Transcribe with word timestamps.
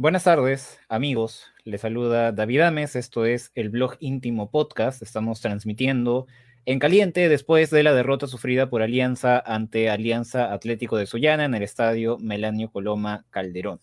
Buenas 0.00 0.22
tardes, 0.22 0.78
amigos. 0.88 1.46
Les 1.64 1.80
saluda 1.80 2.30
David 2.30 2.60
Ames. 2.60 2.94
Esto 2.94 3.24
es 3.24 3.50
el 3.56 3.68
blog 3.68 3.96
íntimo 3.98 4.48
podcast. 4.48 5.02
Estamos 5.02 5.40
transmitiendo 5.40 6.28
en 6.66 6.78
caliente 6.78 7.28
después 7.28 7.70
de 7.70 7.82
la 7.82 7.92
derrota 7.92 8.28
sufrida 8.28 8.70
por 8.70 8.80
Alianza 8.80 9.40
ante 9.40 9.90
Alianza 9.90 10.52
Atlético 10.52 10.96
de 10.96 11.06
Sullana 11.06 11.46
en 11.46 11.54
el 11.56 11.64
estadio 11.64 12.16
Melanio 12.20 12.70
Coloma 12.70 13.26
Calderón. 13.30 13.80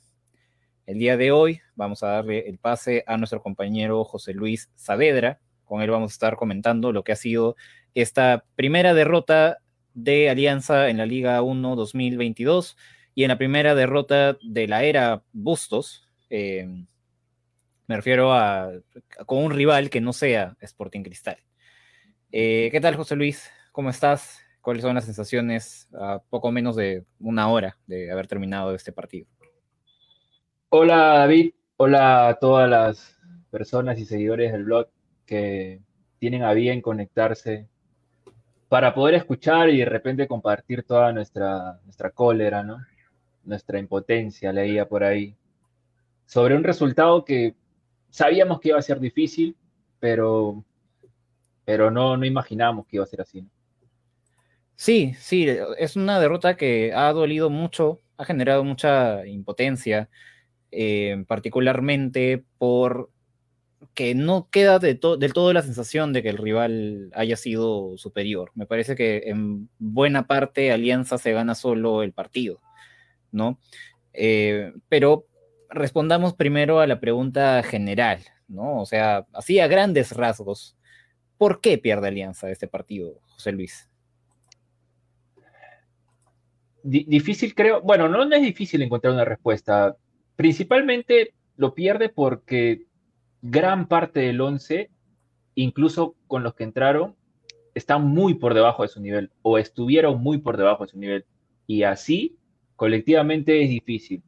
El 0.86 1.00
día 1.00 1.18
de 1.18 1.34
hoy 1.34 1.60
vamos 1.76 2.02
a 2.02 2.08
darle 2.08 2.48
el 2.48 2.60
pase 2.60 3.04
a 3.08 3.18
nuestro 3.18 3.42
compañero 3.42 4.06
José 4.06 4.34
Luis 4.34 4.72
Saavedra. 4.76 5.42
Con 5.66 5.82
él 5.82 5.90
vamos 5.92 6.14
a 6.14 6.16
estar 6.16 6.38
comentando 6.38 6.94
lo 6.94 7.04
que 7.04 7.12
ha 7.12 7.18
sido 7.18 7.58
esta 7.94 8.46
primera 8.56 8.94
derrota 8.94 9.58
de 9.94 10.30
Alianza 10.30 10.88
en 10.88 10.96
la 10.96 11.06
Liga 11.06 11.42
1 11.42 11.76
2022 11.76 12.78
y 13.16 13.24
en 13.24 13.30
la 13.30 13.38
primera 13.38 13.76
derrota 13.76 14.38
de 14.42 14.68
la 14.70 14.86
era 14.86 15.24
Bustos. 15.34 16.05
Eh, 16.30 16.68
me 17.88 17.96
refiero 17.96 18.34
a, 18.34 18.72
con 19.26 19.44
un 19.44 19.52
rival 19.52 19.90
que 19.90 20.02
no 20.02 20.14
sea 20.14 20.56
Sporting 20.60 21.04
Cristal. 21.04 21.38
Eh, 22.32 22.70
¿Qué 22.72 22.82
tal, 22.82 22.96
José 22.96 23.16
Luis? 23.16 23.50
¿Cómo 23.72 23.90
estás? 23.90 24.42
¿Cuáles 24.62 24.82
son 24.82 24.96
las 24.96 25.06
sensaciones 25.06 25.88
a 25.94 26.20
poco 26.30 26.52
menos 26.52 26.76
de 26.76 27.06
una 27.20 27.50
hora 27.50 27.78
de 27.86 28.12
haber 28.12 28.28
terminado 28.28 28.74
este 28.74 28.92
partido? 28.92 29.28
Hola, 30.70 31.20
David. 31.20 31.54
Hola 31.78 32.30
a 32.30 32.40
todas 32.40 32.70
las 32.70 33.20
personas 33.52 34.00
y 34.00 34.06
seguidores 34.06 34.52
del 34.52 34.64
blog 34.64 34.88
que 35.26 35.82
tienen 36.20 36.44
a 36.44 36.54
bien 36.54 36.82
conectarse 36.82 37.68
para 38.68 38.96
poder 38.96 39.16
escuchar 39.16 39.70
y 39.70 39.78
de 39.78 39.86
repente 39.86 40.28
compartir 40.28 40.84
toda 40.84 41.12
nuestra, 41.12 41.80
nuestra 41.84 42.10
cólera, 42.10 42.64
¿no? 42.64 42.78
Nuestra 43.44 43.78
impotencia, 43.78 44.52
leía 44.52 44.88
por 44.88 45.04
ahí, 45.04 45.38
sobre 46.26 46.56
un 46.56 46.64
resultado 46.64 47.24
que 47.26 47.56
sabíamos 48.10 48.60
que 48.60 48.70
iba 48.70 48.80
a 48.80 48.82
ser 48.82 49.00
difícil, 49.00 49.56
pero, 50.00 50.64
pero 51.66 51.92
no, 51.92 52.18
no 52.18 52.26
imaginábamos 52.26 52.86
que 52.88 52.98
iba 52.98 53.04
a 53.04 53.08
ser 53.08 53.22
así. 53.22 53.46
Sí, 54.76 55.14
sí, 55.18 55.48
es 55.78 55.96
una 55.96 56.20
derrota 56.20 56.58
que 56.58 56.94
ha 56.94 57.12
dolido 57.14 57.50
mucho, 57.50 58.02
ha 58.18 58.26
generado 58.26 58.64
mucha 58.64 59.26
impotencia, 59.26 60.10
eh, 60.72 61.24
particularmente 61.28 62.44
por 62.58 63.10
que 63.94 64.16
no 64.16 64.50
queda 64.50 64.80
del 64.80 65.00
todo 65.00 65.54
la 65.54 65.62
sensación 65.62 66.12
de 66.12 66.22
que 66.22 66.30
el 66.30 66.38
rival 66.38 67.12
haya 67.14 67.38
sido 67.38 67.98
superior. 67.98 68.52
Me 68.56 68.66
parece 68.66 68.96
que 68.96 69.24
en 69.26 69.70
buena 69.80 70.28
parte 70.28 70.72
Alianza 70.72 71.18
se 71.18 71.32
gana 71.32 71.56
solo 71.56 72.04
el 72.04 72.12
partido, 72.12 72.60
¿no? 73.32 73.60
Eh, 74.14 74.74
pero 74.90 75.28
respondamos 75.76 76.34
primero 76.34 76.80
a 76.80 76.88
la 76.88 77.00
pregunta 77.00 77.62
general, 77.64 78.20
¿no? 78.48 78.80
O 78.82 78.86
sea, 78.86 79.26
así 79.34 79.60
a 79.60 79.68
grandes 79.68 80.12
rasgos, 80.12 80.78
¿por 81.38 81.62
qué 81.62 81.78
pierde 81.78 82.08
Alianza 82.08 82.50
este 82.50 82.68
partido, 82.68 83.20
José 83.28 83.52
Luis? 83.52 83.90
difícil 86.86 87.56
creo, 87.56 87.82
bueno, 87.82 88.08
no, 88.08 88.26
no 88.26 88.36
es 88.36 88.44
difícil 88.44 88.82
encontrar 88.82 89.14
una 89.14 89.26
respuesta. 89.26 89.96
Principalmente 90.36 91.34
lo 91.58 91.74
pierde 91.74 92.10
porque 92.10 92.86
gran 93.42 93.88
parte 93.88 94.20
del 94.20 94.40
11, 94.40 94.92
incluso 95.56 96.16
con 96.28 96.44
los 96.44 96.54
que 96.54 96.64
entraron, 96.64 97.16
están 97.74 98.08
muy 98.08 98.36
por 98.36 98.54
debajo 98.54 98.84
de 98.84 98.90
su 98.90 99.02
nivel 99.02 99.32
o 99.42 99.58
estuvieron 99.58 100.22
muy 100.22 100.38
por 100.38 100.58
debajo 100.58 100.86
de 100.86 100.92
su 100.92 101.00
nivel. 101.00 101.26
Y 101.68 101.84
así, 101.84 102.38
colectivamente 102.76 103.64
es 103.64 103.70
difícil. 103.70 104.24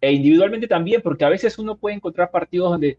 E 0.00 0.12
individualmente 0.12 0.68
también, 0.68 1.02
porque 1.02 1.24
a 1.24 1.28
veces 1.28 1.58
uno 1.58 1.76
puede 1.76 1.96
encontrar 1.96 2.30
partidos 2.30 2.70
donde 2.70 2.98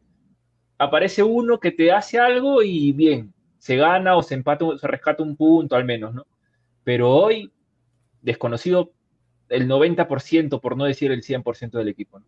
aparece 0.78 1.24
uno 1.24 1.60
que 1.60 1.72
te 1.72 1.92
hace 1.92 2.20
algo 2.20 2.62
y 2.62 2.92
bien, 2.92 3.34
se 3.58 3.76
gana 3.76 4.16
o 4.16 4.24
se 4.24 4.36
empata, 4.36 4.66
se 4.78 4.88
rescata 4.88 5.24
un 5.24 5.36
punto 5.36 5.76
al 5.76 5.86
menos, 5.86 6.14
¿no? 6.14 6.26
Pero 6.84 7.12
hoy, 7.12 7.52
desconocido 8.22 8.92
el 9.50 9.68
90%, 9.68 10.60
por 10.62 10.78
no 10.78 10.86
decir 10.86 11.12
el 11.12 11.24
100% 11.24 11.72
del 11.78 11.90
equipo, 11.90 12.20
¿no? 12.20 12.26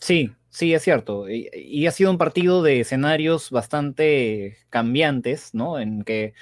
Sí, 0.00 0.32
sí, 0.48 0.74
es 0.74 0.82
cierto. 0.82 1.28
Y, 1.28 1.86
ha 1.86 1.90
sido 1.90 2.10
un 2.10 2.18
partido 2.18 2.62
de 2.62 2.80
escenarios 2.80 3.50
bastante 3.50 4.58
cambiantes, 4.70 5.54
¿no? 5.54 5.78
En 5.78 6.04
que 6.04 6.34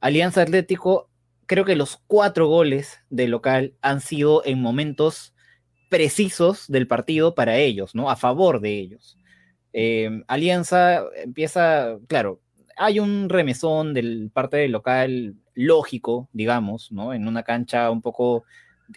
Alianza 0.00 0.42
Atlético, 0.42 1.08
creo 1.46 1.64
que 1.64 1.76
los 1.76 2.02
cuatro 2.06 2.48
goles 2.48 3.00
del 3.10 3.30
local 3.30 3.74
han 3.82 4.00
sido 4.00 4.44
en 4.44 4.60
momentos 4.60 5.33
precisos 5.88 6.66
del 6.68 6.86
partido 6.86 7.34
para 7.34 7.58
ellos, 7.58 7.94
¿no? 7.94 8.10
A 8.10 8.16
favor 8.16 8.60
de 8.60 8.78
ellos. 8.78 9.18
Eh, 9.72 10.22
Alianza 10.28 11.02
empieza, 11.16 11.98
claro, 12.06 12.40
hay 12.76 13.00
un 13.00 13.28
remesón 13.28 13.94
del 13.94 14.30
parte 14.32 14.56
del 14.58 14.72
local 14.72 15.34
lógico, 15.54 16.28
digamos, 16.32 16.90
¿no? 16.92 17.12
En 17.14 17.28
una 17.28 17.42
cancha 17.42 17.90
un 17.90 18.02
poco 18.02 18.44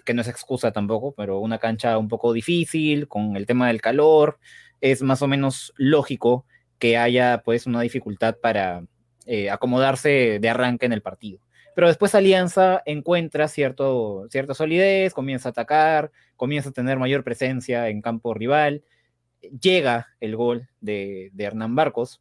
que 0.06 0.14
no 0.14 0.22
es 0.22 0.28
excusa 0.28 0.72
tampoco, 0.72 1.14
pero 1.16 1.40
una 1.40 1.60
cancha 1.60 1.98
un 1.98 2.08
poco 2.08 2.34
difícil 2.34 3.08
con 3.08 3.36
el 3.38 3.46
tema 3.46 3.68
del 3.68 3.82
calor, 3.82 4.40
es 4.82 5.02
más 5.02 5.22
o 5.22 5.28
menos 5.28 5.74
lógico 5.78 6.46
que 6.80 6.98
haya 6.98 7.42
pues 7.44 7.66
una 7.66 7.82
dificultad 7.82 8.38
para 8.42 8.84
eh, 9.26 9.50
acomodarse 9.50 10.40
de 10.40 10.50
arranque 10.50 10.86
en 10.86 10.94
el 10.94 11.02
partido. 11.02 11.40
Pero 11.78 11.90
después 11.90 12.16
Alianza 12.16 12.82
encuentra 12.88 13.48
cierto, 13.48 14.26
cierta 14.32 14.56
solidez, 14.56 15.14
comienza 15.14 15.50
a 15.50 15.52
atacar, 15.52 16.12
comienza 16.36 16.70
a 16.70 16.72
tener 16.72 16.98
mayor 16.98 17.24
presencia 17.24 17.88
en 17.90 18.02
campo 18.02 18.34
rival, 18.34 18.84
llega 19.62 20.08
el 20.20 20.36
gol 20.36 20.70
de, 20.82 21.32
Hernán 21.38 21.76
Barcos 21.76 22.20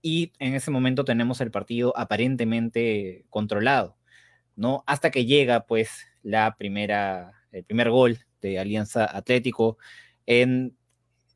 y 0.00 0.32
en 0.38 0.54
ese 0.54 0.70
momento 0.70 1.04
tenemos 1.04 1.42
el 1.42 1.50
partido 1.50 1.92
aparentemente 1.98 3.26
controlado, 3.28 3.98
¿no? 4.56 4.84
Hasta 4.86 5.10
que 5.10 5.26
llega 5.26 5.66
pues 5.66 6.06
la 6.22 6.56
primera, 6.56 7.44
el 7.50 7.64
primer 7.64 7.90
gol 7.90 8.20
de 8.40 8.58
Alianza 8.58 9.04
Atlético 9.04 9.76
en 10.24 10.74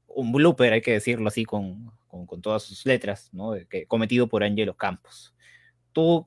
un 0.06 0.32
blooper, 0.32 0.72
hay 0.72 0.80
que 0.80 0.92
decirlo 0.92 1.28
así, 1.28 1.44
con, 1.44 1.92
con, 2.08 2.40
todas 2.40 2.62
sus 2.62 2.86
letras, 2.86 3.28
¿no? 3.34 3.52
Cometido 3.88 4.26
por 4.26 4.42
Angelo 4.42 4.74
Campos. 4.74 5.34
Tú 5.92 6.26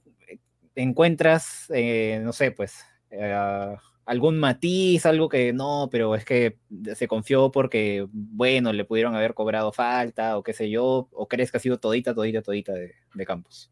encuentras, 0.82 1.66
eh, 1.74 2.22
no 2.24 2.34
sé, 2.34 2.52
pues, 2.52 2.86
eh, 3.12 3.76
algún 4.06 4.40
matiz, 4.40 5.06
algo 5.06 5.30
que 5.30 5.54
no, 5.54 5.90
pero 5.92 6.16
es 6.16 6.26
que 6.26 6.58
se 6.96 7.08
confió 7.08 7.52
porque, 7.52 8.08
bueno, 8.12 8.74
le 8.74 8.86
pudieron 8.86 9.16
haber 9.16 9.34
cobrado 9.34 9.72
falta 9.72 10.38
o 10.38 10.44
qué 10.44 10.54
sé 10.54 10.70
yo, 10.70 11.10
o 11.12 11.28
crees 11.28 11.52
que 11.52 11.58
ha 11.58 11.62
sido 11.62 11.80
todita, 11.80 12.14
todita, 12.14 12.42
todita 12.42 12.74
de, 12.74 13.26
Campos. 13.26 13.72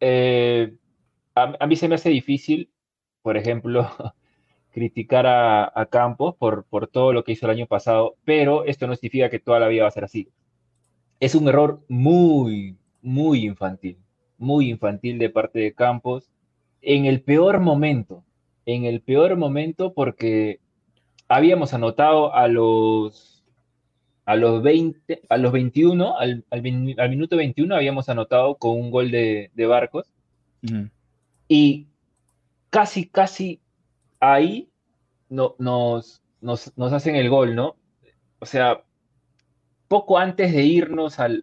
Eh, 0.00 0.74
a, 1.34 1.54
a, 1.60 1.66
mí 1.66 1.76
se 1.76 1.88
me 1.88 1.94
hace 1.94 2.08
difícil 2.08 2.70
por 3.22 3.36
ejemplo, 3.36 3.88
criticar 4.72 5.26
a, 5.26 5.86
Campos 5.90 6.34
por, 6.36 6.64
por 6.64 6.86
todo 6.88 7.12
lo 7.12 7.24
que 7.24 7.32
hizo 7.32 7.46
el 7.46 7.52
año 7.52 7.66
pasado, 7.66 8.16
pero 8.24 8.64
esto 8.64 8.86
no 8.86 8.94
significa 8.94 9.30
que 9.30 9.40
toda 9.40 9.60
la 9.60 9.68
vida 9.68 9.82
va 9.82 9.88
a 9.88 9.92
ser 9.92 10.04
así. 10.04 10.28
Es 11.18 11.34
un 11.34 11.48
error 11.48 11.84
muy, 11.88 12.78
muy 13.02 13.44
infantil, 13.44 13.98
muy 14.38 14.70
infantil 14.70 15.18
de 15.18 15.30
parte 15.30 15.58
de 15.58 15.74
Campos, 15.74 16.29
en 16.82 17.06
el 17.06 17.22
peor 17.22 17.60
momento, 17.60 18.24
en 18.66 18.84
el 18.84 19.00
peor 19.00 19.36
momento 19.36 19.92
porque 19.92 20.60
habíamos 21.28 21.74
anotado 21.74 22.34
a 22.34 22.48
los, 22.48 23.44
a 24.24 24.36
los, 24.36 24.62
20, 24.62 25.22
a 25.28 25.36
los 25.36 25.52
21, 25.52 26.18
al, 26.18 26.44
al, 26.50 26.62
minuto 26.62 27.36
21 27.36 27.74
habíamos 27.74 28.08
anotado 28.08 28.56
con 28.56 28.72
un 28.72 28.90
gol 28.90 29.10
de, 29.10 29.50
de 29.54 29.66
Barcos. 29.66 30.12
Y 31.48 31.86
casi, 32.70 33.06
casi 33.06 33.60
ahí 34.20 34.68
no, 35.28 35.54
nos, 35.58 36.22
nos, 36.40 36.92
hacen 36.92 37.16
el 37.16 37.30
gol, 37.30 37.54
¿no? 37.54 37.76
O 38.38 38.46
sea, 38.46 38.82
poco 39.88 40.18
antes 40.18 40.52
de 40.52 40.62
irnos 40.62 41.18
al, 41.18 41.42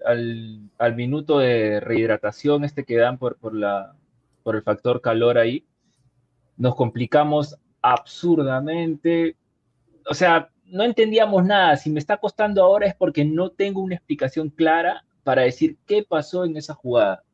minuto 0.95 1.40
de 1.40 1.80
rehidratación, 1.80 2.63
este 2.63 2.86
que 2.86 2.98
dan 2.98 3.18
por, 3.18 3.38
por, 3.38 3.56
la, 3.56 3.95
por 4.47 4.55
el 4.55 4.63
factor 4.63 5.01
calor 5.01 5.38
ahí, 5.38 5.65
nos 6.55 6.73
complicamos 6.73 7.57
absurdamente. 7.81 9.35
O 10.09 10.13
sea, 10.13 10.49
no 10.63 10.85
entendíamos 10.85 11.44
nada. 11.44 11.75
Si 11.75 11.89
me 11.89 11.99
está 11.99 12.15
costando 12.15 12.63
ahora 12.63 12.88
es 12.88 12.95
porque 12.95 13.25
no 13.25 13.49
tengo 13.49 13.81
una 13.81 13.95
explicación 13.95 14.49
clara 14.49 15.03
para 15.25 15.41
decir 15.41 15.75
qué 15.85 16.01
pasó 16.01 16.45
en 16.45 16.55
esa 16.55 16.73
jugada. 16.73 17.25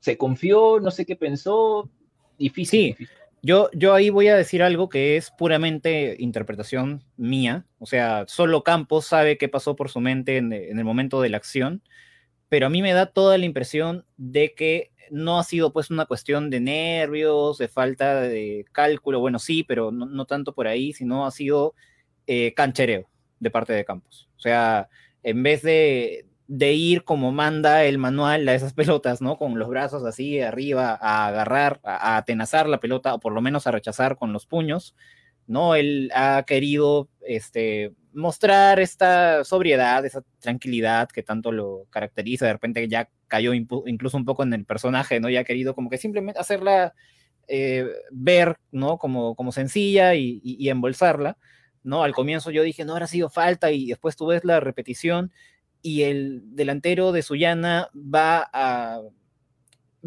Se 0.00 0.18
confió, 0.18 0.80
no 0.80 0.90
sé 0.90 1.06
qué 1.06 1.14
pensó, 1.14 1.88
Difícil. 2.36 2.96
Sí, 2.98 3.06
Yo, 3.40 3.70
yo 3.72 3.94
ahí 3.94 4.10
voy 4.10 4.26
a 4.26 4.36
decir 4.36 4.60
algo 4.64 4.88
que 4.88 5.16
es 5.16 5.30
puramente 5.30 6.16
interpretación 6.18 7.04
mía. 7.16 7.64
O 7.78 7.86
sea, 7.86 8.24
solo 8.26 8.64
Campos 8.64 9.06
sabe 9.06 9.38
qué 9.38 9.48
pasó 9.48 9.76
por 9.76 9.88
su 9.88 10.00
mente 10.00 10.38
en, 10.38 10.52
el 10.52 10.84
momento 10.84 11.20
de 11.20 11.28
la 11.28 11.36
acción. 11.36 11.80
Pero 12.54 12.68
a 12.68 12.70
mí 12.70 12.82
me 12.82 12.92
da 12.92 13.06
toda 13.06 13.36
la 13.36 13.46
impresión 13.46 14.06
de 14.16 14.54
que 14.54 14.92
no 15.10 15.40
ha 15.40 15.42
sido 15.42 15.72
pues 15.72 15.90
una 15.90 16.06
cuestión 16.06 16.50
de 16.50 16.60
nervios, 16.60 17.58
de 17.58 17.66
falta 17.66 18.20
de 18.20 18.64
cálculo, 18.70 19.18
bueno 19.18 19.40
sí, 19.40 19.64
pero 19.64 19.90
no, 19.90 20.24
tanto 20.24 20.54
por 20.54 20.68
ahí, 20.68 20.92
sino 20.92 21.26
ha 21.26 21.32
sido 21.32 21.74
eh, 22.28 22.54
canchereo, 22.54 23.10
de 23.40 23.50
parte 23.50 23.72
de 23.72 23.84
Campos. 23.84 24.30
O 24.36 24.40
sea, 24.40 24.88
en 25.24 25.42
vez 25.42 25.62
de, 25.62 26.26
de 26.46 26.72
ir 26.74 27.02
como 27.02 27.32
manda 27.32 27.82
el 27.86 27.98
manual 27.98 28.48
a 28.48 28.54
esas 28.54 28.72
pelotas, 28.74 29.20
¿no? 29.20 29.36
Con 29.36 29.58
los 29.58 29.68
brazos 29.68 30.04
así 30.04 30.38
arriba 30.38 30.96
a 31.02 31.26
agarrar, 31.26 31.80
a, 31.82 32.16
atenazar 32.16 32.68
la 32.68 32.78
pelota, 32.78 33.14
o 33.14 33.18
por 33.18 33.32
lo 33.32 33.40
menos 33.40 33.66
a 33.66 33.72
rechazar 33.72 34.16
con 34.16 34.32
los 34.32 34.46
puños, 34.46 34.94
¿no? 35.48 35.74
Él 35.74 36.08
ha 36.14 36.44
querido 36.46 37.08
este, 37.26 37.94
mostrar 38.14 38.80
esta 38.80 39.44
sobriedad, 39.44 40.04
esa 40.04 40.22
tranquilidad 40.40 41.08
que 41.08 41.22
tanto 41.22 41.52
lo 41.52 41.86
caracteriza, 41.90 42.46
de 42.46 42.52
repente 42.52 42.88
ya 42.88 43.08
cayó 43.28 43.52
incluso 43.52 44.16
un 44.16 44.24
poco 44.24 44.42
en 44.42 44.52
el 44.52 44.64
personaje, 44.64 45.20
¿no? 45.20 45.28
Ya 45.28 45.40
ha 45.40 45.44
querido 45.44 45.74
como 45.74 45.90
que 45.90 45.98
simplemente 45.98 46.40
hacerla 46.40 46.94
eh, 47.48 47.86
ver, 48.10 48.56
¿no? 48.70 48.98
Como, 48.98 49.34
como 49.34 49.52
sencilla 49.52 50.14
y, 50.14 50.40
y, 50.42 50.68
embolsarla, 50.68 51.36
¿no? 51.82 52.02
Al 52.02 52.14
comienzo 52.14 52.50
yo 52.50 52.62
dije, 52.62 52.84
no 52.84 52.92
habrá 52.92 53.06
sido 53.06 53.28
falta 53.28 53.70
y 53.70 53.88
después 53.88 54.16
tú 54.16 54.26
ves 54.26 54.44
la 54.44 54.60
repetición 54.60 55.32
y 55.82 56.02
el 56.02 56.42
delantero 56.54 57.12
de 57.12 57.22
Sullana 57.22 57.90
va 57.94 58.48
a 58.52 59.02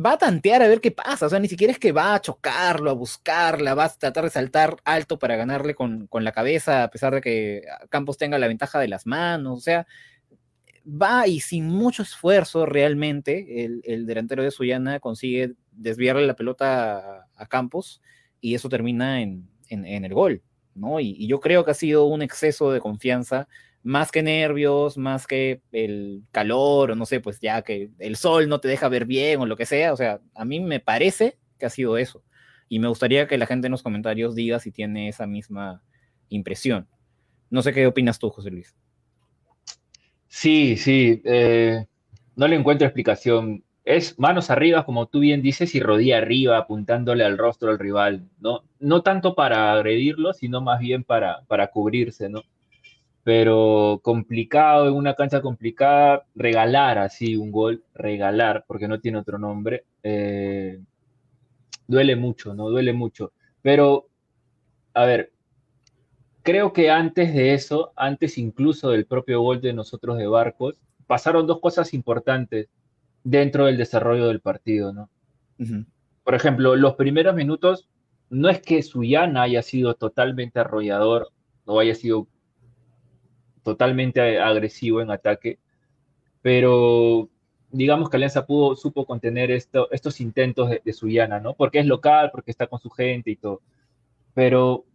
va 0.04 0.14
a 0.14 0.18
tantear 0.18 0.62
a 0.62 0.68
ver 0.68 0.82
qué 0.82 0.92
pasa, 0.92 1.26
o 1.26 1.30
sea, 1.30 1.40
ni 1.40 1.48
siquiera 1.48 1.74
es 1.74 1.80
que 1.80 1.92
va 1.92 2.14
a 2.14 2.22
chocarlo, 2.22 2.92
a 2.92 2.94
buscarla, 2.94 3.74
va 3.74 3.86
a 3.86 3.90
tratar 3.90 4.26
de 4.26 4.30
saltar 4.30 4.78
alto 4.86 5.18
para 5.18 5.36
ganarle 5.36 5.74
con, 5.76 6.08
con 6.08 6.24
la 6.24 6.32
cabeza, 6.32 6.84
a 6.84 6.90
pesar 6.90 7.16
de 7.16 7.22
que 7.22 7.64
Campos 7.90 8.18
tenga 8.18 8.38
la 8.38 8.48
ventaja 8.48 8.80
de 8.80 8.88
las 8.88 9.08
manos, 9.08 9.58
o 9.58 9.62
sea, 9.62 9.88
va 10.88 11.28
y 11.28 11.42
sin 11.42 11.68
mucho 11.68 12.04
esfuerzo 12.04 12.66
realmente 12.66 13.66
el, 13.66 14.06
delantero 14.06 14.44
de 14.44 14.52
Suyana 14.52 15.00
consigue 15.00 15.54
desviarle 15.72 16.26
la 16.26 16.36
pelota 16.36 17.28
a, 17.36 17.46
Campos 17.48 18.02
y 18.40 18.56
eso 18.56 18.70
termina 18.70 19.22
en, 19.22 19.50
el 19.70 20.14
gol, 20.14 20.42
¿no? 20.76 21.00
Y, 21.00 21.28
yo 21.28 21.40
creo 21.40 21.66
que 21.66 21.72
ha 21.72 21.74
sido 21.74 22.06
un 22.06 22.22
exceso 22.22 22.72
de 22.72 22.80
confianza, 22.80 23.48
más 23.88 24.12
que 24.12 24.22
nervios, 24.22 24.98
más 24.98 25.28
que 25.28 25.62
el 25.72 26.24
calor, 26.31 26.92
o 26.92 26.95
no 26.95 27.06
sé, 27.06 27.22
pues 27.22 27.39
ya 27.39 27.62
que 27.62 27.89
el 28.00 28.18
sol 28.18 28.50
no 28.50 28.60
te 28.60 28.68
deja 28.68 28.89
ver 28.89 29.06
bien 29.06 29.39
o 29.39 29.45
lo 29.45 29.56
que 29.56 29.66
sea, 29.66 29.94
o 29.94 29.95
sea, 29.95 30.19
a 30.36 30.44
mí 30.44 30.60
me 30.60 30.81
parece 30.81 31.38
que 31.57 31.68
ha 31.68 31.69
sido 31.69 31.98
eso. 31.98 32.22
Y 32.68 32.80
me 32.80 32.89
gustaría 32.89 33.28
que 33.30 33.38
la 33.38 33.45
gente 33.45 33.68
en 33.68 33.72
los 33.72 33.84
comentarios 33.84 34.36
diga 34.36 34.60
si 34.60 34.74
tiene 34.74 35.07
esa 35.07 35.25
misma 35.25 35.84
impresión. 36.28 36.89
No 37.50 37.62
sé 37.62 37.72
qué 37.72 37.88
opinas 37.88 38.19
tú, 38.19 38.30
José 38.30 38.51
Luis. 38.51 38.75
Sí, 40.28 40.75
sí, 40.75 41.22
eh, 41.24 41.86
no 42.36 42.50
le 42.50 42.57
encuentro 42.57 42.86
explicación. 42.86 43.63
Es 43.86 44.19
manos 44.19 44.50
arriba, 44.50 44.84
como 44.84 45.07
tú 45.07 45.19
bien 45.22 45.42
dices, 45.42 45.74
y 45.75 45.80
rodilla 45.80 46.18
arriba, 46.18 46.57
apuntándole 46.57 47.24
al 47.24 47.38
rostro 47.38 47.72
al 47.72 47.80
rival, 47.80 48.28
¿no? 48.42 48.66
No 48.81 49.01
tanto 49.01 49.34
para 49.34 49.72
agredirlo, 49.72 50.34
sino 50.34 50.60
más 50.60 50.81
bien 50.81 51.06
para, 51.06 51.45
para 51.48 51.68
cubrirse, 51.68 52.28
¿no? 52.28 52.44
Pero 53.27 54.00
complicado, 54.03 54.88
en 54.88 54.94
una 54.94 55.13
cancha 55.13 55.41
complicada, 55.41 56.25
regalar 56.33 56.97
así 56.97 57.35
un 57.35 57.51
gol, 57.51 57.83
regalar, 57.94 58.63
porque 58.65 58.88
no 58.88 59.01
tiene 59.01 59.18
otro 59.18 59.38
nombre, 59.38 59.83
eh, 60.01 60.79
duele 61.85 62.15
mucho, 62.15 62.53
¿no? 62.53 62.69
Duele 62.69 62.94
mucho. 62.94 63.33
Pero, 63.62 64.07
a 64.94 65.03
ver, 65.03 65.33
creo 66.41 66.71
que 66.71 66.89
antes 66.89 67.33
de 67.33 67.53
eso, 67.53 67.91
antes 67.97 68.38
incluso 68.38 68.91
del 68.91 69.06
propio 69.06 69.41
gol 69.41 69.59
de 69.59 69.74
nosotros 69.74 70.18
de 70.18 70.27
Barcos, 70.27 70.79
pasaron 71.06 71.47
dos 71.47 71.59
cosas 71.59 71.94
importantes 71.94 72.69
dentro 73.25 73.65
del 73.65 73.75
desarrollo 73.75 74.27
del 74.29 74.39
partido, 74.39 74.94
¿no? 74.94 75.09
Por 76.24 76.33
ejemplo, 76.33 76.77
los 76.77 76.95
primeros 76.95 77.35
minutos, 77.35 77.89
no 78.29 78.47
es 78.47 78.62
que 78.62 78.81
Suyana 78.83 79.41
haya 79.41 79.63
sido 79.63 79.95
totalmente 79.95 80.62
arrollador 80.62 81.27
o 81.65 81.81
haya 81.81 81.94
sido 81.94 82.29
totalmente 83.68 84.40
agresivo 84.40 85.02
en 85.02 85.12
ataque, 85.12 85.60
pero 86.42 87.30
digamos 87.69 88.10
que 88.10 88.16
Alianza 88.16 88.46
pudo, 88.46 88.78
supo 88.78 89.06
contener 89.06 89.52
esto, 89.52 89.90
estos 89.92 90.22
intentos 90.22 90.69
de, 90.69 90.81
de 90.86 90.94
Suyana, 90.94 91.42
¿no? 91.42 91.54
Porque 91.54 91.80
es 91.80 91.86
local, 91.86 92.31
porque 92.31 92.52
está 92.52 92.68
con 92.68 92.80
su 92.80 92.90
gente 92.90 93.30
y 93.30 93.36
todo. 93.36 93.62
Pero 94.34 94.86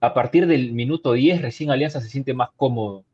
a 0.00 0.14
partir 0.14 0.46
del 0.46 0.72
minuto 0.72 1.14
10 1.14 1.42
recién 1.42 1.70
Alianza 1.72 2.00
se 2.00 2.08
siente 2.08 2.32
más 2.32 2.50
cómodo. 2.56 3.04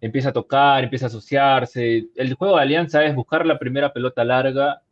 Empieza 0.00 0.28
a 0.28 0.32
tocar, 0.32 0.84
empieza 0.84 1.06
a 1.06 1.08
asociarse. 1.08 2.06
El 2.14 2.34
juego 2.34 2.56
de 2.56 2.62
Alianza 2.62 3.04
es 3.04 3.16
buscar 3.16 3.44
la 3.46 3.58
primera 3.58 3.92
pelota 3.92 4.24
larga, 4.24 4.82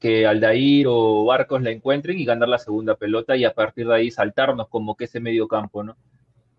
que 0.00 0.26
Aldair 0.26 0.86
o 0.88 1.24
Barcos 1.26 1.62
la 1.62 1.70
encuentren 1.70 2.18
y 2.18 2.24
ganar 2.24 2.48
la 2.48 2.58
segunda 2.58 2.96
pelota 2.96 3.36
y 3.36 3.44
a 3.44 3.54
partir 3.54 3.86
de 3.86 3.94
ahí 3.94 4.10
saltarnos 4.10 4.66
como 4.68 4.96
que 4.96 5.04
ese 5.04 5.20
medio 5.20 5.46
campo, 5.46 5.84
¿no? 5.84 5.96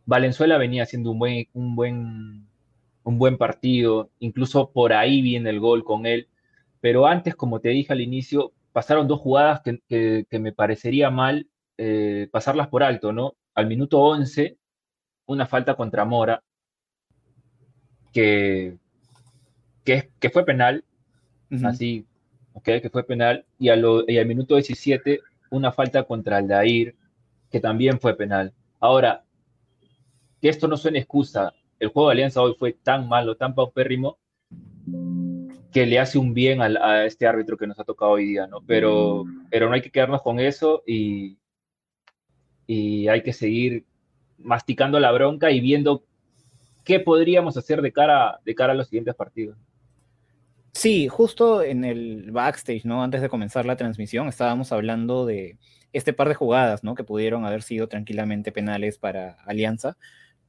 Valenzuela 0.08 0.58
venía 0.58 0.84
haciendo 0.84 1.12
un 1.12 1.20
buen, 1.20 1.48
un 1.54 1.76
buen, 1.76 2.48
un 3.04 3.20
buen 3.20 3.38
partido, 3.38 4.10
incluso 4.20 4.72
por 4.72 4.94
ahí 4.94 5.22
viene 5.22 5.52
el 5.52 5.60
gol 5.60 5.84
con 5.84 6.08
él, 6.08 6.28
pero 6.82 7.06
antes, 7.06 7.36
como 7.36 7.60
te 7.60 7.70
dije 7.70 7.94
al 7.94 8.02
inicio, 8.02 8.54
pasaron 8.72 9.08
dos 9.08 9.20
jugadas 9.20 9.62
que, 9.62 10.26
me 10.40 10.54
parecería 10.54 11.12
mal 11.12 11.48
eh, 11.78 12.30
pasarlas 12.32 12.70
por 12.70 12.84
alto, 12.84 13.14
¿no? 13.14 13.36
al 13.58 13.66
minuto 13.66 14.00
11 14.00 14.56
una 15.26 15.48
falta 15.48 15.76
contra 15.76 16.06
Mora 16.06 16.44
que, 18.14 18.78
que, 19.84 20.30
fue 20.32 20.46
penal, 20.46 20.84
así, 21.64 22.06
que 22.64 22.90
fue 22.90 23.04
penal, 23.04 23.46
y, 23.60 23.70
al 23.70 24.26
minuto 24.26 24.56
17 24.56 25.20
una 25.50 25.72
falta 25.72 26.04
contra 26.04 26.38
Aldair 26.38 26.96
que 27.52 27.60
también 27.60 28.00
fue 28.00 28.16
penal. 28.16 28.54
Ahora, 28.80 29.24
esto 30.48 30.68
no 30.68 30.78
suene 30.78 31.00
excusa, 31.00 31.54
el 31.80 31.90
juego 31.90 32.10
de 32.10 32.14
Alianza 32.14 32.42
hoy 32.42 32.56
fue 32.58 32.74
tan 32.74 33.08
malo, 33.08 33.36
tan 33.36 33.54
paupérrimo, 33.54 34.18
que 35.72 35.86
le 35.86 36.00
hace 36.00 36.18
un 36.18 36.34
bien 36.34 36.62
a, 36.62 37.06
este 37.06 37.28
árbitro 37.28 37.58
que 37.58 37.68
nos 37.68 37.80
ha 37.80 37.84
tocado 37.84 38.12
hoy 38.12 38.26
día, 38.26 38.48
¿no? 38.48 38.62
Pero, 38.66 39.26
pero 39.50 39.68
no 39.68 39.76
hay 39.76 39.82
que 39.82 39.92
quedarnos 39.92 40.22
con 40.22 40.40
eso 40.40 40.84
y, 40.88 41.38
y 42.66 43.08
hay 43.08 43.22
que 43.22 43.34
seguir 43.34 43.86
masticando 44.38 45.00
la 45.00 45.12
bronca 45.12 45.52
y 45.52 45.60
viendo 45.60 46.04
qué 46.84 47.00
podríamos 47.00 47.58
hacer 47.58 47.82
de 47.82 47.92
cara, 47.92 48.40
de 48.46 48.56
cara 48.56 48.74
a 48.74 48.76
los 48.76 48.88
siguientes 48.88 49.14
partidos. 49.14 49.58
Sí, 50.74 51.08
justo 51.08 51.64
en 51.64 51.84
el 51.84 52.32
backstage, 52.32 52.86
¿no? 52.86 53.04
Antes 53.04 53.22
de 53.22 53.30
comenzar 53.30 53.66
la 53.66 53.76
transmisión, 53.76 54.28
estábamos 54.28 54.72
hablando 54.72 55.26
de 55.26 55.58
este 55.92 56.14
par 56.14 56.30
de 56.30 56.36
jugadas, 56.36 56.84
¿no? 56.84 56.94
Que 56.94 57.04
pudieron 57.04 57.46
haber 57.46 57.64
sido 57.64 57.88
tranquilamente 57.88 58.52
penales 58.52 58.98
para 59.00 59.38
Alianza, 59.46 59.98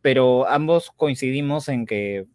pero 0.02 0.48
ambos 0.48 0.90
coincidimos 0.96 1.68
en 1.68 1.86
que 1.86 2.26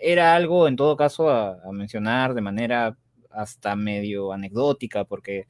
era 0.00 0.34
algo, 0.34 0.68
en 0.68 0.76
todo 0.76 0.96
caso, 0.96 1.30
a, 1.30 1.60
mencionar 1.72 2.34
de 2.34 2.40
manera 2.40 2.96
hasta 3.30 3.76
medio 3.76 4.32
anecdótica, 4.32 5.04
porque 5.04 5.46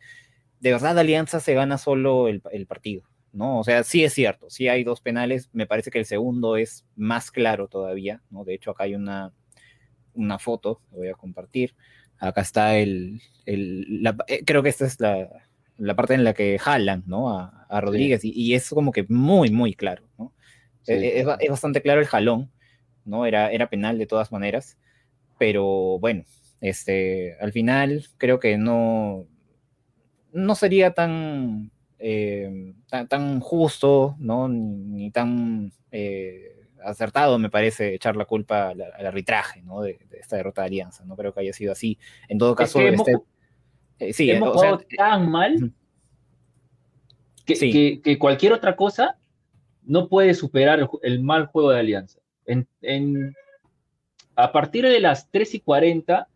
de 0.61 0.73
verdad 0.73 0.99
Alianza 0.99 1.41
se 1.41 1.55
gana 1.55 1.79
solo 1.79 2.29
el 2.29 2.67
partido. 2.67 3.09
¿no? 3.33 3.59
O 3.59 3.65
sea, 3.65 3.85
sí 3.85 4.05
es 4.05 4.13
cierto, 4.13 4.51
sí 4.51 4.69
hay 4.69 4.85
dos 4.85 5.01
penales, 5.01 5.51
me 5.53 5.67
parece 5.67 5.91
que 5.91 5.99
el 5.99 6.05
segundo 6.05 6.57
es 6.57 6.85
más 6.97 7.31
claro 7.31 7.69
todavía, 7.69 8.23
¿no? 8.31 8.45
De 8.45 8.55
hecho, 8.55 8.71
acá 8.71 8.85
hay 8.85 8.95
una, 8.95 9.33
una 10.15 10.39
foto, 10.39 10.81
que 10.91 10.97
voy 10.97 11.09
a 11.09 11.15
compartir. 11.15 11.75
Acá 12.19 12.41
está 12.41 12.77
el, 12.77 13.21
el 13.47 14.05
eh, 14.27 14.45
creo 14.45 14.63
que 14.63 14.71
esta 14.71 14.87
es 14.87 14.99
la, 15.01 15.29
la, 15.77 15.95
parte 15.95 16.15
en 16.15 16.25
la 16.25 16.35
que 16.35 16.59
jalan, 16.59 17.05
¿no? 17.07 17.31
A, 17.39 17.67
a 17.69 17.81
Rodríguez, 17.81 18.25
y, 18.25 18.33
y, 18.35 18.55
es 18.55 18.71
como 18.71 18.93
que 18.93 19.07
muy, 19.09 19.51
muy 19.51 19.75
claro, 19.75 20.08
E, 20.87 21.21
es, 21.21 21.27
es, 21.41 21.51
bastante 21.51 21.83
claro 21.83 22.01
el 22.01 22.07
jalón, 22.07 22.51
¿no? 23.05 23.27
Era, 23.27 23.51
era 23.51 23.69
penal 23.69 23.99
de 23.99 24.07
todas 24.07 24.33
maneras, 24.33 24.79
pero 25.39 25.99
bueno, 25.99 26.25
este, 26.61 27.37
al 27.41 27.53
final 27.53 28.07
creo 28.17 28.41
que 28.41 28.57
no, 28.59 29.27
no 30.33 30.55
sería 30.55 30.95
tan 30.95 31.71
eh, 31.99 32.75
tan, 33.09 33.41
justo, 33.41 34.17
¿no? 34.19 34.49
Ni, 34.49 35.11
tan 35.11 35.73
eh, 35.91 36.67
acertado, 36.85 37.39
me 37.39 37.51
parece, 37.51 37.95
echar 37.95 38.17
la 38.17 38.25
culpa 38.25 38.69
al, 38.69 38.83
arbitraje, 38.83 39.63
¿no? 39.63 39.83
De, 39.83 39.99
esta 40.13 40.37
derrota 40.37 40.63
de 40.63 40.69
Alianza. 40.69 41.05
No 41.05 41.17
creo 41.17 41.35
que 41.35 41.41
haya 41.41 41.53
sido 41.53 41.73
así. 41.73 41.99
En 42.29 42.39
todo 42.39 42.55
caso, 42.55 42.81
este, 42.81 43.17
eh, 43.99 44.13
sí, 44.13 44.31
hemos 44.31 44.53
jugado 44.53 44.81
tan 44.97 45.29
mal 45.29 45.73
que, 47.45 48.01
que, 48.03 48.19
cualquier 48.19 48.53
otra 48.53 48.77
cosa 48.77 49.19
no 49.89 50.09
puede 50.09 50.35
superar 50.35 50.89
el, 51.03 51.21
mal 51.21 51.47
juego 51.47 51.71
de 51.71 51.81
Alianza. 51.81 52.21
En, 52.47 53.35
a 54.37 54.53
partir 54.53 54.85
de 54.85 55.01
las 55.01 55.31
3 55.31 55.55
y 55.55 55.61
40, 55.61 56.29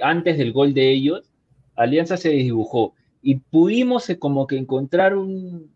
antes 0.00 0.38
del 0.38 0.52
gol 0.52 0.74
de 0.74 0.90
ellos, 0.90 1.32
Alianza 1.74 2.16
se 2.16 2.28
desdibujó 2.28 2.94
y 3.22 3.36
pudimos 3.36 4.08
eh, 4.10 4.18
como 4.18 4.46
que 4.46 4.58
encontrar 4.58 5.16
un 5.16 5.72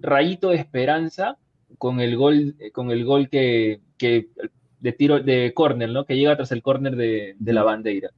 rayito 0.00 0.50
de 0.50 0.56
esperanza 0.56 1.38
con 1.78 2.00
el 2.00 2.16
gol, 2.16 2.56
eh, 2.58 2.72
con 2.72 2.90
el 2.90 3.04
gol 3.04 3.28
que, 3.28 3.80
de 3.98 4.92
tiro 4.92 5.20
de 5.20 5.52
córner, 5.54 5.90
¿no? 5.90 6.04
Que 6.04 6.16
llega 6.16 6.36
tras 6.36 6.50
el 6.50 6.62
córner 6.62 6.96
de, 6.96 7.36
la 7.38 7.62
bandera. 7.62 8.10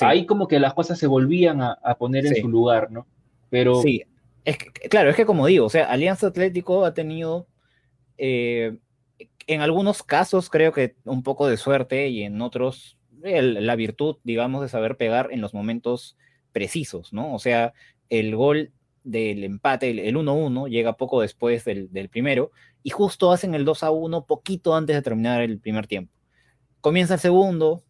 Ahí 0.00 0.26
como 0.26 0.48
que 0.48 0.60
las 0.60 0.74
cosas 0.74 0.98
se 0.98 1.06
volvían 1.06 1.62
a, 1.62 1.78
poner 1.98 2.26
en 2.26 2.36
su 2.36 2.48
lugar, 2.48 2.90
¿no? 2.90 3.06
Pero... 3.48 3.80
Sí, 3.80 4.02
es 4.44 4.58
que, 4.58 4.88
claro, 4.88 5.08
es 5.08 5.16
que 5.16 5.24
como 5.24 5.46
digo, 5.46 5.64
o 5.64 5.70
sea, 5.70 5.86
Alianza 5.86 6.26
Atlético 6.26 6.84
ha 6.84 6.92
tenido... 6.92 7.46
Eh, 8.18 8.78
en 9.46 9.60
algunos 9.60 10.02
casos 10.02 10.50
creo 10.50 10.72
que 10.72 10.96
un 11.04 11.22
poco 11.22 11.46
de 11.46 11.56
suerte 11.56 12.08
y 12.08 12.22
en 12.22 12.40
otros 12.40 12.96
la 13.22 13.76
virtud, 13.76 14.16
digamos, 14.22 14.60
de 14.62 14.68
saber 14.68 14.96
pegar 14.96 15.28
en 15.30 15.40
los 15.40 15.54
momentos 15.54 16.16
precisos, 16.52 17.12
¿no? 17.12 17.34
O 17.34 17.38
sea, 17.38 17.72
el 18.10 18.36
gol 18.36 18.72
del 19.02 19.44
empate, 19.44 19.90
el 20.08 20.16
1-1, 20.16 20.68
llega 20.68 20.96
poco 20.96 21.20
después 21.20 21.64
del, 21.64 22.08
primero 22.10 22.50
y 22.82 22.90
justo 22.90 23.32
hacen 23.32 23.54
el 23.54 23.64
2-1 23.64 24.26
poquito 24.26 24.74
antes 24.74 24.94
de 24.94 25.02
terminar 25.02 25.40
el 25.40 25.58
primer 25.58 25.86
tiempo. 25.86 26.12
Comienza 26.80 27.14
el 27.14 27.20
segundo, 27.20 27.82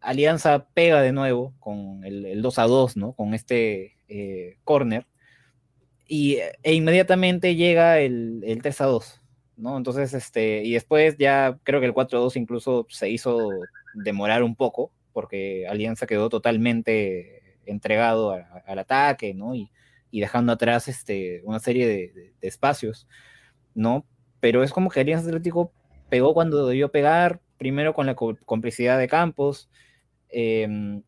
Alianza 0.00 0.66
pega 0.74 1.02
de 1.02 1.12
nuevo 1.12 1.54
con 1.60 2.04
el, 2.04 2.42
2-2, 2.42 2.96
¿no? 2.96 3.12
Con 3.12 3.34
este 3.34 3.96
eh, 4.08 4.58
corner 4.64 5.06
y, 6.08 6.38
e 6.64 6.74
inmediatamente 6.74 7.54
llega 7.54 8.00
el, 8.00 8.42
el 8.44 8.60
3-2. 8.60 9.19
¿No? 9.60 9.76
Entonces, 9.76 10.14
este, 10.14 10.64
y 10.64 10.72
después 10.72 11.16
ya 11.18 11.58
creo 11.62 11.80
que 11.80 11.86
el 11.86 11.94
4-2 11.94 12.36
incluso 12.36 12.86
se 12.88 13.10
hizo 13.10 13.50
demorar 13.94 14.42
un 14.42 14.56
poco, 14.56 14.92
porque 15.12 15.66
Alianza 15.68 16.06
quedó 16.06 16.28
totalmente 16.28 17.58
entregado 17.66 18.32
al 18.32 18.78
ataque, 18.78 19.34
¿no? 19.34 19.54
Y, 19.54 19.70
dejando 20.12 20.52
atrás 20.52 20.88
este, 20.88 21.40
una 21.44 21.60
serie 21.60 21.86
de, 21.86 22.32
espacios, 22.40 23.06
¿no? 23.74 24.06
Pero 24.40 24.64
es 24.64 24.72
como 24.72 24.90
que 24.90 25.00
Alianza 25.00 25.28
Atlético 25.28 25.72
pegó 26.08 26.34
cuando 26.34 26.66
debió 26.66 26.90
pegar, 26.90 27.40
primero 27.58 27.94
con 27.94 28.06
la 28.06 28.16
complicidad 28.16 28.98
de 28.98 29.08
Campos. 29.08 29.70
Em, 30.30 31.02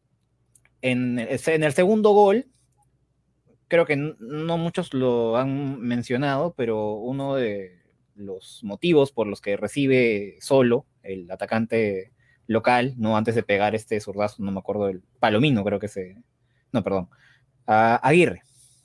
en, 0.82 1.18
en, 1.18 1.62
el 1.64 1.72
segundo 1.72 2.10
gol, 2.10 2.46
creo 3.68 3.86
que 3.86 3.96
no 3.96 4.58
muchos 4.58 4.94
lo 4.94 5.36
han 5.36 5.80
mencionado, 5.80 6.54
pero 6.54 6.92
uno 6.94 7.34
de 7.34 7.81
los 8.14 8.60
motivos 8.62 9.12
por 9.12 9.26
los 9.26 9.40
que 9.40 9.56
recibe 9.56 10.36
solo 10.40 10.86
el 11.02 11.30
atacante 11.30 12.12
local, 12.46 12.94
¿no? 12.96 13.16
Antes 13.16 13.34
de 13.34 13.42
pegar 13.42 13.74
este 13.74 14.00
zurdazo, 14.00 14.42
no 14.42 14.52
me 14.52 14.58
acuerdo 14.58 14.86
del 14.86 15.02
Palomino, 15.18 15.64
creo 15.64 15.78
que 15.78 15.88
se. 15.88 16.16
No, 16.72 16.82
perdón. 16.82 17.08
Aguirre, 17.66 18.42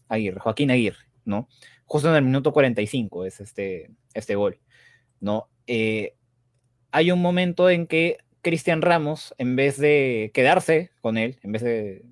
Aguirre, 0.08 0.40
Joaquín 0.40 0.72
Aguirre, 0.72 1.06
¿no? 1.26 1.48
Justo 1.86 2.10
en 2.10 2.16
el 2.16 2.24
minuto 2.24 2.54
45 2.54 3.26
es 3.26 3.40
este, 3.40 3.92
este 4.14 4.36
gol, 4.36 4.60
¿no? 5.20 5.50
Eh, 5.68 6.16
hay 6.92 7.12
un 7.12 7.22
momento 7.22 7.70
en 7.70 7.88
que 7.88 8.18
Cristian 8.42 8.82
Ramos, 8.82 9.34
en 9.38 9.56
vez 9.56 9.78
de 9.78 10.32
quedarse 10.34 10.92
con 11.02 11.18
él, 11.18 11.40
en 11.44 11.52
vez 11.52 11.64
de, 11.64 12.04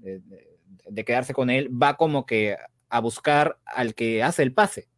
de, 0.88 1.06
quedarse 1.06 1.34
con 1.34 1.50
él, 1.50 1.70
va 1.72 1.98
como 1.98 2.26
que 2.26 2.58
a 2.90 3.00
buscar 3.00 3.58
al 3.66 3.96
que 3.96 4.24
hace 4.24 4.44
el 4.44 4.54
pase. 4.54 4.90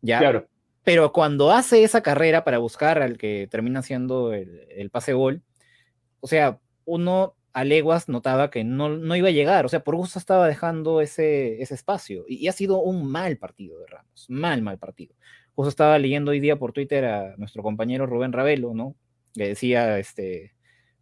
¿ya? 0.00 0.18
Claro. 0.18 0.48
Pero 0.84 1.12
cuando 1.12 1.52
hace 1.52 1.84
esa 1.84 2.02
carrera 2.02 2.44
para 2.44 2.58
buscar 2.58 3.02
al 3.02 3.18
que 3.18 3.48
termina 3.50 3.80
haciendo 3.80 4.32
el, 4.32 4.66
el 4.70 4.90
pase 4.90 5.12
gol, 5.12 5.42
o 6.20 6.26
sea, 6.26 6.60
uno 6.84 7.36
a 7.52 7.64
leguas 7.64 8.08
notaba 8.08 8.50
que 8.50 8.64
no, 8.64 8.88
no, 8.88 9.16
iba 9.16 9.28
a 9.28 9.32
llegar, 9.32 9.66
o 9.66 9.68
sea, 9.68 9.84
por 9.84 9.96
gusto 9.96 10.18
estaba 10.18 10.48
dejando 10.48 11.00
ese, 11.00 11.60
ese 11.62 11.74
espacio. 11.74 12.24
Y, 12.26 12.48
ha 12.48 12.52
sido 12.52 12.80
un 12.80 13.10
mal 13.10 13.36
partido 13.36 13.78
de 13.78 13.86
Ramos, 13.86 14.26
mal, 14.28 14.62
mal 14.62 14.78
partido. 14.78 15.14
Justo 15.54 15.68
estaba 15.68 15.98
leyendo 15.98 16.30
hoy 16.30 16.40
día 16.40 16.58
por 16.58 16.72
Twitter 16.72 17.04
a 17.04 17.36
nuestro 17.36 17.62
compañero 17.62 18.06
Rubén 18.06 18.32
Ravelo, 18.32 18.72
¿no? 18.74 18.96
Que 19.34 19.48
decía, 19.48 19.98
este, 19.98 20.54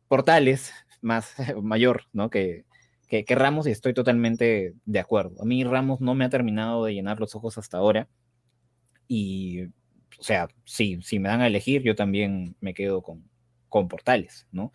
Portales, 0.09 0.73
más 1.01 1.35
mayor, 1.63 2.05
¿no? 2.13 2.31
Que, 2.31 2.65
que, 3.07 3.25
que 3.25 3.35
Ramos 3.37 3.67
y 3.69 3.71
estoy 3.71 3.95
totalmente 3.95 4.75
de 4.85 4.99
acuerdo. 4.99 5.41
A 5.41 5.45
mí 5.45 5.63
Ramos 5.65 6.01
no 6.01 6.15
me 6.15 6.25
ha 6.25 6.31
terminado 6.31 6.85
de 6.85 6.95
llenar 6.95 7.21
los 7.21 7.35
ojos 7.37 7.59
hasta 7.59 7.79
ahora. 7.79 8.09
Y, 9.13 9.65
o 9.65 10.23
sea, 10.23 10.47
sí, 10.65 11.01
si 11.03 11.19
me 11.19 11.29
dan 11.29 11.41
a 11.41 11.49
elegir, 11.49 11.83
yo 11.83 11.97
también 11.97 12.55
me 12.61 12.75
quedo 12.75 13.03
con, 13.03 13.29
con 13.69 13.89
Portales, 13.89 14.47
¿no? 14.53 14.73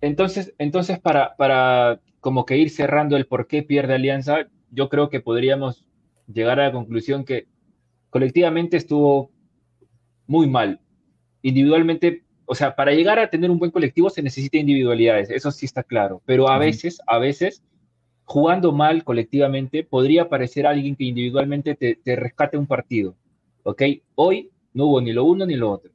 Entonces, 0.00 0.54
entonces 0.58 1.00
para, 1.00 1.34
para 1.34 2.00
como 2.20 2.46
que 2.46 2.56
ir 2.56 2.70
cerrando 2.70 3.16
el 3.16 3.26
por 3.26 3.48
qué 3.48 3.64
pierde 3.64 3.94
Alianza, 3.94 4.46
yo 4.70 4.88
creo 4.88 5.10
que 5.10 5.18
podríamos 5.18 5.84
llegar 6.32 6.60
a 6.60 6.66
la 6.66 6.72
conclusión 6.72 7.24
que 7.24 7.48
colectivamente 8.10 8.76
estuvo 8.76 9.32
muy 10.28 10.46
mal. 10.46 10.80
Individualmente, 11.42 12.22
o 12.44 12.54
sea, 12.54 12.76
para 12.76 12.92
llegar 12.92 13.18
a 13.18 13.28
tener 13.28 13.50
un 13.50 13.58
buen 13.58 13.72
colectivo 13.72 14.08
se 14.08 14.22
necesita 14.22 14.56
individualidades, 14.56 15.30
eso 15.30 15.50
sí 15.50 15.66
está 15.66 15.82
claro, 15.82 16.22
pero 16.24 16.48
a 16.48 16.58
veces, 16.58 17.00
a 17.08 17.18
veces, 17.18 17.64
jugando 18.24 18.72
mal 18.72 19.04
colectivamente, 19.04 19.84
podría 19.84 20.22
aparecer 20.22 20.66
alguien 20.66 20.96
que 20.96 21.04
individualmente 21.04 21.74
te, 21.74 21.96
te 21.96 22.16
rescate 22.16 22.56
un 22.56 22.66
partido, 22.66 23.14
¿ok? 23.62 23.82
Hoy 24.14 24.50
no 24.72 24.86
hubo 24.86 25.00
ni 25.00 25.12
lo 25.12 25.24
uno 25.24 25.46
ni 25.46 25.54
lo 25.54 25.70
otro. 25.70 25.92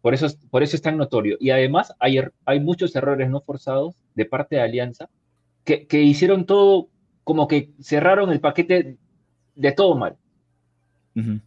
Por 0.00 0.14
eso, 0.14 0.28
por 0.50 0.62
eso 0.62 0.76
es 0.76 0.82
tan 0.82 0.96
notorio. 0.96 1.36
Y 1.40 1.50
además 1.50 1.94
hay, 1.98 2.18
er, 2.18 2.32
hay 2.44 2.60
muchos 2.60 2.94
errores 2.94 3.28
no 3.28 3.40
forzados 3.40 3.96
de 4.14 4.24
parte 4.24 4.56
de 4.56 4.62
Alianza 4.62 5.08
que, 5.64 5.86
que 5.86 6.02
hicieron 6.02 6.46
todo 6.46 6.88
como 7.24 7.48
que 7.48 7.72
cerraron 7.82 8.30
el 8.30 8.40
paquete 8.40 8.96
de 9.54 9.72
todo 9.72 9.96
mal. 9.96 10.16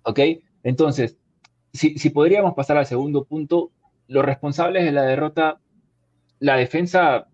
¿Ok? 0.03 0.19
Entonces, 0.63 1.17
si, 1.73 1.97
si, 1.97 2.09
podríamos 2.09 2.53
pasar 2.53 2.77
al 2.77 2.85
segundo 2.85 3.23
punto, 3.23 3.71
los 4.07 4.25
responsables 4.25 4.83
de 4.83 4.91
la 4.91 5.03
derrota, 5.03 5.59
la 6.39 6.57
defensa, 6.57 7.29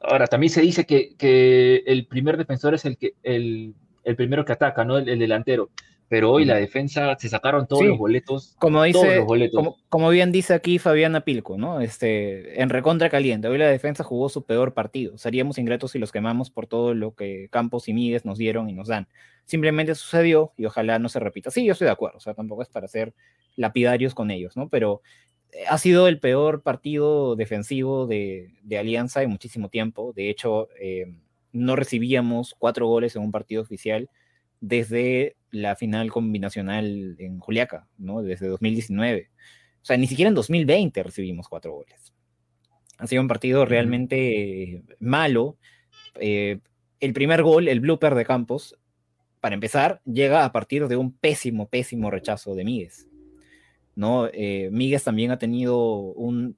ahora 0.00 0.26
también 0.26 0.50
se 0.50 0.60
dice 0.60 0.86
que, 0.86 1.14
que 1.16 1.82
el 1.86 2.06
primer 2.06 2.36
defensor 2.36 2.74
es 2.74 2.84
el, 2.84 2.96
que, 2.96 3.14
el, 3.22 3.74
el 4.04 4.16
primero 4.16 4.44
que 4.44 4.52
ataca, 4.52 4.84
¿no? 4.84 4.98
el 4.98 5.18
delantero 5.18 5.70
pero 6.08 6.32
hoy 6.32 6.46
la 6.46 6.56
defensa 6.56 7.16
se 7.18 7.28
sacaron 7.28 7.66
todos 7.66 7.84
los 7.84 7.98
boletos. 7.98 8.54
Como 8.58 8.82
dice, 8.82 9.24
Como, 9.90 10.08
bien 10.08 10.32
dice 10.32 10.54
aquí 10.54 10.78
Fabiana 10.78 11.20
Pilco, 11.20 11.58
¿no? 11.58 11.80
Este, 11.80 12.62
en 12.62 12.70
recontra 12.70 13.10
caliente, 13.10 13.48
hoy 13.48 13.58
la 13.58 13.68
defensa 13.68 14.04
jugó 14.04 14.30
su 14.30 14.44
peor 14.44 14.72
partido. 14.72 15.18
Seríamos 15.18 15.58
ingratos 15.58 15.92
si 15.92 15.98
los 15.98 16.10
quemamos 16.10 16.50
por 16.50 16.66
todo 16.66 16.94
lo 16.94 17.14
que 17.14 17.48
Campos 17.50 17.88
y 17.88 17.92
Míguez 17.92 18.24
nos 18.24 18.38
dieron 18.38 18.70
y 18.70 18.72
nos 18.72 18.88
dan. 18.88 19.06
Simplemente 19.44 19.94
sucedió 19.94 20.52
y 20.56 20.64
ojalá 20.64 20.98
no 20.98 21.10
se 21.10 21.20
repita. 21.20 21.50
Sí, 21.50 21.64
yo 21.66 21.72
estoy 21.72 21.86
de 21.86 21.92
acuerdo, 21.92 22.16
o 22.16 22.20
sea, 22.20 22.32
tampoco 22.32 22.62
es 22.62 22.68
para 22.68 22.88
ser 22.88 23.12
lapidarios 23.56 24.14
con 24.14 24.30
ellos, 24.30 24.56
¿no? 24.56 24.68
Pero 24.68 25.02
ha 25.68 25.78
sido 25.78 26.08
el 26.08 26.20
peor 26.20 26.62
partido 26.62 27.36
defensivo 27.36 28.06
de, 28.06 28.50
Alianza 28.78 29.22
en 29.22 29.30
muchísimo 29.30 29.68
tiempo. 29.68 30.12
De 30.14 30.30
hecho, 30.30 30.68
eh, 30.80 31.14
no 31.52 31.76
recibíamos 31.76 32.54
cuatro 32.58 32.86
goles 32.86 33.16
en 33.16 33.22
un 33.22 33.32
partido 33.32 33.62
oficial 33.62 34.10
desde 34.60 35.36
la 35.50 35.76
final 35.76 36.10
combinacional 36.10 37.16
en 37.18 37.38
Juliaca, 37.38 37.86
¿no? 37.96 38.22
Desde 38.22 38.48
2019. 38.48 39.30
O 39.82 39.84
sea, 39.84 39.96
ni 39.96 40.06
siquiera 40.06 40.28
en 40.28 40.34
2020 40.34 41.02
recibimos 41.02 41.48
cuatro 41.48 41.72
goles. 41.72 42.12
Ha 42.98 43.06
sido 43.06 43.22
un 43.22 43.28
partido 43.28 43.64
realmente 43.64 44.82
malo. 44.98 45.56
Eh, 46.20 46.58
el 47.00 47.12
primer 47.12 47.42
gol, 47.42 47.68
el 47.68 47.80
blooper 47.80 48.14
de 48.14 48.24
Campos, 48.24 48.76
para 49.40 49.54
empezar, 49.54 50.02
llega 50.04 50.44
a 50.44 50.52
partir 50.52 50.88
de 50.88 50.96
un 50.96 51.12
pésimo, 51.12 51.68
pésimo 51.68 52.10
rechazo 52.10 52.54
de 52.54 52.64
Míguez. 52.64 53.07
¿No? 53.98 54.28
Eh, 54.32 54.70
también 55.04 55.32
ha 55.32 55.38
tenido 55.38 55.78
un 55.98 56.56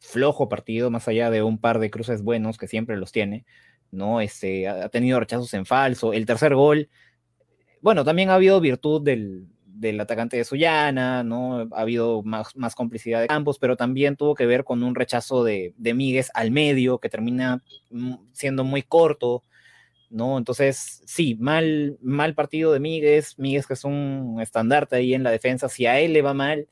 flojo 0.00 0.48
partido, 0.48 0.90
más 0.90 1.06
allá 1.06 1.30
de 1.30 1.42
un 1.42 1.58
par 1.58 1.78
de 1.78 1.90
cruces 1.90 2.22
buenos 2.22 2.58
que 2.58 2.66
siempre 2.66 2.96
los 2.96 3.12
tiene, 3.12 3.46
¿no? 3.92 4.20
Este, 4.20 4.66
ha 4.66 4.88
tenido 4.88 5.20
rechazos 5.20 5.54
en 5.54 5.64
falso. 5.64 6.12
El 6.12 6.26
tercer 6.26 6.54
gol 6.54 6.88
bueno, 7.82 8.04
también 8.04 8.30
ha 8.30 8.34
habido 8.34 8.60
virtud 8.60 9.02
del, 9.02 9.48
atacante 10.00 10.36
de 10.36 10.44
Sullana, 10.44 11.24
¿no? 11.24 11.68
Ha 11.72 11.80
habido 11.80 12.22
más, 12.22 12.56
más, 12.56 12.76
complicidad 12.76 13.20
de 13.20 13.26
campos, 13.26 13.58
pero 13.58 13.76
también 13.76 14.16
tuvo 14.16 14.36
que 14.36 14.46
ver 14.46 14.62
con 14.62 14.84
un 14.84 14.94
rechazo 14.94 15.42
de, 15.42 15.74
de 15.76 16.26
al 16.32 16.52
medio, 16.52 16.98
que 16.98 17.08
termina 17.08 17.62
mm, 17.90 18.14
siendo 18.32 18.62
muy 18.62 18.82
corto, 18.82 19.42
¿no? 20.12 20.38
Entonces, 20.38 21.02
sí, 21.06 21.36
mal, 21.40 21.98
mal 22.02 22.34
partido 22.34 22.72
de 22.72 22.80
Míguez, 22.80 23.38
Míguez 23.38 23.66
que 23.66 23.74
es 23.74 23.84
un 23.84 24.38
estandarte 24.40 24.96
ahí 24.96 25.14
en 25.14 25.22
la 25.22 25.30
defensa, 25.30 25.68
si 25.68 25.86
a 25.86 25.98
él 25.98 26.12
le 26.12 26.22
va 26.22 26.34
mal, 26.34 26.68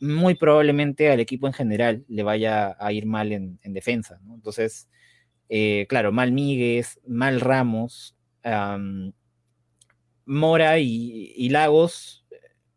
muy 0.00 0.34
probablemente 0.34 1.10
al 1.10 1.20
equipo 1.20 1.46
en 1.46 1.52
general 1.52 2.04
le 2.08 2.22
vaya 2.22 2.76
a 2.78 2.92
ir 2.92 3.06
mal 3.06 3.32
en, 3.32 3.58
defensa. 3.62 4.20
Entonces, 4.32 4.88
eh, 5.48 5.86
claro, 5.88 6.12
mal 6.12 6.32
Míguez, 6.32 7.00
mal 7.06 7.40
Ramos, 7.40 8.16
Mora 10.26 10.78
y, 10.78 11.48
Lagos, 11.48 12.26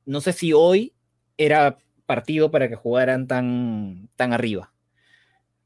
no 0.05 0.21
sé 0.21 0.33
si 0.33 0.53
hoy 0.53 0.93
era 1.37 1.77
partido 2.05 2.51
para 2.51 2.69
que 2.69 2.75
jugaran 2.75 3.27
tan, 3.27 4.09
tan 4.15 4.33
arriba, 4.33 4.73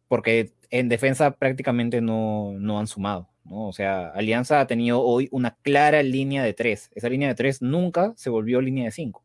porque 0.08 0.54
en 0.70 0.90
defensa 0.90 1.32
prácticamente 1.32 2.02
no, 2.02 2.54
no 2.60 2.80
han 2.80 2.88
sumado. 2.88 3.35
¿No? 3.46 3.68
O 3.68 3.74
sea, 3.74 4.10
Alianza 4.10 4.60
ha 4.60 4.68
tenido 4.68 5.02
hoy 5.02 5.30
una 5.32 5.56
clara 5.62 6.04
línea 6.04 6.44
de 6.44 6.54
tres. 6.54 6.90
Esa 6.94 7.10
línea 7.10 7.30
de 7.30 7.36
tres 7.36 7.62
nunca 7.62 8.14
se 8.16 8.30
volvió 8.30 8.60
línea 8.60 8.86
de 8.86 8.92
cinco. 8.92 9.24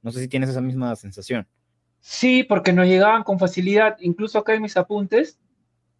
No 0.00 0.10
sé 0.10 0.20
si 0.20 0.28
tienes 0.28 0.48
esa 0.48 0.60
misma 0.60 0.94
sensación. 0.96 1.46
Sí, 2.00 2.42
porque 2.42 2.72
nos 2.72 2.86
llegaban 2.86 3.22
con 3.22 3.38
facilidad. 3.38 3.96
Incluso 4.00 4.38
acá 4.38 4.54
en 4.54 4.62
mis 4.62 4.76
apuntes, 4.76 5.38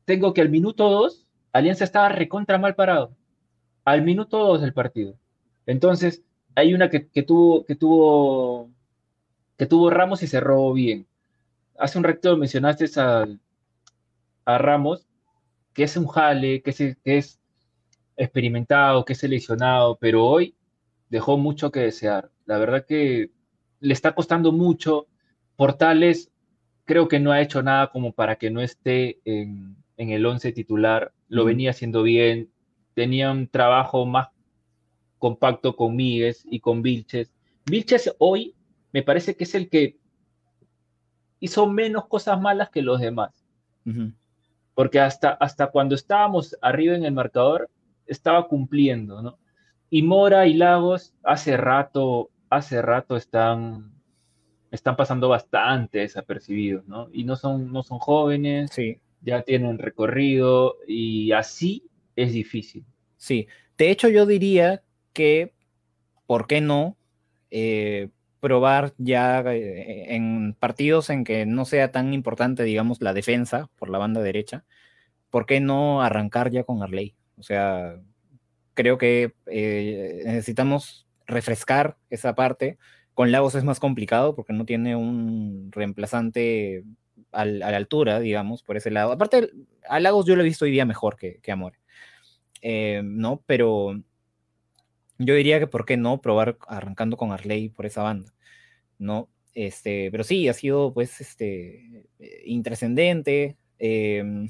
tengo 0.05 0.35
que 0.35 0.41
al 0.41 0.49
minuto 0.49 0.89
dos, 0.91 1.27
Alianza 1.53 1.85
estaba 1.85 2.09
recontra 2.09 2.59
mal 2.59 2.75
parado. 2.75 3.15
Al 3.85 4.03
minuto 4.03 4.39
dos 4.39 4.61
del 4.61 4.73
partido. 4.73 5.17
Entonces, 5.67 6.25
hay 6.55 6.75
una 6.75 6.91
que, 6.91 7.01
tuvo, 7.23 7.65
que 7.65 7.77
tuvo, 7.77 8.71
que 9.57 9.67
tuvo 9.67 9.91
Ramos 9.91 10.23
y 10.23 10.27
cerró 10.27 10.73
bien. 10.73 11.07
Hace 11.79 11.99
un 11.99 12.05
recto 12.05 12.37
mencionaste 12.37 12.87
a, 13.01 13.27
a 14.45 14.59
Ramos, 14.59 15.07
que 15.75 15.85
es 15.85 15.97
un 15.97 16.07
jale, 16.07 16.63
que 16.63 16.71
es, 16.71 16.77
que 16.77 17.19
es 17.19 17.41
experimentado, 18.17 19.05
que 19.05 19.15
es 19.15 19.19
seleccionado, 19.19 19.97
pero 19.97 20.25
hoy 20.27 20.55
dejó 21.09 21.37
mucho 21.37 21.71
que 21.71 21.81
desear. 21.81 22.31
La 22.47 22.59
verdad 22.59 22.87
que 22.87 23.31
le 23.81 23.93
está 23.93 24.15
costando 24.15 24.53
mucho. 24.53 25.07
Portales 25.57 26.31
creo 26.85 27.09
que 27.09 27.21
no 27.21 27.33
ha 27.33 27.41
hecho 27.41 27.63
nada 27.63 27.91
como 27.91 28.13
para 28.13 28.37
que 28.37 28.51
no 28.51 28.61
esté 28.61 29.21
en, 29.25 29.77
el 29.97 30.25
11 30.25 30.53
titular. 30.53 31.13
Lo 31.29 31.45
venía 31.45 31.71
haciendo 31.71 32.03
bien. 32.03 32.51
Tenía 32.95 33.31
un 33.31 33.49
trabajo 33.49 34.07
más 34.07 34.29
compacto 35.19 35.77
con 35.77 35.97
Míguez 35.97 36.45
y 36.51 36.61
con 36.61 36.83
Vilches. 36.83 37.33
Vilches 37.67 38.15
hoy 38.19 38.55
me 38.93 39.03
parece 39.03 39.37
que 39.37 39.45
es 39.45 39.55
el 39.55 39.69
que 39.69 39.97
hizo 41.41 41.67
menos 41.67 42.07
cosas 42.07 42.41
malas 42.41 42.71
que 42.71 42.83
los 42.83 43.01
demás. 43.01 43.33
Porque 44.75 45.01
hasta, 45.01 45.31
hasta 45.31 45.69
cuando 45.69 45.95
estábamos 45.95 46.57
arriba 46.63 46.95
en 46.95 47.05
el 47.05 47.13
marcador, 47.13 47.71
estaba 48.07 48.49
cumpliendo, 48.49 49.23
¿no? 49.23 49.39
Y 49.91 50.03
Mora 50.03 50.47
y 50.47 50.55
Lagos 50.55 51.15
hace 51.23 51.57
rato, 51.57 52.31
hace 52.49 52.81
rato 52.81 53.17
están, 53.17 53.93
están 54.71 54.97
pasando 54.97 55.29
bastante 55.29 55.99
desapercibidos, 55.99 56.87
¿no? 56.87 57.09
Y 57.13 57.25
no 57.25 57.37
son, 57.37 57.73
no 57.73 57.83
son 57.83 57.99
jóvenes, 57.99 58.71
sí. 58.73 58.99
ya 59.21 59.43
tienen 59.43 59.79
recorrido 59.79 60.77
y 60.87 61.33
así 61.33 61.85
es 62.17 62.33
difícil. 62.33 62.85
Sí, 63.17 63.47
de 63.77 63.91
hecho 63.91 64.09
yo 64.09 64.25
diría 64.27 64.83
que, 65.13 65.53
¿por 66.27 66.47
qué 66.47 66.61
no? 66.61 66.97
Eh, 67.51 68.09
probar 68.43 68.93
ya 68.99 69.41
eh, 69.53 70.17
en 70.17 70.55
partidos 70.59 71.11
en 71.11 71.23
que 71.23 71.47
no 71.47 71.65
sea 71.65 71.93
tan 71.93 72.13
importante, 72.13 72.65
digamos, 72.65 73.01
la 73.01 73.15
defensa 73.15 73.71
por 73.77 73.89
la 73.89 73.99
banda 73.99 74.21
derecha, 74.21 74.65
¿por 75.31 75.47
qué 75.47 75.61
no 75.61 76.03
arrancar 76.03 76.51
ya 76.51 76.65
con 76.65 76.83
Arley? 76.83 77.15
O 77.39 77.45
sea, 77.45 78.01
creo 78.75 78.99
que 78.99 79.35
eh, 79.47 80.23
necesitamos 80.25 81.07
refrescar 81.25 81.97
esa 82.11 82.35
parte. 82.35 82.79
Con 83.15 83.31
Lagos 83.31 83.55
es 83.55 83.63
más 83.63 83.79
complicado 83.79 84.35
porque 84.35 84.53
no 84.53 84.65
tiene 84.65 84.97
un 84.97 85.71
reemplazante 85.71 86.83
a 87.31 87.45
la 87.45 87.69
altura, 87.69 88.19
digamos, 88.19 88.65
por 88.65 88.77
ese 88.77 88.91
lado. 88.91 89.13
Aparte, 89.13 89.51
a 89.89 90.01
Lagos 90.01 90.27
yo 90.27 90.35
lo 90.35 90.43
he 90.43 90.47
visto 90.47 90.65
hoy 90.65 90.73
día 90.73 90.85
mejor 90.85 91.17
que, 91.17 91.39
que 91.43 91.53
Amor. 91.53 91.75
Eh, 92.61 93.03
¿No? 93.05 93.41
Pero 93.47 94.03
yo 95.25 95.35
diría 95.35 95.59
que 95.59 95.67
por 95.67 95.85
qué 95.85 95.97
no 95.97 96.21
probar 96.21 96.59
arrancando 96.69 97.17
con 97.17 97.33
Arley 97.33 97.69
por 97.69 97.87
esa 97.87 98.03
banda, 98.03 98.33
¿no? 98.99 99.29
Este, 99.55 100.11
pero 100.11 100.25
sí, 100.25 100.49
ha 100.49 100.55
sido 100.55 100.93
pues 100.95 101.21
este, 101.21 102.07
eh, 102.19 102.43
intrascendente. 102.47 103.57
Em, 103.79 104.49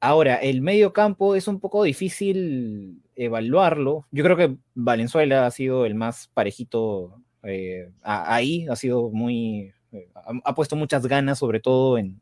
ahora, 0.00 0.36
el 0.36 0.62
medio 0.62 0.92
campo 0.92 1.34
es 1.34 1.48
un 1.48 1.60
poco 1.60 1.84
difícil 1.84 3.02
evaluarlo. 3.16 4.06
Yo 4.10 4.24
creo 4.24 4.36
que 4.36 4.56
Valenzuela 4.74 5.46
ha 5.46 5.50
sido 5.50 5.86
el 5.86 5.94
más 5.94 6.28
parejito 6.34 7.22
eh, 7.44 7.90
ahí, 8.02 8.66
ha 8.68 8.76
sido 8.76 9.10
muy, 9.10 9.72
eh, 9.92 10.08
ha, 10.44 10.54
puesto 10.54 10.76
muchas 10.76 11.06
ganas, 11.06 11.38
sobre 11.38 11.60
todo 11.60 11.98
en, 11.98 12.20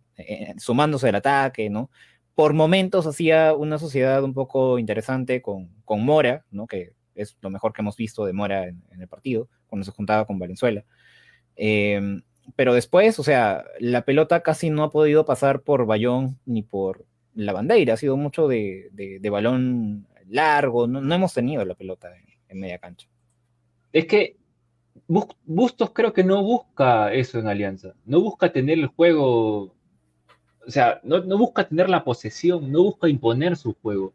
sumándose 0.59 1.09
al 1.09 1.17
ataque, 1.17 1.71
¿no? 1.71 1.91
Por 2.35 2.55
momentos 2.55 3.07
hacía 3.07 3.55
una 3.55 3.79
sociedad 3.79 4.25
un 4.25 4.35
poco 4.35 4.79
interesante 4.79 5.43
con, 5.43 5.71
con 5.85 6.05
Mora, 6.05 6.45
¿no? 6.51 6.67
Que 6.67 6.93
es 7.15 7.37
lo 7.41 7.51
mejor 7.51 7.73
que 7.73 7.83
hemos 7.83 7.97
visto 7.97 8.25
de 8.25 8.33
Mora 8.33 8.69
en, 8.69 8.83
el 8.99 9.09
partido, 9.09 9.49
cuando 9.67 9.85
se 9.85 9.93
juntaba 9.93 10.27
con 10.27 10.39
Valenzuela. 10.39 10.85
Em, 11.57 12.23
pero 12.57 12.75
después, 12.75 13.19
o 13.19 13.23
sea, 13.23 13.65
la 13.79 14.05
pelota 14.05 14.43
casi 14.43 14.71
no 14.71 14.83
ha 14.85 14.91
podido 14.91 15.25
pasar 15.25 15.63
por 15.63 15.87
Bayón 15.87 16.39
ni 16.45 16.63
por 16.63 17.07
la 17.35 17.53
bandera, 17.53 17.95
ha 17.95 17.97
sido 17.97 18.17
mucho 18.17 18.49
de, 18.49 19.21
balón 19.31 20.07
largo, 20.29 20.87
no, 20.87 21.15
hemos 21.15 21.35
tenido 21.35 21.65
la 21.65 21.75
pelota 21.75 22.13
en, 22.49 22.61
media 22.61 22.79
cancha. 22.79 23.09
Es 23.93 24.07
que 24.07 24.37
Bustos 25.07 25.91
creo 25.93 26.13
que 26.13 26.23
no 26.23 26.43
busca 26.43 27.13
eso 27.13 27.39
en 27.39 27.47
Alianza, 27.47 27.95
no 28.05 28.21
busca 28.21 28.53
tener 28.53 28.79
el 28.79 28.87
juego, 28.87 29.75
o 30.67 30.71
sea, 30.71 31.01
no, 31.03 31.23
busca 31.39 31.67
tener 31.67 31.89
la 31.89 32.05
posesión, 32.05 32.71
no 32.71 32.83
busca 32.83 33.09
imponer 33.09 33.57
su 33.57 33.75
juego. 33.75 34.13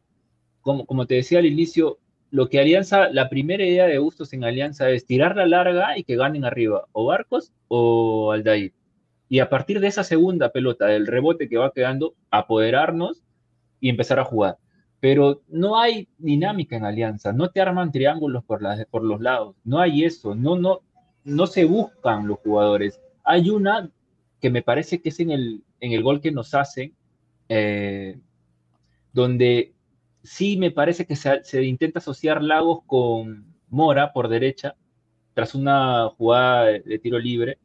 Como, 0.61 0.85
como 0.85 1.05
te 1.05 1.15
decía 1.15 1.39
al 1.39 1.45
inicio, 1.45 1.99
lo 2.29 2.49
que 2.49 2.59
Alianza, 2.59 3.09
la 3.09 3.29
primera 3.29 3.65
idea 3.65 3.85
de 3.85 3.99
Bustos 3.99 4.33
en 4.33 4.43
Alianza 4.43 4.89
es 4.89 5.05
tirar 5.05 5.35
la 5.35 5.45
larga 5.45 5.97
y 5.97 6.03
que 6.03 6.15
ganen 6.15 6.45
arriba, 6.45 6.85
o 6.91 7.05
Barcos 7.05 7.53
o 7.67 8.31
Aldair. 8.31 8.73
Y 9.29 9.39
a 9.39 9.49
partir 9.49 9.79
de 9.79 9.87
esa 9.87 10.03
segunda 10.03 10.51
pelota, 10.51 10.87
del 10.87 11.07
rebote 11.07 11.49
que 11.49 11.57
va 11.57 11.73
quedando, 11.73 12.15
apoderarnos 12.31 13.23
y 13.79 13.89
empezar 13.89 14.19
a 14.19 14.25
jugar. 14.25 14.57
Pero 14.99 15.41
no 15.47 15.79
hay 15.79 16.07
dinámica 16.17 16.75
en 16.75 16.85
Alianza, 16.85 17.31
no 17.31 17.49
te 17.49 17.61
arman 17.61 17.91
triángulos 17.91 18.43
por, 18.43 18.61
por 18.89 19.03
los 19.03 19.21
lados, 19.21 19.55
no 19.63 19.79
hay 19.79 20.03
eso, 20.03 20.33
no, 20.33 20.57
no, 20.57 20.81
no 21.23 21.47
se 21.47 21.65
buscan 21.65 22.27
los 22.27 22.39
jugadores. 22.39 22.99
Hay 23.23 23.49
una 23.49 23.89
que 24.41 24.49
me 24.49 24.63
parece 24.63 25.01
que 25.01 25.09
es 25.09 25.19
en 25.19 25.31
el, 25.31 25.63
en 25.79 25.91
el 25.91 26.03
gol 26.03 26.21
que 26.21 26.31
nos 26.31 26.53
hacen, 26.53 26.93
eh, 27.49 28.17
donde 29.13 29.73
sí 30.27 30.57
me 30.57 30.71
parece 30.71 31.05
que 31.05 31.15
se, 31.15 31.63
intenta 31.63 31.99
asociar 31.99 32.43
Lagos 32.43 32.81
con 32.85 33.45
Mora 33.69 34.11
por 34.11 34.27
derecha, 34.27 34.75
tras 35.33 35.55
una 35.55 36.09
jugada 36.09 36.65
de, 36.65 36.99
tiro 36.99 37.17
libre, 37.17 37.57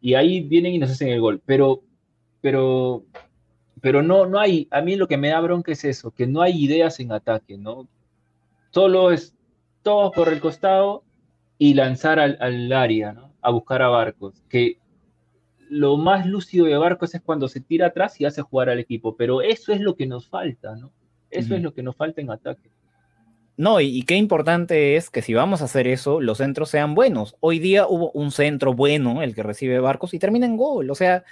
y 0.00 0.14
ahí 0.14 0.40
vienen 0.40 0.74
y 0.74 0.78
nos 0.78 0.90
hacen 0.90 1.08
el 1.08 1.20
gol. 1.20 1.42
Pero, 1.44 1.82
pero, 2.40 3.04
pero 3.80 4.02
no, 4.02 4.26
no 4.26 4.40
hay, 4.40 4.66
a 4.70 4.80
mí 4.80 4.96
lo 4.96 5.06
que 5.06 5.18
me 5.18 5.28
da 5.28 5.40
bronca 5.40 5.72
es 5.72 5.84
eso, 5.84 6.10
que 6.10 6.26
no 6.26 6.40
hay 6.40 6.64
ideas 6.64 7.00
en 7.00 7.12
ataque, 7.12 7.58
¿no? 7.58 7.86
Solo 8.70 9.10
es 9.10 9.34
todo 9.82 10.10
por 10.10 10.28
el 10.28 10.40
costado 10.40 11.04
y 11.58 11.74
lanzar 11.74 12.18
al, 12.18 12.38
al 12.40 12.72
área, 12.72 13.12
¿no? 13.12 13.32
A 13.42 13.50
buscar 13.50 13.82
a 13.82 13.88
Barcos, 13.88 14.42
que 14.48 14.78
lo 15.68 15.96
más 15.96 16.26
lúcido 16.26 16.66
de 16.66 16.78
Barcos 16.78 17.14
es 17.14 17.20
cuando 17.20 17.48
se 17.48 17.60
tira 17.60 17.88
atrás 17.88 18.20
y 18.20 18.24
hace 18.24 18.42
jugar 18.42 18.70
al 18.70 18.78
equipo, 18.78 19.16
pero 19.16 19.42
eso 19.42 19.72
es 19.72 19.80
lo 19.80 19.96
que 19.96 20.06
nos 20.06 20.28
falta, 20.28 20.76
¿no? 20.76 20.92
Eso 21.36 21.54
es 21.54 21.62
lo 21.62 21.74
que 21.74 21.82
nos 21.82 21.96
falta 21.96 22.20
en 22.20 22.30
ataque. 22.30 22.70
No, 23.56 23.80
y, 23.80 24.02
qué 24.02 24.16
importante 24.16 24.96
es 24.96 25.08
que 25.08 25.22
si 25.22 25.32
vamos 25.32 25.62
a 25.62 25.64
hacer 25.64 25.86
eso, 25.86 26.20
los 26.20 26.38
centros 26.38 26.68
sean 26.68 26.94
buenos. 26.94 27.36
Hoy 27.40 27.58
día 27.58 27.86
hubo 27.86 28.10
un 28.12 28.30
centro 28.30 28.74
bueno, 28.74 29.22
el 29.22 29.34
que 29.34 29.42
recibe 29.42 29.80
Barcos, 29.80 30.12
y 30.12 30.18
termina 30.18 30.44
en 30.44 30.58
gol. 30.58 30.90
O 30.90 30.94
sea, 30.94 31.24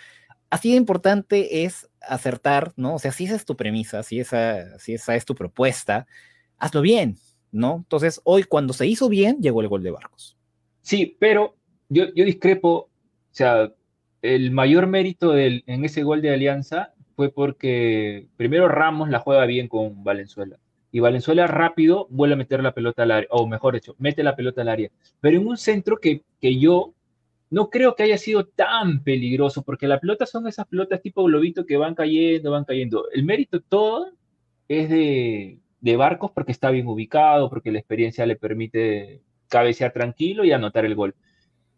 así 0.48 0.70
de 0.70 0.76
importante 0.76 1.64
es 1.64 1.90
acertar, 2.00 2.72
¿no? 2.76 2.94
O 2.94 2.98
sea, 2.98 3.12
si 3.12 3.24
esa 3.24 3.34
es 3.34 3.44
tu 3.44 3.56
premisa, 3.56 4.02
si 4.02 4.20
esa, 4.20 4.78
si 4.78 4.94
esa 4.94 5.16
es 5.16 5.26
tu 5.26 5.34
propuesta, 5.34 6.06
hazlo 6.56 6.80
bien, 6.80 7.18
¿no? 7.52 7.76
Entonces, 7.76 8.22
hoy 8.24 8.44
cuando 8.44 8.72
se 8.72 8.86
hizo 8.86 9.10
bien, 9.10 9.40
llegó 9.40 9.60
el 9.60 9.68
gol 9.68 9.82
de 9.82 9.90
Barcos. 9.90 10.38
Sí, 10.80 11.16
pero 11.18 11.56
yo, 11.90 12.06
yo 12.14 12.24
discrepo, 12.24 12.70
o 12.70 12.90
sea, 13.32 13.70
el 14.22 14.50
mayor 14.50 14.86
mérito 14.86 15.36
en 15.36 15.84
ese 15.84 16.02
gol 16.02 16.22
de 16.22 16.32
Alianza 16.32 16.93
fue 17.14 17.30
porque 17.30 18.26
primero 18.36 18.68
Ramos 18.68 19.08
la 19.08 19.18
juega 19.20 19.46
bien 19.46 19.68
con 19.68 20.04
Valenzuela. 20.04 20.58
Y 20.92 21.00
Valenzuela 21.00 21.46
rápido 21.48 22.06
vuelve 22.10 22.34
a 22.34 22.38
meter 22.38 22.62
la 22.62 22.72
pelota 22.72 23.02
al 23.02 23.10
área, 23.10 23.28
o 23.32 23.48
mejor 23.48 23.74
dicho, 23.74 23.96
mete 23.98 24.22
la 24.22 24.36
pelota 24.36 24.62
al 24.62 24.68
área. 24.68 24.90
Pero 25.20 25.38
en 25.38 25.46
un 25.46 25.56
centro 25.56 25.98
que, 25.98 26.22
que 26.40 26.58
yo 26.58 26.94
no 27.50 27.70
creo 27.70 27.94
que 27.94 28.04
haya 28.04 28.18
sido 28.18 28.46
tan 28.46 29.02
peligroso, 29.02 29.62
porque 29.62 29.88
las 29.88 30.00
pelotas 30.00 30.30
son 30.30 30.46
esas 30.46 30.66
pelotas 30.66 31.02
tipo 31.02 31.24
globito 31.24 31.66
que 31.66 31.76
van 31.76 31.94
cayendo, 31.94 32.50
van 32.50 32.64
cayendo. 32.64 33.08
El 33.12 33.24
mérito 33.24 33.60
todo 33.60 34.12
es 34.68 34.88
de, 34.88 35.58
de 35.80 35.96
Barcos 35.96 36.30
porque 36.32 36.52
está 36.52 36.70
bien 36.70 36.86
ubicado, 36.86 37.50
porque 37.50 37.72
la 37.72 37.78
experiencia 37.78 38.24
le 38.26 38.36
permite 38.36 39.20
cabecear 39.48 39.92
tranquilo 39.92 40.44
y 40.44 40.52
anotar 40.52 40.84
el 40.84 40.94
gol. 40.94 41.14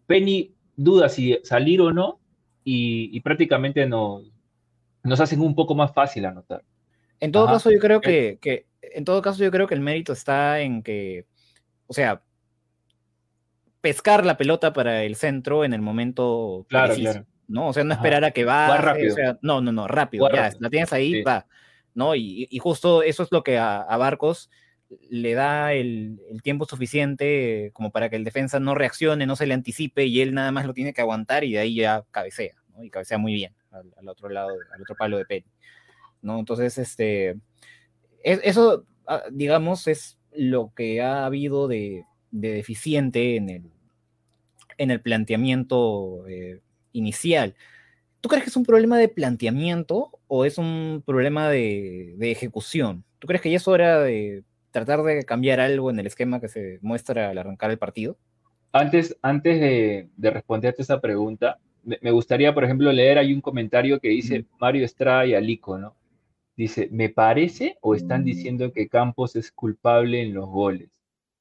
Penny 0.06 0.52
duda 0.76 1.08
si 1.08 1.38
salir 1.42 1.80
o 1.80 1.92
no, 1.92 2.20
y, 2.64 3.10
y 3.16 3.20
prácticamente 3.20 3.86
no, 3.86 4.22
nos 5.06 5.20
hacen 5.20 5.40
un 5.40 5.54
poco 5.54 5.74
más 5.74 5.92
fácil 5.92 6.26
anotar. 6.26 6.62
En 7.20 7.32
todo 7.32 7.46
caso, 7.46 7.70
yo 7.70 7.78
creo 7.78 8.00
que, 8.00 8.38
que, 8.40 8.66
en 8.82 9.04
todo 9.04 9.22
caso, 9.22 9.42
yo 9.42 9.50
creo 9.50 9.66
que 9.66 9.74
el 9.74 9.80
mérito 9.80 10.12
está 10.12 10.60
en 10.60 10.82
que, 10.82 11.26
o 11.86 11.94
sea, 11.94 12.22
pescar 13.80 14.26
la 14.26 14.36
pelota 14.36 14.72
para 14.72 15.04
el 15.04 15.16
centro 15.16 15.64
en 15.64 15.72
el 15.72 15.80
momento 15.80 16.66
claro, 16.68 16.94
claro. 16.94 17.24
¿no? 17.48 17.68
O 17.68 17.72
sea, 17.72 17.84
no 17.84 17.94
esperar 17.94 18.24
a 18.24 18.32
que 18.32 18.44
va. 18.44 18.68
O 18.92 19.14
sea, 19.14 19.38
no, 19.40 19.60
no, 19.60 19.72
no, 19.72 19.88
rápido, 19.88 20.28
ya, 20.30 20.50
la 20.58 20.70
tienes 20.70 20.92
ahí, 20.92 21.22
va, 21.22 21.46
¿no? 21.94 22.14
Y, 22.14 22.48
y, 22.50 22.58
justo 22.58 23.02
eso 23.02 23.22
es 23.22 23.32
lo 23.32 23.42
que 23.42 23.58
a, 23.58 23.80
a 23.80 23.96
Barcos 23.96 24.50
le 25.08 25.34
da 25.34 25.72
el, 25.72 26.20
el, 26.30 26.42
tiempo 26.42 26.64
suficiente 26.64 27.70
como 27.72 27.90
para 27.90 28.08
que 28.08 28.16
el 28.16 28.24
defensa 28.24 28.60
no 28.60 28.74
reaccione, 28.74 29.26
no 29.26 29.34
se 29.34 29.46
le 29.46 29.54
anticipe 29.54 30.04
y 30.04 30.20
él 30.20 30.34
nada 30.34 30.52
más 30.52 30.66
lo 30.66 30.74
tiene 30.74 30.92
que 30.92 31.00
aguantar 31.00 31.42
y 31.44 31.52
de 31.52 31.58
ahí 31.58 31.74
ya 31.76 32.04
cabecea, 32.12 32.54
¿no? 32.68 32.84
Y 32.84 32.90
cabecea 32.90 33.18
muy 33.18 33.34
bien 33.34 33.52
al, 33.78 34.08
otro 34.08 34.28
lado, 34.28 34.50
al 34.72 34.82
otro 34.82 34.96
palo 34.96 35.18
de 35.18 35.24
Penny. 35.24 35.46
¿no? 36.22 36.38
Entonces, 36.38 36.78
este, 36.78 37.36
eso, 38.22 38.84
ah, 39.06 39.22
digamos, 39.30 39.86
es 39.86 40.18
lo 40.32 40.72
que 40.74 41.00
ha 41.00 41.24
habido 41.24 41.68
de, 41.68 42.04
deficiente 42.30 43.36
en 43.36 43.50
el, 43.50 43.70
en 44.78 44.90
el 44.90 45.00
planteamiento 45.00 46.26
eh, 46.28 46.60
inicial. 46.92 47.54
¿Tú 48.20 48.28
crees 48.28 48.44
que 48.44 48.50
es 48.50 48.56
un 48.56 48.64
problema 48.64 48.98
de 48.98 49.08
planteamiento 49.08 50.18
o 50.26 50.44
es 50.44 50.58
un 50.58 51.02
problema 51.06 51.48
de, 51.48 52.16
ejecución? 52.20 53.04
¿Tú 53.18 53.28
crees 53.28 53.40
que 53.40 53.50
ya 53.50 53.56
es 53.56 53.68
hora 53.68 54.02
de 54.02 54.42
tratar 54.72 55.02
de 55.02 55.24
cambiar 55.24 55.60
algo 55.60 55.90
en 55.90 56.00
el 56.00 56.06
esquema 56.06 56.40
que 56.40 56.48
se 56.48 56.78
muestra 56.82 57.30
al 57.30 57.38
arrancar 57.38 57.70
el 57.70 57.78
partido? 57.78 58.18
Antes, 58.72 59.16
antes 59.22 59.60
de, 59.60 60.10
responderte 60.30 60.82
esa 60.82 61.00
pregunta, 61.00 61.58
me, 61.86 62.10
gustaría, 62.10 62.52
por 62.52 62.64
ejemplo, 62.64 62.92
leer 62.92 63.18
ahí 63.18 63.32
un 63.32 63.40
comentario 63.40 64.00
que 64.00 64.08
dice 64.08 64.44
Mario 64.58 64.84
Estrada 64.84 65.24
y 65.24 65.34
Alico, 65.34 65.78
¿no? 65.78 65.94
Dice, 66.56 66.88
me 66.90 67.08
parece 67.08 67.78
o 67.80 67.94
están 67.94 68.22
mm. 68.22 68.24
diciendo 68.24 68.72
que 68.72 68.88
Campos 68.88 69.36
es 69.36 69.52
culpable 69.52 70.22
en 70.22 70.34
los 70.34 70.48
goles. 70.48 70.90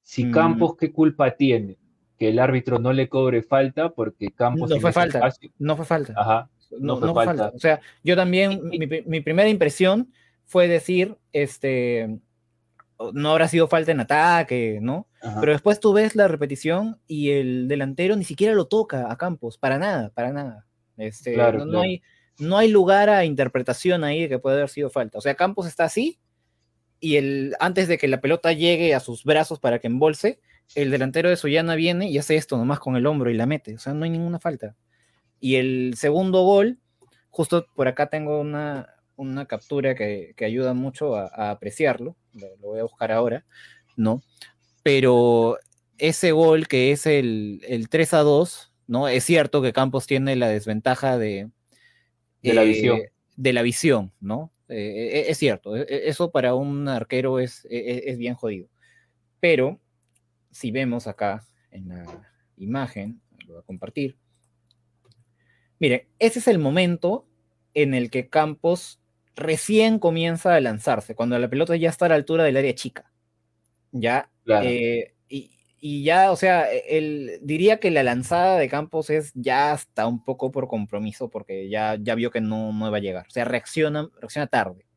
Si 0.01 0.25
mm. 0.25 0.31
Campos, 0.31 0.77
¿qué 0.77 0.91
culpa 0.91 1.31
tiene? 1.31 1.77
Que 2.17 2.29
el 2.29 2.39
árbitro 2.39 2.79
no 2.79 2.93
le 2.93 3.09
cobre 3.09 3.41
falta 3.41 3.89
porque 3.89 4.29
Campos... 4.31 4.69
No 4.69 4.79
fue 4.79 4.91
falta, 4.91 5.33
no 5.57 5.75
fue 5.75 5.85
falta. 5.85 6.13
Ajá, 6.15 6.49
no, 6.79 6.97
fue, 6.97 7.25
falta. 7.25 7.51
O 7.55 7.59
sea, 7.59 7.81
yo 8.03 8.15
también, 8.15 8.61
mi, 8.69 9.21
primera 9.21 9.49
impresión 9.49 10.11
fue 10.43 10.67
decir, 10.67 11.17
este, 11.33 12.19
no 13.13 13.31
habrá 13.31 13.47
sido 13.47 13.67
falta 13.67 13.91
en 13.91 13.99
ataque, 13.99 14.79
¿no? 14.81 15.07
Pero 15.39 15.53
después 15.53 15.79
tú 15.79 15.91
ves 15.91 16.15
la 16.15 16.27
repetición 16.27 16.99
y 17.07 17.31
el 17.31 17.67
delantero 17.67 18.15
ni 18.15 18.23
siquiera 18.23 18.53
lo 18.53 18.67
toca 18.67 19.11
a 19.11 19.17
Campos, 19.17 19.57
para 19.57 19.79
nada, 19.79 20.11
para 20.13 20.31
nada. 20.31 20.67
Este, 20.97 21.35
no, 21.35 21.81
hay, 21.81 22.03
no 22.37 22.57
hay 22.57 22.69
lugar 22.69 23.09
a 23.09 23.25
interpretación 23.25 24.03
ahí 24.03 24.21
de 24.21 24.29
que 24.29 24.39
puede 24.39 24.57
haber 24.57 24.69
sido 24.69 24.89
falta. 24.89 25.17
O 25.17 25.21
sea, 25.21 25.35
Campos 25.35 25.65
está 25.67 25.85
así 25.85 26.19
y 26.99 27.17
el, 27.17 27.55
antes 27.59 27.87
de 27.87 27.97
que 27.97 28.07
la 28.07 28.21
pelota 28.21 28.53
llegue 28.53 28.93
a 28.93 28.99
sus 28.99 29.23
brazos 29.23 29.59
para 29.59 29.79
que 29.79 29.87
embolse, 29.87 30.39
el 30.73 30.91
delantero 30.91 31.29
de 31.29 31.37
Suyana 31.37 31.75
viene 31.75 32.09
y 32.09 32.17
hace 32.17 32.35
esto 32.35 32.57
nomás 32.57 32.79
con 32.79 32.95
el 32.95 33.05
hombro 33.05 33.29
y 33.29 33.35
la 33.35 33.45
mete. 33.45 33.75
O 33.75 33.79
sea, 33.79 33.93
no 33.93 34.05
hay 34.05 34.09
ninguna 34.09 34.39
falta. 34.39 34.75
Y 35.39 35.55
el 35.55 35.93
segundo 35.97 36.43
gol, 36.43 36.79
justo 37.29 37.67
por 37.75 37.87
acá 37.87 38.07
tengo 38.07 38.39
una, 38.39 38.95
una 39.15 39.45
captura 39.45 39.95
que, 39.95 40.33
que 40.35 40.45
ayuda 40.45 40.73
mucho 40.73 41.15
a, 41.15 41.51
apreciarlo. 41.51 42.15
Lo, 42.35 42.55
voy 42.57 42.79
a 42.79 42.83
buscar 42.83 43.11
ahora, 43.11 43.45
¿no? 43.95 44.21
Pero 44.83 45.57
ese 45.97 46.31
gol 46.31 46.67
que 46.67 46.91
es 46.91 47.05
el, 47.05 47.61
el 47.67 47.89
3 47.89 48.13
a 48.13 48.19
2, 48.19 48.73
¿no? 48.87 49.07
Es 49.07 49.23
cierto 49.23 49.61
que 49.61 49.73
Campos 49.73 50.05
tiene 50.07 50.35
la 50.35 50.47
desventaja 50.47 51.17
de, 51.17 51.49
de 52.41 52.53
la 52.53 52.63
visión. 52.63 52.97
Eh, 52.97 53.11
de 53.35 53.53
la 53.53 53.61
visión, 53.61 54.13
¿no? 54.19 54.51
Eh, 54.69 54.75
eh, 54.77 55.25
es 55.29 55.37
cierto, 55.37 55.75
eso 55.75 56.31
para 56.31 56.55
un 56.55 56.87
arquero 56.87 57.39
es, 57.39 57.67
es, 57.69 58.17
bien 58.17 58.35
jodido. 58.35 58.69
Pero 59.39 59.79
si 60.51 60.71
vemos 60.71 61.07
acá 61.07 61.45
en 61.71 61.89
la 61.89 62.31
imagen, 62.57 63.21
lo 63.45 63.53
voy 63.53 63.61
a 63.61 63.65
compartir. 63.65 64.17
Mire, 65.79 66.07
ese 66.19 66.39
es 66.39 66.47
el 66.47 66.57
momento 66.57 67.27
en 67.73 67.93
el 67.93 68.09
que 68.09 68.29
Campos 68.29 69.01
recién 69.35 69.99
comienza 69.99 70.55
a 70.55 70.61
lanzarse, 70.61 71.15
cuando 71.15 71.37
la 71.39 71.49
pelota 71.49 71.75
ya 71.75 71.89
está 71.89 72.05
a 72.05 72.09
la 72.09 72.15
altura 72.15 72.43
del 72.43 72.57
área 72.57 72.75
chica. 72.75 73.11
Ya, 73.91 74.29
y 75.87 76.03
ya, 76.03 76.31
o 76.31 76.35
sea, 76.35 76.73
e, 76.73 76.97
él 76.97 77.39
diría 77.43 77.79
que 77.79 77.91
la 77.91 78.01
lanzada 78.01 78.57
de 78.57 78.69
Campos 78.69 79.11
es 79.11 79.31
ya 79.35 79.71
hasta 79.71 80.07
un 80.07 80.23
poco 80.25 80.51
por 80.51 80.67
compromiso, 80.67 81.29
porque 81.29 81.69
ya, 81.69 81.95
ya 82.01 82.15
vio 82.15 82.31
que 82.31 82.41
no, 82.41 82.73
no 82.73 82.87
iba 82.87 82.97
a 82.97 83.01
llegar. 83.01 83.27
O 83.27 83.29
sea, 83.29 83.45
reacciona, 83.45 84.09
reacciona 84.19 84.47
tarde. 84.47 84.87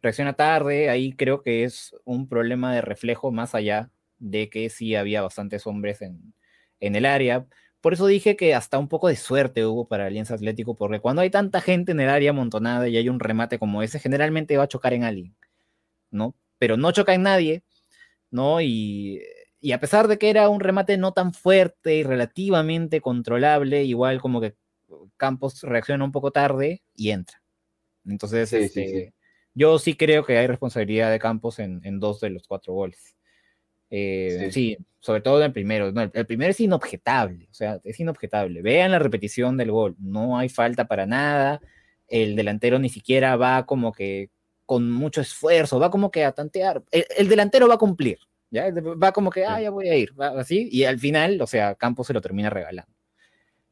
Reacciona 0.00 0.34
tarde, 0.34 0.88
ahí 0.88 1.14
creo 1.14 1.42
que 1.42 1.64
es 1.64 1.96
un 2.04 2.28
problema 2.28 2.72
de 2.72 2.80
reflejo 2.80 3.32
más 3.32 3.56
allá 3.56 3.90
de 4.20 4.48
que 4.50 4.70
sí 4.70 4.94
había 4.94 5.20
bastantes 5.20 5.66
hombres 5.66 6.00
en, 6.00 6.32
en 6.78 6.94
el 6.94 7.06
área. 7.06 7.46
Por 7.80 7.94
eso 7.94 8.06
dije 8.06 8.36
que 8.36 8.54
hasta 8.54 8.78
un 8.78 8.88
poco 8.88 9.08
de 9.08 9.16
suerte 9.16 9.64
hubo 9.64 9.88
para 9.88 10.06
Alianza 10.06 10.34
Atlético, 10.34 10.76
porque 10.76 11.00
cuando 11.00 11.22
hay 11.22 11.30
tanta 11.30 11.60
gente 11.60 11.92
en 11.92 12.00
el 12.00 12.10
área 12.10 12.30
amontonada 12.30 12.88
y 12.88 12.96
hay 12.96 13.08
un 13.08 13.20
remate 13.20 13.58
como 13.58 13.82
ese, 13.82 13.98
generalmente 13.98 14.56
va 14.56 14.64
a 14.64 14.68
chocar 14.68 14.92
en 14.92 15.04
alguien, 15.04 15.34
¿no? 16.10 16.34
Pero 16.58 16.76
no 16.76 16.92
choca 16.92 17.14
en 17.14 17.22
nadie, 17.22 17.62
¿no? 18.30 18.60
Y 18.60 19.22
y 19.60 19.72
a 19.72 19.80
pesar 19.80 20.08
de 20.08 20.18
que 20.18 20.30
era 20.30 20.48
un 20.48 20.60
remate 20.60 20.96
no 20.96 21.12
tan 21.12 21.34
fuerte 21.34 21.96
y 21.96 22.02
relativamente 22.02 23.00
controlable, 23.00 23.84
igual 23.84 24.20
como 24.20 24.40
que 24.40 24.54
Campos 25.16 25.62
reacciona 25.62 26.04
un 26.04 26.12
poco 26.12 26.30
tarde 26.30 26.82
y 26.96 27.10
entra. 27.10 27.42
Entonces, 28.06 28.52
este, 28.52 29.12
yo 29.54 29.78
sí 29.78 29.94
creo 29.94 30.24
que 30.24 30.38
hay 30.38 30.46
responsabilidad 30.46 31.10
de 31.10 31.18
Campos 31.18 31.58
en, 31.58 32.00
dos 32.00 32.20
de 32.20 32.30
los 32.30 32.46
cuatro 32.48 32.72
goles. 32.72 33.16
Eh, 33.90 34.48
sí. 34.50 34.78
Sobre 35.00 35.22
todo 35.22 35.38
en 35.38 35.46
el 35.46 35.52
primero. 35.52 35.88
el, 35.88 36.26
primero 36.26 36.50
es 36.50 36.60
inobjetable, 36.60 37.48
o 37.50 37.54
sea, 37.54 37.80
es 37.84 37.98
inobjetable. 37.98 38.62
Vean 38.62 38.92
la 38.92 38.98
repetición 38.98 39.56
del 39.56 39.70
gol, 39.70 39.96
no 39.98 40.38
hay 40.38 40.48
falta 40.48 40.86
para 40.86 41.06
nada. 41.06 41.60
El 42.06 42.36
delantero 42.36 42.78
ni 42.78 42.88
siquiera 42.88 43.36
va 43.36 43.66
como 43.66 43.92
que 43.92 44.30
con 44.70 44.88
mucho 44.88 45.20
esfuerzo, 45.20 45.80
va 45.80 45.90
como 45.90 46.12
que 46.12 46.24
a 46.24 46.30
tantear. 46.30 46.84
el 46.92 47.28
delantero 47.28 47.66
va 47.66 47.74
a 47.74 47.78
cumplir, 47.78 48.20
¿ya? 48.50 48.70
Va 48.70 49.10
como 49.10 49.28
que, 49.28 49.44
ah, 49.44 49.60
ya 49.60 49.70
voy 49.70 49.88
a 49.88 49.96
ir, 49.96 50.12
así, 50.36 50.68
y 50.70 50.84
al 50.84 51.00
final, 51.00 51.42
o 51.42 51.46
sea, 51.48 51.74
Campos 51.74 52.06
se 52.06 52.12
lo 52.12 52.20
termina 52.20 52.50
regalando, 52.50 52.92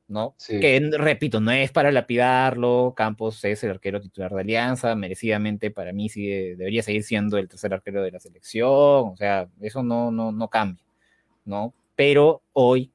¿no? 0.08 0.34
Que, 0.44 0.90
repito, 0.98 1.40
no 1.40 1.52
es 1.52 1.70
para 1.70 1.92
lapidarlo, 1.92 2.94
Campos 2.96 3.44
es 3.44 3.62
el 3.62 3.70
arquero 3.70 4.00
titular 4.00 4.34
de 4.34 4.40
Alianza, 4.40 4.96
merecidamente 4.96 5.70
para 5.70 5.92
mí 5.92 6.08
sí 6.08 6.26
debería 6.26 6.82
seguir 6.82 7.04
siendo 7.04 7.38
el 7.38 7.48
tercer 7.48 7.72
arquero 7.72 8.02
de 8.02 8.10
la 8.10 8.18
selección, 8.18 8.68
o 8.68 9.14
sea, 9.16 9.48
eso 9.60 9.84
no, 9.84 10.10
no, 10.10 10.32
no 10.32 10.48
cambia, 10.48 10.84
¿no? 11.48 11.74
Pero 11.96 12.42
hoy 12.52 12.92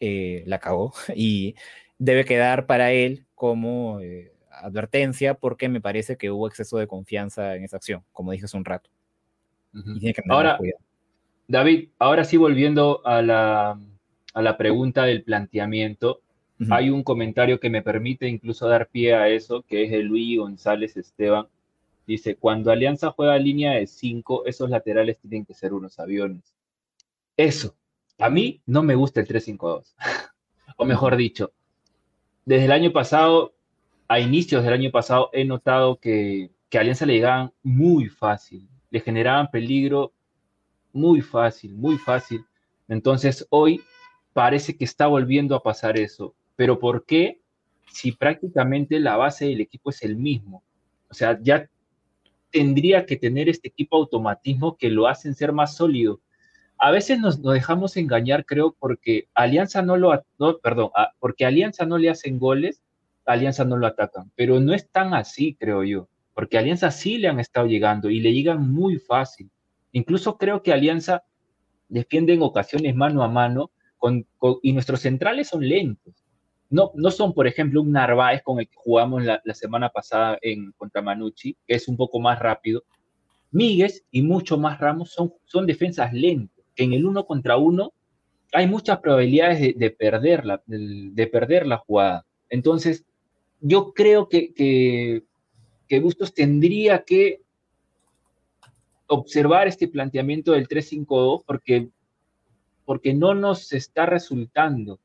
eh, 0.00 0.42
la 0.46 0.58
cagó 0.58 0.92
y 1.16 1.54
debe 1.98 2.24
quedar 2.24 2.66
para 2.66 2.92
él 2.92 3.24
como 3.34 4.00
eh, 4.00 4.32
advertencia 4.50 5.34
porque 5.34 5.68
me 5.68 5.80
parece 5.80 6.16
que 6.16 6.30
hubo 6.30 6.46
exceso 6.46 6.76
de 6.76 6.86
confianza 6.86 7.56
en 7.56 7.64
esa 7.64 7.76
acción, 7.76 8.02
como 8.12 8.32
dije 8.32 8.44
hace 8.44 8.56
un 8.56 8.64
rato. 8.64 8.90
Ahora, 10.28 10.58
David, 11.48 11.88
ahora 11.98 12.24
sí 12.24 12.36
volviendo 12.36 13.04
a 13.04 13.22
la, 13.22 14.56
pregunta 14.56 15.04
del 15.04 15.22
planteamiento, 15.24 16.20
hay 16.70 16.90
un 16.90 17.02
comentario 17.02 17.58
que 17.58 17.68
me 17.68 17.82
permite 17.82 18.28
incluso 18.28 18.68
dar 18.68 18.88
pie 18.88 19.14
a 19.14 19.28
eso, 19.28 19.62
que 19.62 19.84
es 19.84 19.90
de 19.90 20.02
Luis 20.02 20.38
González 20.38 20.96
Esteban. 20.96 21.46
Dice, 22.06 22.36
cuando 22.36 22.70
Alianza 22.70 23.10
juega 23.10 23.36
línea 23.38 23.72
de 23.72 23.86
5, 23.86 24.46
esos 24.46 24.70
laterales 24.70 25.18
tienen 25.18 25.44
que 25.44 25.54
ser 25.54 25.72
unos 25.72 25.98
aviones. 25.98 26.54
Eso, 27.36 27.74
a 28.18 28.30
mí 28.30 28.62
no 28.66 28.82
me 28.82 28.94
gusta 28.94 29.20
el 29.20 29.26
3-5-2. 29.26 29.94
o 30.76 30.84
mejor 30.84 31.16
dicho, 31.16 31.52
desde 32.44 32.66
el 32.66 32.72
año 32.72 32.92
pasado, 32.92 33.54
a 34.08 34.20
inicios 34.20 34.64
del 34.64 34.74
año 34.74 34.90
pasado, 34.90 35.30
he 35.32 35.44
notado 35.44 35.96
que, 35.96 36.50
que 36.68 36.78
a 36.78 36.82
Alianza 36.82 37.06
le 37.06 37.14
llegaban 37.14 37.52
muy 37.62 38.08
fácil, 38.08 38.68
le 38.90 39.00
generaban 39.00 39.50
peligro 39.50 40.12
muy 40.92 41.20
fácil, 41.20 41.74
muy 41.74 41.98
fácil. 41.98 42.44
Entonces 42.88 43.46
hoy 43.50 43.82
parece 44.32 44.76
que 44.76 44.84
está 44.84 45.06
volviendo 45.06 45.54
a 45.54 45.62
pasar 45.62 45.98
eso. 45.98 46.34
Pero 46.56 46.78
¿por 46.78 47.04
qué? 47.04 47.40
Si 47.92 48.12
prácticamente 48.12 48.98
la 49.00 49.16
base 49.16 49.46
del 49.46 49.60
equipo 49.60 49.90
es 49.90 50.02
el 50.02 50.16
mismo. 50.16 50.62
O 51.10 51.14
sea, 51.14 51.38
ya 51.42 51.68
tendría 52.50 53.04
que 53.04 53.16
tener 53.16 53.48
este 53.48 53.68
equipo 53.68 53.96
automatismo 53.96 54.76
que 54.76 54.88
lo 54.88 55.06
hacen 55.08 55.34
ser 55.34 55.52
más 55.52 55.76
sólido. 55.76 56.20
A 56.84 56.90
veces 56.90 57.18
nos, 57.18 57.40
dejamos 57.40 57.96
engañar, 57.96 58.44
creo, 58.44 58.76
porque 58.78 59.26
Alianza 59.32 59.80
no 59.80 59.96
lo, 59.96 60.22
no, 60.38 60.58
perdón, 60.58 60.90
porque 61.18 61.46
Alianza 61.46 61.86
no 61.86 61.96
le 61.96 62.10
hacen 62.10 62.38
goles, 62.38 62.82
Alianza 63.24 63.64
no 63.64 63.78
lo 63.78 63.86
atacan. 63.86 64.30
Pero 64.36 64.60
no 64.60 64.74
es 64.74 64.90
tan 64.90 65.14
así, 65.14 65.56
creo 65.58 65.82
yo, 65.82 66.10
porque 66.34 66.58
Alianza 66.58 66.90
sí 66.90 67.16
le 67.16 67.28
han 67.28 67.40
estado 67.40 67.66
llegando 67.68 68.10
y 68.10 68.20
le 68.20 68.34
llegan 68.34 68.70
muy 68.70 68.98
fácil. 68.98 69.50
Incluso 69.92 70.36
creo 70.36 70.62
que 70.62 70.74
Alianza 70.74 71.24
defiende 71.88 72.34
en 72.34 72.42
ocasiones 72.42 72.94
mano 72.94 73.22
a 73.22 73.28
mano 73.28 73.70
con, 73.96 74.26
y 74.62 74.74
nuestros 74.74 75.00
centrales 75.00 75.48
son 75.48 75.66
lentos. 75.66 76.22
No, 76.68 76.90
no 76.96 77.10
son, 77.10 77.32
por 77.32 77.46
ejemplo, 77.46 77.80
un 77.80 77.92
Narváez 77.92 78.42
con 78.42 78.60
el 78.60 78.68
que 78.68 78.76
jugamos 78.76 79.24
la, 79.24 79.40
semana 79.54 79.88
pasada 79.88 80.36
en, 80.42 80.72
contra 80.72 81.00
Manucci, 81.00 81.56
que 81.66 81.76
es 81.76 81.88
un 81.88 81.96
poco 81.96 82.20
más 82.20 82.38
rápido. 82.38 82.84
Míguez 83.52 84.04
y 84.10 84.20
mucho 84.20 84.58
más 84.58 84.78
Ramos 84.78 85.12
son, 85.12 85.32
son 85.46 85.64
defensas 85.64 86.12
lentas. 86.12 86.53
En 86.76 86.92
el 86.92 87.04
uno 87.06 87.26
contra 87.26 87.56
uno 87.56 87.92
hay 88.52 88.66
muchas 88.66 88.98
probabilidades 89.00 89.60
de, 89.60 89.74
de 89.76 89.90
perder, 89.90 90.44
la, 90.46 90.62
de, 90.66 91.26
perder 91.26 91.66
la 91.66 91.78
jugada. 91.78 92.24
Entonces, 92.48 93.04
yo 93.60 93.92
creo 93.92 94.28
que, 94.28 94.54
que, 94.54 95.24
que 95.88 96.00
Bustos 96.00 96.32
tendría 96.34 97.02
que 97.02 97.40
observar 99.06 99.66
este 99.66 99.88
planteamiento 99.88 100.52
del 100.52 100.68
352 100.68 101.42
porque, 101.44 101.88
porque 102.84 103.12
no 103.12 103.34
nos 103.34 103.72
está 103.72 104.06
resultando. 104.06 105.00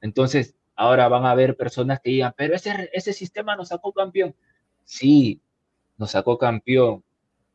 Entonces, 0.00 0.54
ahora 0.76 1.08
van 1.08 1.24
a 1.24 1.30
haber 1.30 1.56
personas 1.56 2.00
que 2.00 2.10
digan, 2.10 2.34
pero 2.36 2.54
ese, 2.54 2.90
ese 2.92 3.12
sistema 3.12 3.56
nos 3.56 3.68
sacó 3.68 3.92
campeón. 3.92 4.34
Sí, 4.84 5.40
nos 5.96 6.12
sacó 6.12 6.38
campeón, 6.38 7.02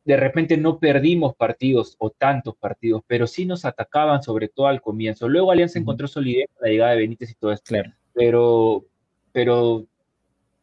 de 0.06 0.16
repente 0.16 0.56
no 0.56 0.78
perdimos 0.78 1.34
partidos 1.36 1.96
o 1.98 2.10
tantos 2.10 2.56
partidos, 2.56 3.02
pero 3.06 3.26
sí 3.26 3.44
nos 3.44 3.64
atacaban 3.64 4.22
sobre 4.22 4.48
todo 4.48 4.68
al 4.68 4.80
comienzo. 4.80 5.28
Luego 5.28 5.50
Alianza 5.52 5.78
encontró 5.78 6.06
solidez 6.08 6.46
con 6.54 6.64
la 6.66 6.70
llegada 6.70 6.92
de 6.92 6.98
Benítez 6.98 7.30
y 7.32 7.34
todo 7.34 7.52
esto. 7.52 7.68
Claro. 7.68 7.92
Pero, 8.14 8.84
pero, 9.32 9.84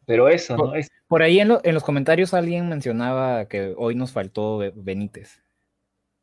pero 0.05 0.29
eso, 0.29 0.55
¿no? 0.57 0.63
Por, 0.69 0.77
Es, 0.77 0.89
por 1.07 1.21
ahí 1.21 1.39
en, 1.39 1.49
lo- 1.49 1.61
en 1.63 1.73
los 1.75 1.83
comentarios 1.83 2.33
alguien 2.33 2.69
mencionaba 2.69 3.47
que 3.47 3.73
hoy 3.77 3.95
nos 3.95 4.11
faltó 4.11 4.57
Be- 4.57 4.71
Benítez. 4.75 5.43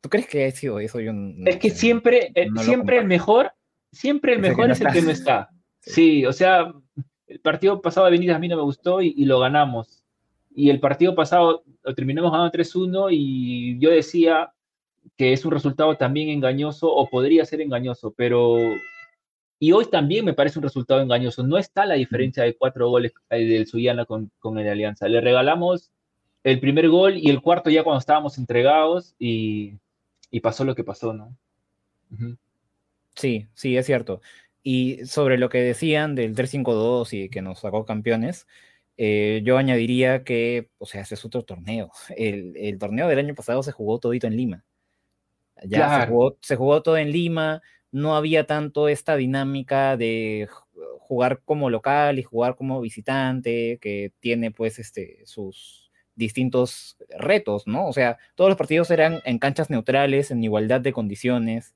¿Tú 0.01 0.09
crees 0.09 0.27
que 0.27 0.45
ha 0.45 0.51
sido 0.51 0.79
eso? 0.79 0.99
Yo 0.99 1.13
no 1.13 1.47
es 1.47 1.57
que 1.57 1.69
siempre, 1.69 2.31
eh, 2.33 2.47
no 2.51 2.61
siempre 2.63 2.97
el 2.97 3.05
mejor, 3.05 3.53
siempre 3.91 4.33
el 4.33 4.39
Es 4.39 4.45
el 4.45 4.49
mejor 4.51 4.67
no 4.67 4.73
es 4.73 4.81
el 4.81 4.87
está. 4.87 4.99
que 4.99 5.05
no 5.05 5.11
está. 5.11 5.49
Sí, 5.79 6.25
o 6.25 6.33
sea, 6.33 6.73
el 7.27 7.39
partido 7.39 7.81
pasado 7.81 8.07
de 8.07 8.11
Benítez 8.13 8.35
a 8.35 8.39
mí 8.39 8.47
no 8.47 8.55
me 8.57 8.63
gustó 8.63 8.99
y, 9.01 9.13
y 9.15 9.25
lo 9.25 9.39
ganamos. 9.39 10.00
Y 10.53 10.69
el 10.69 10.79
partido 10.79 11.15
pasado 11.15 11.63
lo 11.83 11.95
terminamos 11.95 12.31
ganando 12.31 12.51
3-1 12.51 13.09
y 13.11 13.79
yo 13.79 13.89
decía 13.89 14.53
que 15.17 15.33
es 15.33 15.45
un 15.45 15.51
resultado 15.51 15.95
también 15.97 16.29
engañoso 16.29 16.93
o 16.93 17.09
podría 17.09 17.45
ser 17.45 17.61
engañoso, 17.61 18.13
pero... 18.15 18.57
Y 19.59 19.73
hoy 19.73 19.85
también 19.85 20.25
me 20.25 20.33
parece 20.33 20.57
un 20.57 20.63
resultado 20.63 21.01
engañoso. 21.01 21.43
No 21.43 21.57
está 21.59 21.85
la 21.85 21.93
diferencia 21.93 22.43
de 22.43 22.55
cuatro 22.55 22.89
goles 22.89 23.13
eh, 23.29 23.45
del 23.45 23.67
Suyana 23.67 24.05
con, 24.05 24.31
con 24.39 24.57
el 24.57 24.67
Alianza. 24.67 25.07
Le 25.07 25.21
regalamos 25.21 25.91
el 26.43 26.59
primer 26.59 26.89
gol 26.89 27.15
y 27.17 27.29
el 27.29 27.41
cuarto 27.41 27.69
ya 27.69 27.83
cuando 27.83 27.99
estábamos 27.99 28.39
entregados 28.39 29.13
y, 29.19 29.73
y 30.31 30.39
pasó 30.39 30.63
lo 30.63 30.73
que 30.73 30.83
pasó, 30.83 31.13
¿no? 31.13 31.37
Sí, 33.15 33.47
sí, 33.53 33.77
es 33.77 33.85
cierto. 33.85 34.21
Y 34.63 35.05
sobre 35.05 35.37
lo 35.37 35.49
que 35.49 35.59
decían 35.59 36.15
del 36.15 36.35
3-5-2 36.35 37.13
y 37.13 37.29
que 37.29 37.41
nos 37.41 37.59
sacó 37.59 37.85
campeones, 37.85 38.47
eh, 39.03 39.41
yo 39.43 39.57
añadiría 39.57 40.23
que, 40.23 40.69
o 40.77 40.85
sea, 40.85 41.01
ese 41.01 41.15
es 41.15 41.25
otro 41.25 41.43
torneo. 41.43 41.91
El, 42.17 42.55
el 42.57 42.77
torneo 42.79 43.07
del 43.07 43.19
año 43.19 43.35
pasado 43.35 43.63
se 43.63 43.71
jugó 43.71 43.99
todito 43.99 44.27
en 44.27 44.37
Lima. 44.37 44.63
Ya 45.63 45.89
se, 45.89 46.01
jugó, 46.07 46.37
se 46.41 46.55
jugó 46.55 46.81
todo 46.83 46.97
en 46.97 47.11
Lima, 47.11 47.61
no 47.91 48.15
había 48.15 48.45
tanto 48.47 48.87
esta 48.87 49.15
dinámica 49.15 49.95
de 49.97 50.47
ju- 50.49 50.65
jugar 50.99 51.41
como 51.45 51.69
local 51.69 52.19
y 52.19 52.23
jugar 52.23 52.55
como 52.55 52.81
visitante, 52.81 53.77
que 53.81 54.11
tiene 54.19 54.51
pues 54.51 54.79
este, 54.79 55.21
sus 55.25 55.91
distintos 56.15 56.97
retos, 57.17 57.67
¿no? 57.67 57.87
O 57.87 57.93
sea, 57.93 58.17
todos 58.35 58.49
los 58.49 58.57
partidos 58.57 58.89
eran 58.91 59.21
en 59.25 59.39
canchas 59.39 59.69
neutrales, 59.69 60.31
en 60.31 60.43
igualdad 60.43 60.81
de 60.81 60.93
condiciones 60.93 61.75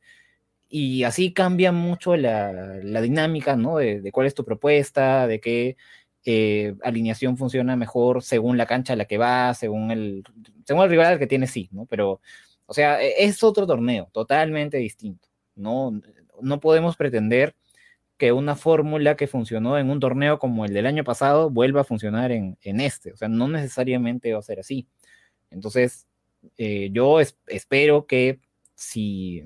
y 0.70 1.04
así 1.04 1.34
cambia 1.34 1.72
mucho 1.72 2.16
la, 2.18 2.52
la 2.84 3.02
dinámica, 3.02 3.56
¿no? 3.56 3.78
De, 3.78 4.02
de 4.02 4.12
cuál 4.12 4.28
es 4.28 4.34
tu 4.36 4.44
propuesta, 4.46 5.28
de 5.28 5.40
qué 5.40 5.78
eh, 6.26 6.76
alineación 6.84 7.38
funciona 7.38 7.76
mejor 7.76 8.24
según 8.24 8.58
la 8.58 8.66
cancha 8.66 8.94
a 8.94 8.96
la 8.96 9.06
que 9.06 9.18
va, 9.18 9.54
según 9.54 9.92
el, 9.92 10.24
según 10.66 10.84
el 10.84 10.90
rival 10.90 11.08
al 11.14 11.20
que 11.20 11.28
tienes, 11.28 11.52
sí, 11.52 11.70
¿no? 11.72 11.86
Pero, 11.86 12.22
o 12.66 12.74
sea, 12.74 13.02
e- 13.04 13.24
es 13.26 13.44
otro 13.44 13.68
torneo, 13.68 14.10
totalmente 14.12 14.78
distinto, 14.78 15.28
¿no? 15.56 16.02
No 16.42 16.60
podemos 16.60 16.98
pretender 16.98 17.56
que 18.18 18.32
una 18.32 18.56
fórmula 18.56 19.16
que 19.18 19.28
funcionó 19.28 19.78
en 19.78 19.90
un 19.90 20.00
torneo 20.00 20.40
como 20.40 20.66
el 20.66 20.74
del 20.74 20.86
año 20.88 21.04
pasado 21.04 21.50
vuelva 21.50 21.82
a 21.82 21.84
funcionar 21.86 22.32
en, 22.32 22.58
en 22.62 22.80
este, 22.82 23.14
o 23.14 23.18
sea, 23.18 23.28
no 23.30 23.48
necesariamente 23.50 24.34
va 24.34 24.40
a 24.40 24.44
ser 24.44 24.60
así. 24.60 24.88
Entonces, 25.52 26.08
eh, 26.58 26.90
yo 26.94 27.20
es- 27.20 27.38
espero 27.48 28.08
que 28.08 28.40
si 28.76 29.44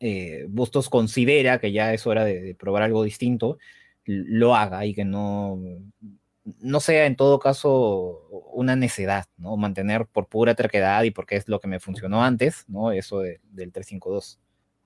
eh, 0.00 0.46
Bustos 0.48 0.88
considera 0.88 1.58
que 1.58 1.72
ya 1.72 1.92
es 1.92 2.06
hora 2.06 2.24
de, 2.24 2.54
probar 2.54 2.82
algo 2.82 3.02
distinto, 3.02 3.58
lo 4.10 4.56
haga 4.56 4.86
y 4.86 4.94
que 4.94 5.04
no, 5.04 5.58
no 6.60 6.80
sea 6.80 7.04
en 7.06 7.14
todo 7.14 7.38
caso 7.38 8.22
una 8.52 8.74
necedad, 8.74 9.26
¿no? 9.36 9.56
Mantener 9.58 10.06
por 10.06 10.26
pura 10.28 10.54
terquedad 10.54 11.02
y 11.02 11.10
porque 11.10 11.36
es 11.36 11.46
lo 11.48 11.60
que 11.60 11.68
me 11.68 11.78
funcionó 11.78 12.24
antes, 12.24 12.64
¿no? 12.68 12.90
Eso 12.90 13.20
de- 13.20 13.40
del 13.52 13.70
352. 13.70 14.38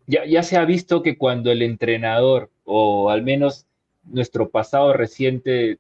Ya, 0.08 0.24
ya 0.26 0.42
se 0.42 0.56
ha 0.56 0.64
visto 0.64 1.02
que 1.02 1.16
cuando 1.16 1.52
el 1.52 1.62
entrenador, 1.62 2.50
o 2.64 3.10
al 3.10 3.22
menos 3.22 3.66
nuestro 4.02 4.50
pasado 4.50 4.92
reciente, 4.92 5.78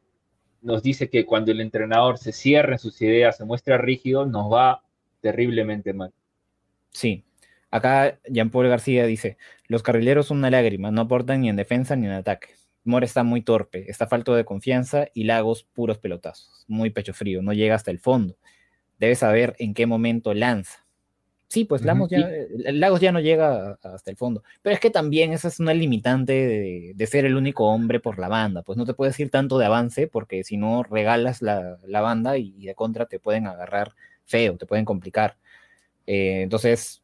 nos 0.60 0.84
dice 0.84 1.10
que 1.10 1.26
cuando 1.26 1.50
el 1.50 1.60
entrenador 1.60 2.18
se 2.18 2.30
cierra 2.30 2.74
en 2.74 2.78
sus 2.78 3.02
ideas, 3.02 3.36
se 3.36 3.44
muestra 3.44 3.78
rígido, 3.78 4.24
nos 4.24 4.52
va 4.52 4.84
terriblemente 5.20 5.92
mal. 5.92 6.12
Sí. 6.92 7.24
Acá 7.72 8.20
Jean-Paul 8.28 8.68
García 8.68 9.06
dice, 9.06 9.38
los 9.66 9.82
carrileros 9.82 10.26
son 10.26 10.38
una 10.38 10.50
lágrima, 10.50 10.92
no 10.92 11.00
aportan 11.00 11.40
ni 11.40 11.48
en 11.48 11.56
defensa 11.56 11.96
ni 11.96 12.06
en 12.06 12.12
ataque. 12.12 12.50
Mora 12.84 13.06
está 13.06 13.22
muy 13.22 13.42
torpe, 13.42 13.90
está 13.90 14.06
falto 14.06 14.34
de 14.34 14.44
confianza 14.44 15.06
y 15.14 15.24
Lagos 15.24 15.64
puros 15.64 15.98
pelotazos, 15.98 16.64
muy 16.68 16.90
pecho 16.90 17.14
frío, 17.14 17.42
no 17.42 17.52
llega 17.52 17.74
hasta 17.74 17.90
el 17.90 17.98
fondo. 17.98 18.36
Debe 18.98 19.14
saber 19.14 19.54
en 19.58 19.74
qué 19.74 19.86
momento 19.86 20.34
lanza. 20.34 20.84
Sí, 21.48 21.66
pues 21.66 21.84
Lagos 21.84 22.10
eh, 22.12 22.48
Lagos 22.72 23.02
ya 23.02 23.12
no 23.12 23.20
llega 23.20 23.78
hasta 23.82 24.10
el 24.10 24.16
fondo. 24.16 24.42
Pero 24.62 24.72
es 24.72 24.80
que 24.80 24.88
también 24.88 25.34
esa 25.34 25.48
es 25.48 25.60
una 25.60 25.74
limitante 25.74 26.32
de, 26.32 26.92
de 26.94 27.06
ser 27.06 27.26
el 27.26 27.36
único 27.36 27.66
hombre 27.66 28.00
por 28.00 28.18
la 28.18 28.28
banda. 28.28 28.62
Pues 28.62 28.78
no 28.78 28.86
te 28.86 28.94
puedes 28.94 29.20
ir 29.20 29.28
tanto 29.28 29.58
de 29.58 29.66
avance 29.66 30.06
porque 30.06 30.44
si 30.44 30.56
no 30.56 30.82
regalas 30.82 31.42
la, 31.42 31.76
la 31.86 32.00
banda 32.00 32.38
y, 32.38 32.54
y 32.56 32.64
de 32.64 32.74
contra 32.74 33.04
te 33.04 33.18
pueden 33.18 33.46
agarrar 33.46 33.92
feo, 34.24 34.56
te 34.56 34.64
pueden 34.64 34.86
complicar. 34.86 35.36
Eh, 36.06 36.40
entonces, 36.40 37.02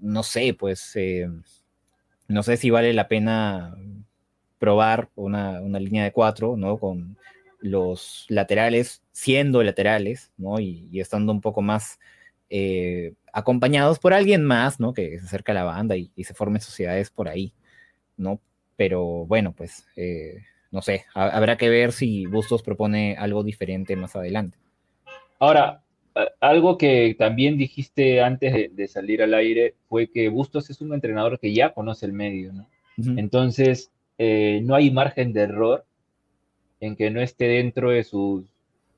no 0.00 0.22
sé, 0.22 0.54
pues 0.54 0.92
eh, 0.96 1.28
no 2.26 2.42
sé 2.42 2.56
si 2.56 2.70
vale 2.70 2.94
la 2.94 3.06
pena 3.06 3.76
probar 4.60 5.08
una, 5.16 5.60
una 5.60 5.80
línea 5.80 6.04
de 6.04 6.12
cuatro, 6.12 6.56
¿no? 6.56 6.78
Con 6.78 7.16
los 7.60 8.26
laterales 8.28 9.02
siendo 9.10 9.62
laterales, 9.64 10.30
¿no? 10.36 10.60
Y, 10.60 10.88
y 10.92 11.00
estando 11.00 11.32
un 11.32 11.40
poco 11.40 11.62
más 11.62 11.98
eh, 12.50 13.14
acompañados 13.32 13.98
por 13.98 14.12
alguien 14.12 14.44
más, 14.44 14.78
¿no? 14.78 14.92
Que 14.92 15.18
se 15.18 15.26
acerca 15.26 15.50
a 15.52 15.56
la 15.56 15.64
banda 15.64 15.96
y, 15.96 16.12
y 16.14 16.24
se 16.24 16.34
formen 16.34 16.60
sociedades 16.60 17.10
por 17.10 17.28
ahí, 17.28 17.52
¿no? 18.16 18.38
Pero 18.76 19.26
bueno, 19.26 19.52
pues 19.52 19.86
eh, 19.96 20.44
no 20.70 20.82
sé, 20.82 21.06
ha- 21.14 21.30
habrá 21.30 21.56
que 21.56 21.68
ver 21.68 21.92
si 21.92 22.26
Bustos 22.26 22.62
propone 22.62 23.16
algo 23.16 23.42
diferente 23.42 23.96
más 23.96 24.14
adelante. 24.14 24.58
Ahora, 25.38 25.82
algo 26.40 26.76
que 26.76 27.14
también 27.18 27.56
dijiste 27.56 28.20
antes 28.20 28.52
de, 28.52 28.70
de 28.72 28.88
salir 28.88 29.22
al 29.22 29.32
aire 29.32 29.74
fue 29.88 30.10
que 30.10 30.28
Bustos 30.28 30.68
es 30.68 30.80
un 30.82 30.92
entrenador 30.92 31.38
que 31.38 31.54
ya 31.54 31.72
conoce 31.72 32.04
el 32.04 32.12
medio, 32.12 32.52
¿no? 32.52 32.68
Entonces, 33.16 33.90
eh, 34.22 34.60
no 34.62 34.74
hay 34.74 34.90
margen 34.90 35.32
de 35.32 35.40
error 35.40 35.86
en 36.78 36.94
que 36.94 37.10
no 37.10 37.22
esté 37.22 37.46
dentro 37.46 37.88
de 37.88 38.04
sus 38.04 38.44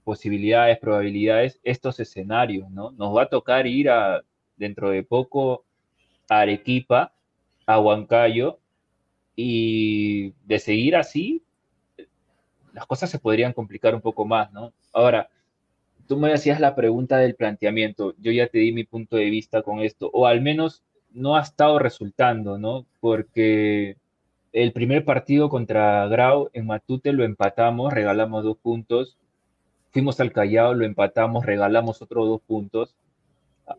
posibilidades, 0.02 0.80
probabilidades, 0.80 1.61
estos 1.62 2.00
escenarios, 2.00 2.68
¿no? 2.72 2.90
Nos 2.90 3.16
va 3.16 3.22
a 3.22 3.28
tocar 3.28 3.68
ir 3.68 3.88
a, 3.88 4.24
dentro 4.56 4.90
de 4.90 5.04
poco 5.04 5.64
a 6.28 6.40
Arequipa, 6.40 7.12
a 7.66 7.78
Huancayo, 7.78 8.58
y 9.37 10.32
de 10.44 10.58
seguir 10.58 10.96
así, 10.96 11.44
las 12.72 12.87
cosas 12.87 13.08
se 13.08 13.20
podrían 13.20 13.52
complicar 13.52 13.94
un 13.94 14.00
poco 14.00 14.24
más, 14.24 14.52
¿no? 14.52 14.72
Ahora, 14.92 15.30
tú 16.08 16.16
me 16.16 16.32
hacías 16.32 16.58
la 16.58 16.74
pregunta 16.74 17.18
del 17.18 17.37
planteamiento, 17.37 18.16
yo 18.18 18.32
ya 18.32 18.48
te 18.48 18.58
di 18.58 18.72
mi 18.72 18.82
punto 18.82 19.14
de 19.14 19.30
vista 19.30 19.62
con 19.62 19.78
esto, 19.82 20.11
o 20.12 20.26
al 20.26 20.40
menos 20.40 20.82
no 21.12 21.37
ha 21.37 21.42
estado 21.42 21.78
resultando, 21.78 22.58
¿no? 22.58 22.87
Porque 22.98 23.98
el 24.52 24.72
primer 24.72 25.04
partido 25.04 25.48
contra 25.48 26.06
Grau 26.08 26.50
en 26.52 26.66
Matute 26.66 27.12
lo 27.12 27.24
empatamos, 27.24 27.92
regalamos 27.92 28.44
dos 28.44 28.56
puntos, 28.58 29.16
fuimos 29.90 30.20
al 30.20 30.32
Callao, 30.32 30.74
lo 30.74 30.84
empatamos, 30.84 31.46
regalamos 31.46 32.02
otros 32.02 32.28
dos 32.28 32.40
puntos, 32.42 32.94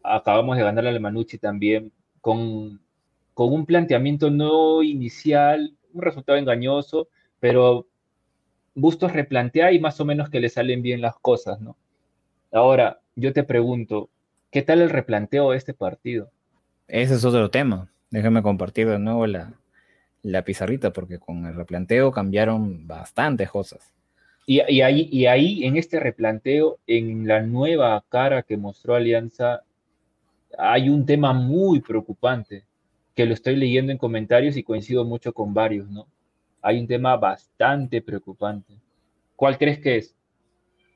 acabamos 0.03 0.57
de 0.57 0.63
ganarle 0.63 0.89
al 0.89 0.99
Manucci 0.99 1.38
también, 1.38 1.91
con, 2.21 2.81
con 3.33 3.53
un 3.53 3.65
planteamiento 3.65 4.31
no 4.31 4.81
inicial, 4.81 5.75
un 5.93 6.01
resultado 6.01 6.38
engañoso, 6.38 7.07
pero 7.39 7.88
Bustos 8.75 9.13
replantea 9.13 9.71
y 9.71 9.79
más 9.79 9.99
o 9.99 10.05
menos 10.05 10.31
que 10.31 10.39
le 10.39 10.49
salen 10.49 10.81
bien 10.81 10.99
las 10.99 11.15
cosas, 11.19 11.62
¿no? 11.62 11.77
Ahora, 12.51 13.01
yo 13.15 13.31
te 13.31 13.43
pregunto, 13.43 14.09
¿qué 14.49 14.63
tal 14.63 14.81
el 14.81 14.89
replanteo 14.89 15.51
de 15.51 15.57
este 15.57 15.75
partido? 15.75 16.31
Ese 16.88 17.13
es 17.13 17.23
otro 17.23 17.51
tema. 17.51 17.91
Déjame 18.09 18.41
compartir 18.41 18.89
de 18.89 18.97
nuevo 18.97 19.27
la, 19.27 19.53
la 20.23 20.43
pizarrita 20.43 20.91
porque 20.91 21.19
con 21.19 21.45
el 21.45 21.53
replanteo 21.55 22.12
cambiaron 22.12 22.88
bastantes 22.88 23.49
cosas. 23.51 23.93
Y, 24.45 24.62
y 24.69 24.81
ahí, 24.81 25.07
y 25.12 25.25
ahí, 25.27 25.63
en 25.65 25.77
este 25.77 25.99
replanteo, 25.99 26.79
en 26.88 27.27
la 27.27 27.41
nueva 27.41 28.03
cara 28.09 28.43
que 28.43 28.57
mostró 28.57 28.95
Alianza, 28.95 29.63
hay 30.57 30.89
un 30.89 31.05
tema 31.05 31.33
muy 31.33 31.81
preocupante, 31.81 32.65
que 33.15 33.25
lo 33.25 33.33
estoy 33.33 33.55
leyendo 33.55 33.91
en 33.91 33.97
comentarios 33.97 34.57
y 34.57 34.63
coincido 34.63 35.05
mucho 35.05 35.33
con 35.33 35.53
varios, 35.53 35.89
¿no? 35.89 36.07
Hay 36.62 36.79
un 36.79 36.88
tema 36.88 37.15
bastante 37.17 38.01
preocupante. 38.01 38.73
¿Cuál 39.36 39.57
crees 39.57 39.79
que 39.79 39.97
es? 39.97 40.15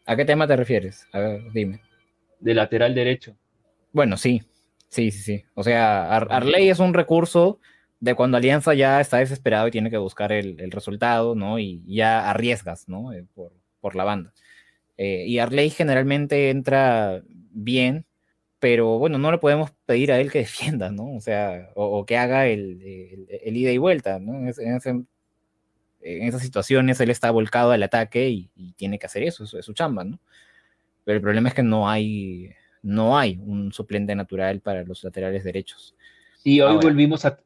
¿A 0.05 0.15
qué 0.15 0.25
tema 0.25 0.47
te 0.47 0.55
refieres? 0.55 1.05
A 1.11 1.19
ver, 1.19 1.51
dime. 1.51 1.81
De 2.39 2.53
lateral 2.53 2.95
derecho. 2.95 3.35
Bueno, 3.91 4.15
sí, 4.15 4.41
sí, 4.89 5.11
sí, 5.11 5.21
sí. 5.21 5.45
O 5.53 5.63
sea, 5.63 6.15
Ar- 6.15 6.27
Arley 6.29 6.69
es 6.69 6.79
un 6.79 6.93
recurso 6.93 7.59
de 7.99 8.15
cuando 8.15 8.37
Alianza 8.37 8.73
ya 8.73 9.01
está 9.01 9.17
desesperado 9.17 9.67
y 9.67 9.71
tiene 9.71 9.89
que 9.89 9.97
buscar 9.97 10.31
el, 10.31 10.59
el 10.59 10.71
resultado, 10.71 11.35
¿no? 11.35 11.59
Y 11.59 11.83
ya 11.85 12.29
arriesgas, 12.29 12.87
¿no? 12.87 13.13
Eh, 13.13 13.25
por, 13.33 13.53
por 13.79 13.95
la 13.95 14.03
banda. 14.03 14.33
Eh, 14.97 15.25
y 15.27 15.39
Arley 15.39 15.69
generalmente 15.69 16.49
entra 16.49 17.21
bien 17.27 18.07
pero 18.59 18.97
bueno, 18.97 19.17
no 19.17 19.31
le 19.31 19.37
podemos 19.37 19.71
pedir 19.85 20.11
a 20.11 20.19
él 20.19 20.31
que 20.31 20.39
defienda, 20.39 20.91
¿no? 20.91 21.15
O 21.15 21.21
sea, 21.21 21.69
o, 21.75 22.05
que 22.05 22.17
haga 22.17 22.47
el, 22.47 22.81
ida 23.43 23.71
y 23.71 23.77
vuelta, 23.77 24.19
¿no? 24.19 24.37
En, 24.39 25.07
esas 25.99 26.41
situaciones 26.41 26.99
él 27.01 27.09
está 27.09 27.31
volcado 27.31 27.71
al 27.71 27.83
ataque 27.83 28.29
y, 28.29 28.73
tiene 28.73 28.97
que 28.97 29.07
hacer 29.07 29.23
eso, 29.23 29.43
es, 29.43 29.65
su 29.65 29.73
chamba, 29.73 30.03
¿no? 30.03 30.19
Pero 31.03 31.17
el 31.17 31.21
problema 31.21 31.49
es 31.49 31.55
que 31.55 31.63
no 31.63 31.89
hay, 31.89 32.51
no 32.81 33.17
hay 33.17 33.39
un 33.41 33.71
suplente 33.73 34.15
natural 34.15 34.61
para 34.61 34.83
los 34.83 35.03
laterales 35.03 35.43
derechos. 35.43 35.95
Y 36.43 36.61
hoy 36.61 36.77
volvimos 36.77 37.25
a, 37.25 37.39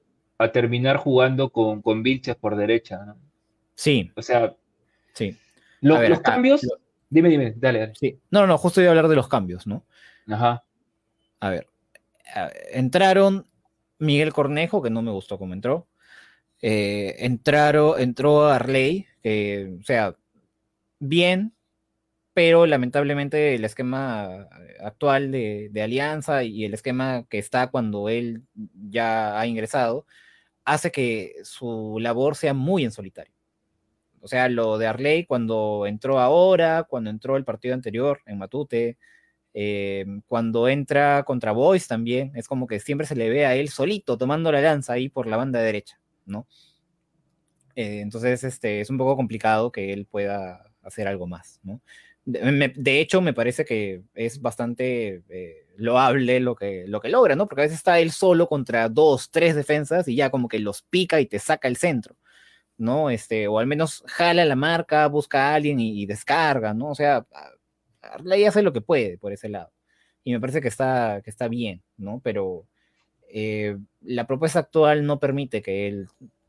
terminar 0.49 0.97
jugando 0.97 1.51
con, 1.51 1.81
con 1.81 2.03
Vilches 2.03 2.35
por 2.35 2.55
derecha, 2.55 3.03
¿no? 3.05 3.17
Sí. 3.75 4.11
O 4.15 4.21
sea, 4.21 4.55
sí. 5.13 5.37
los 5.81 6.19
cambios... 6.21 6.61
dime, 7.09 7.29
dime, 7.29 7.53
dale, 7.57 7.79
dale. 7.79 7.93
Sí. 7.95 8.19
No, 8.29 8.47
no, 8.47 8.57
justo 8.57 8.81
iba 8.81 8.89
a 8.89 8.91
hablar 8.91 9.07
de 9.07 9.15
los 9.15 9.27
cambios, 9.27 9.67
¿no? 9.67 9.85
Ajá 10.27 10.63
a 11.41 11.49
ver, 11.49 11.67
entraron 12.71 13.47
Miguel 13.99 14.33
Cornejo, 14.33 14.81
que 14.81 14.89
no 14.89 15.01
me 15.01 15.11
gustó 15.11 15.37
cómo 15.37 15.53
entró. 15.53 15.87
Eh, 16.61 17.15
entraron, 17.19 17.99
entró 17.99 18.47
Arley, 18.47 19.07
que, 19.23 19.77
o 19.81 19.83
sea, 19.83 20.15
bien, 20.99 21.53
pero 22.33 22.67
lamentablemente 22.67 23.55
el 23.55 23.65
esquema 23.65 24.47
actual 24.81 25.31
de, 25.31 25.71
Alianza 25.83 26.43
y 26.43 26.65
el 26.65 26.75
esquema 26.75 27.25
que 27.29 27.39
está 27.39 27.67
cuando 27.71 28.09
él 28.09 28.43
ya 28.89 29.39
ha 29.39 29.47
ingresado, 29.47 30.05
hace 30.65 30.91
que 30.91 31.35
su 31.43 31.97
labor 31.99 32.35
sea 32.35 32.53
muy 32.53 32.83
en 32.83 32.91
solitario. 32.91 33.33
O 34.21 34.27
sea, 34.27 34.49
lo 34.49 34.77
de 34.77 34.87
Arley 34.87 35.25
cuando 35.25 35.85
entró 35.87 36.19
ahora, 36.19 36.83
cuando 36.83 37.09
entró 37.09 37.37
el 37.37 37.43
partido 37.43 37.73
anterior 37.73 38.21
en 38.25 38.37
Matute, 38.37 38.97
eh, 39.53 40.05
cuando 40.27 40.69
entra 40.69 41.23
contra 41.23 41.51
Boys 41.51 41.87
también, 41.87 42.31
es 42.35 42.47
como 42.47 42.67
que 42.67 42.79
siempre 42.79 43.07
se 43.07 43.15
le 43.15 43.29
ve 43.29 43.45
a 43.45 43.55
él 43.55 43.69
solito 43.69 44.17
tomando 44.17 44.51
la 44.51 44.61
lanza 44.61 44.93
ahí 44.93 45.09
por 45.09 45.27
la 45.27 45.37
banda 45.37 45.59
derecha, 45.59 45.99
¿no? 46.25 46.47
Eh, 47.75 48.01
entonces, 48.01 48.43
este, 48.43 48.81
es 48.81 48.89
un 48.89 48.97
poco 48.97 49.15
complicado 49.15 49.71
que 49.71 49.91
él 49.93 50.05
pueda 50.05 50.71
hacer 50.83 51.07
algo 51.07 51.27
más, 51.27 51.59
¿no? 51.63 51.81
De, 52.23 52.99
hecho, 52.99 53.19
me 53.21 53.33
parece 53.33 53.65
que 53.65 54.03
es 54.13 54.41
bastante 54.41 55.23
eh, 55.29 55.65
loable 55.77 56.39
lo 56.39 56.55
que, 56.55 56.85
lo 56.87 56.99
que 57.01 57.09
logra, 57.09 57.35
¿no? 57.35 57.47
Porque 57.47 57.61
a 57.61 57.65
veces 57.65 57.77
está 57.77 57.99
él 57.99 58.11
solo 58.11 58.47
contra 58.47 58.89
dos, 58.89 59.31
tres 59.31 59.55
defensas 59.55 60.07
y 60.07 60.15
ya 60.15 60.29
como 60.29 60.47
que 60.47 60.59
los 60.59 60.81
pica 60.83 61.19
y 61.19 61.25
te 61.25 61.39
saca 61.39 61.67
el 61.67 61.77
centro, 61.77 62.15
¿no? 62.77 63.09
Este, 63.09 63.47
o 63.47 63.59
al 63.59 63.67
menos 63.67 64.03
jala 64.07 64.45
la 64.45 64.55
marca, 64.55 65.07
busca 65.07 65.49
a 65.49 65.55
alguien 65.55 65.79
y, 65.79 66.01
y 66.01 66.05
descarga, 66.05 66.73
¿no? 66.73 66.89
O 66.89 66.95
sea, 66.95 67.25
Arley 68.01 68.45
hace 68.45 68.61
lo 68.61 68.73
que 68.73 68.81
puede 68.81 69.17
por 69.17 69.31
ese 69.31 69.49
lado. 69.49 69.71
Y 70.23 70.31
me 70.31 70.39
parece 70.39 70.61
que 70.61 70.67
está, 70.67 71.21
que 71.23 71.29
está 71.29 71.47
bien, 71.47 71.81
¿no? 71.97 72.21
Pero 72.23 72.65
eh, 73.29 73.77
la 74.01 74.27
propuesta 74.27 74.59
actual 74.59 75.05
no 75.05 75.19
permite 75.19 75.61
que 75.61 75.87
él 75.87 76.07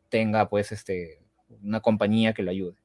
tenga, 0.09 0.49
pues, 0.49 0.73
este, 0.73 1.21
una 1.63 1.81
compañía 1.81 2.35
que 2.35 2.43
lo 2.43 2.51
ayude. 2.51 2.77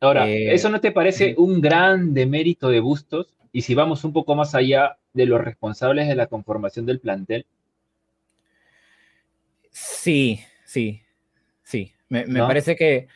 Ahora, 0.00 0.28
eh, 0.28 0.52
¿eso 0.54 0.68
no 0.68 0.80
te 0.80 0.92
parece 0.92 1.34
un 1.38 1.60
gran 1.60 2.14
demérito 2.14 2.68
de 2.68 2.80
Bustos? 2.80 3.28
Y 3.52 3.62
si 3.62 3.74
vamos 3.74 4.04
un 4.04 4.12
poco 4.12 4.34
más 4.34 4.54
allá 4.54 4.98
de 5.12 5.26
los 5.26 5.40
responsables 5.40 6.08
de 6.08 6.14
la 6.14 6.26
conformación 6.26 6.86
del 6.86 7.00
plantel. 7.00 7.46
Sí, 9.70 10.40
sí, 10.64 11.02
sí. 11.62 11.92
Me, 12.08 12.24
parece 12.24 12.76
que 12.76 13.08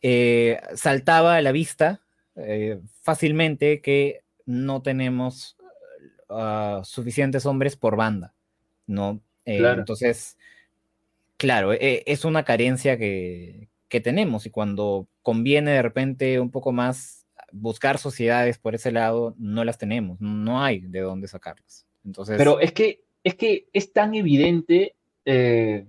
eh, 0.00 0.60
saltaba 0.74 1.36
a 1.36 1.42
la 1.42 1.52
vista 1.52 2.00
fácilmente 3.02 3.80
que 3.80 4.22
no 4.46 4.80
tenemos 4.80 5.56
ah, 6.30 6.80
suficientes 6.84 7.44
hombres 7.46 7.76
por 7.76 7.96
banda, 7.96 8.34
¿no? 8.86 9.20
Eh, 9.44 9.62
entonces, 9.76 10.38
claro, 11.36 11.72
es 11.72 12.24
una 12.24 12.44
carencia 12.44 12.98
que, 12.98 13.68
tenemos 13.88 14.44
y 14.44 14.50
cuando 14.50 15.08
conviene 15.22 15.70
de 15.72 15.82
repente 15.82 16.40
un 16.40 16.50
poco 16.50 16.72
más 16.72 17.26
buscar 17.52 17.98
sociedades 17.98 18.58
por 18.58 18.74
ese 18.74 18.92
lado, 18.92 19.34
no 19.38 19.64
las 19.64 19.78
tenemos, 19.78 20.20
no 20.20 20.62
hay 20.62 20.80
de 20.80 21.00
dónde 21.00 21.28
sacarlas. 21.28 21.86
Entonces, 22.04 22.36
Pero 22.36 22.60
es 22.60 22.72
que 22.72 23.02
es, 23.24 23.34
que 23.34 23.68
es 23.72 23.92
tan 23.92 24.14
evidente 24.14 24.94
eh, 25.24 25.86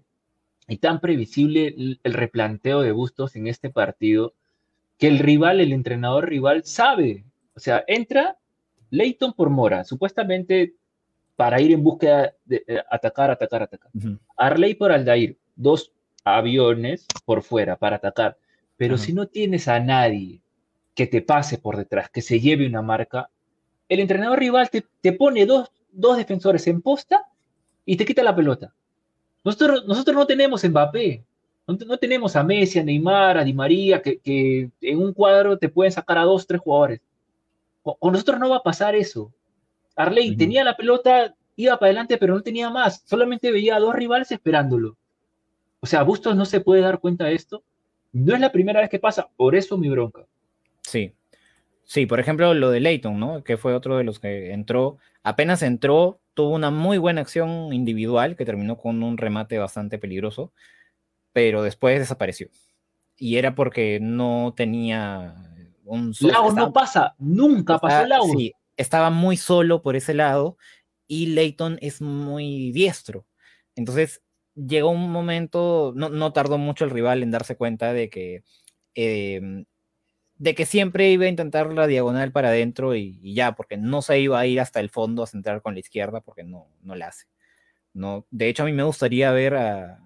y 0.67 0.77
tan 0.77 0.99
previsible 0.99 1.67
el, 1.67 1.99
el, 2.03 2.13
replanteo 2.13 2.81
de 2.81 2.91
Bustos 2.91 3.35
en 3.35 3.47
este 3.47 3.69
partido 3.69 4.33
que 4.97 5.07
el 5.07 5.19
rival, 5.19 5.61
el 5.61 5.71
entrenador 5.71 6.27
rival, 6.27 6.63
sabe. 6.65 7.23
O 7.55 7.59
sea, 7.59 7.83
entra 7.87 8.37
Leighton 8.89 9.33
por 9.33 9.49
Mora, 9.49 9.83
supuestamente 9.83 10.73
para 11.35 11.61
ir 11.61 11.71
en 11.71 11.83
búsqueda 11.83 12.33
de 12.43 12.63
eh, 12.67 12.81
atacar, 12.91 13.31
atacar, 13.31 13.63
atacar. 13.63 13.89
Arley 14.35 14.75
por 14.75 14.91
Aldair, 14.91 15.37
dos 15.55 15.93
aviones 16.25 17.05
por 17.23 17.43
fuera 17.43 17.77
para 17.77 17.95
atacar. 17.95 18.37
Pero 18.75 18.97
si 18.97 19.13
no 19.13 19.25
tienes 19.27 19.67
a 19.67 19.79
nadie 19.79 20.41
que 20.99 21.07
te 21.07 21.21
pase 21.21 21.57
por 21.57 21.77
detrás, 21.77 22.09
que 22.09 22.21
se 22.21 22.41
lleve 22.41 22.67
una 22.67 22.81
marca, 22.81 23.29
el 23.87 24.01
entrenador 24.01 24.37
rival 24.37 24.69
te, 24.69 25.13
pone 25.13 25.45
dos, 25.45 25.71
dos, 25.93 26.17
defensores 26.17 26.67
en 26.67 26.81
posta 26.81 27.25
y 27.85 27.95
te 27.95 28.03
quita 28.03 28.21
la 28.21 28.35
pelota. 28.35 28.73
Nosotros, 29.45 29.85
nosotros 29.85 30.13
no 30.13 30.27
tenemos 30.27 30.61
Mbappé, 30.61 31.23
no, 31.65 31.97
tenemos 31.97 32.35
a 32.35 32.43
Messi, 32.43 32.79
a 32.79 32.83
Neymar, 32.83 33.37
a 33.37 33.45
Di 33.45 33.53
María, 33.53 34.01
que, 34.01 34.19
que 34.19 34.71
en 34.81 34.99
un 34.99 35.13
cuadro 35.13 35.57
te 35.57 35.69
pueden 35.69 35.93
sacar 35.93 36.17
a 36.17 36.23
dos, 36.23 36.45
tres 36.45 36.59
jugadores. 36.59 36.99
Con 37.81 38.11
nosotros 38.11 38.37
no 38.37 38.49
va 38.49 38.57
a 38.57 38.63
pasar 38.63 38.93
eso. 38.93 39.31
Arley 39.95 40.35
tenía 40.35 40.65
la 40.65 40.75
pelota, 40.75 41.33
iba 41.55 41.79
para 41.79 41.87
adelante, 41.87 42.17
pero 42.17 42.33
no 42.33 42.41
tenía 42.41 42.69
más. 42.69 43.03
Solamente 43.05 43.53
veía 43.53 43.77
a 43.77 43.79
dos 43.79 43.95
rivales 43.95 44.33
esperándolo. 44.33 44.97
O 45.79 45.85
sea, 45.85 46.03
Bustos 46.03 46.35
no 46.35 46.43
se 46.43 46.59
puede 46.59 46.81
dar 46.81 46.99
cuenta 46.99 47.23
de 47.23 47.35
esto. 47.35 47.63
No 48.11 48.35
es 48.35 48.41
la 48.41 48.51
primera 48.51 48.81
vez 48.81 48.89
que 48.89 48.99
pasa, 48.99 49.29
por 49.37 49.55
eso 49.55 49.77
mi 49.77 49.87
bronca. 49.87 50.25
Sí. 50.89 51.13
Sí, 51.83 52.05
por 52.05 52.19
ejemplo, 52.19 52.53
lo 52.53 52.69
de 52.69 52.79
Leighton, 52.79 53.19
¿no? 53.19 53.43
Que 53.43 53.57
fue 53.57 53.73
otro 53.73 53.97
de 53.97 54.03
los 54.03 54.19
que 54.19 54.51
entró. 54.51 54.97
Apenas 55.23 55.63
entró, 55.63 56.19
tuvo 56.33 56.53
una 56.53 56.69
muy 56.71 56.97
buena 56.97 57.21
acción 57.21 57.73
individual 57.73 58.35
que 58.35 58.45
terminó 58.45 58.77
con 58.77 59.01
un 59.01 59.17
remate 59.17 59.57
bastante 59.57 59.97
peligroso, 59.97 60.53
pero 61.33 61.63
después 61.63 61.99
desapareció. 61.99 62.49
Y 63.17 63.37
era 63.37 63.55
porque 63.55 63.99
no 64.01 64.53
tenía 64.55 65.35
un 65.83 66.13
no 66.21 66.71
pasa, 66.71 67.15
nunca 67.17 67.79
pasó 67.79 68.05
Lagos. 68.05 68.31
Sí, 68.31 68.53
estaba 68.77 69.09
muy 69.09 69.35
solo 69.35 69.81
por 69.81 69.95
ese 69.95 70.13
lado 70.13 70.57
y 71.07 71.27
Leighton 71.27 71.79
es 71.81 72.01
muy 72.01 72.71
diestro. 72.71 73.25
Entonces 73.75 74.21
llegó 74.55 74.89
un 74.91 75.11
momento, 75.11 75.93
no, 75.95 76.33
tardó 76.33 76.57
mucho 76.57 76.85
el 76.85 76.91
rival 76.91 77.23
en 77.23 77.31
darse 77.31 77.55
cuenta 77.57 77.93
de 77.93 78.09
que, 78.09 78.43
em, 78.93 79.65
de 80.39 80.55
que 80.55 80.65
siempre 80.65 81.11
iba 81.11 81.25
a 81.25 81.29
intentar 81.29 81.71
la 81.71 81.85
diagonal 81.85 82.31
para 82.31 82.49
adentro 82.49 82.95
y, 82.95 83.33
ya, 83.33 83.53
porque 83.55 83.77
no 83.77 84.01
se 84.01 84.19
iba 84.19 84.39
a 84.39 84.47
ir 84.47 84.59
hasta 84.59 84.79
el 84.79 84.89
fondo 84.89 85.21
a 85.23 85.27
centrar 85.27 85.61
con 85.61 85.75
la 85.75 85.81
izquierda 85.81 86.21
porque 86.21 86.43
no, 86.43 86.67
no 86.81 86.95
la 86.95 87.07
hace. 87.09 87.27
No, 87.93 88.25
de 88.31 88.49
hecho, 88.49 88.63
a 88.63 88.65
mí 88.65 88.73
me 88.73 88.83
gustaría 88.83 89.31
ver 89.31 89.55
a, 89.55 89.99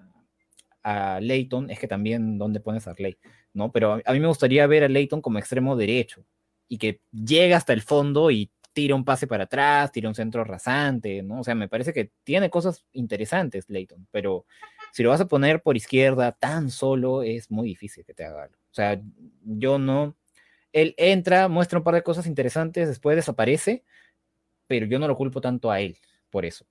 a 0.84 1.20
Leighton, 1.22 1.70
es 1.70 1.80
que 1.80 1.88
también, 1.88 2.38
¿dónde 2.38 2.60
pones 2.60 2.88
a 2.88 2.92
Arley? 2.92 3.18
¿no? 3.54 3.72
Pero 3.72 4.02
a 4.04 4.14
mí 4.14 4.20
me 4.20 4.28
gustaría 4.28 4.68
ver 4.68 4.84
a 4.84 4.90
Leighton 4.90 5.22
como 5.22 5.40
extremo 5.40 5.76
derecho 5.76 6.26
y 6.68 6.78
que 6.78 7.02
llegue 7.12 7.54
hasta 7.54 7.74
el 7.74 7.82
fondo 7.82 8.32
y 8.32 8.52
tire 8.74 8.94
un 8.94 9.06
pase 9.06 9.28
para 9.28 9.44
atrás, 9.44 9.92
tire 9.92 10.08
un 10.08 10.16
centro 10.16 10.44
rasante, 10.44 11.22
¿no? 11.22 11.42
O 11.42 11.44
sea, 11.44 11.54
me 11.54 11.70
parece 11.70 11.94
que 11.94 12.12
tiene 12.24 12.50
cosas 12.50 12.86
interesantes 12.94 13.70
Leighton, 13.70 14.08
pero 14.12 14.46
si 14.92 15.04
lo 15.04 15.10
vas 15.10 15.22
a 15.22 15.28
poner 15.28 15.62
por 15.62 15.78
izquierda 15.78 16.32
tan 16.32 16.72
solo, 16.72 17.22
es 17.22 17.52
muy 17.52 17.68
difícil 17.68 18.04
que 18.04 18.16
te 18.16 18.26
haga 18.26 18.44
algo. 18.44 18.56
O 18.56 18.74
sea, 18.74 19.00
yo 19.44 19.78
no... 19.78 20.16
Él 20.74 20.94
entra, 20.98 21.48
muestra 21.48 21.80
un 21.80 21.84
par 21.86 21.96
de 21.96 22.04
cosas 22.04 22.28
interesantes, 22.28 22.90
después 22.90 23.16
desaparece, 23.16 23.86
pero 24.68 24.86
yo 24.86 25.00
no 25.00 25.08
lo 25.08 25.16
culpo 25.16 25.40
tanto 25.40 25.72
a 25.72 25.80
él 25.80 25.98
por 26.30 26.46
eso. 26.46 26.66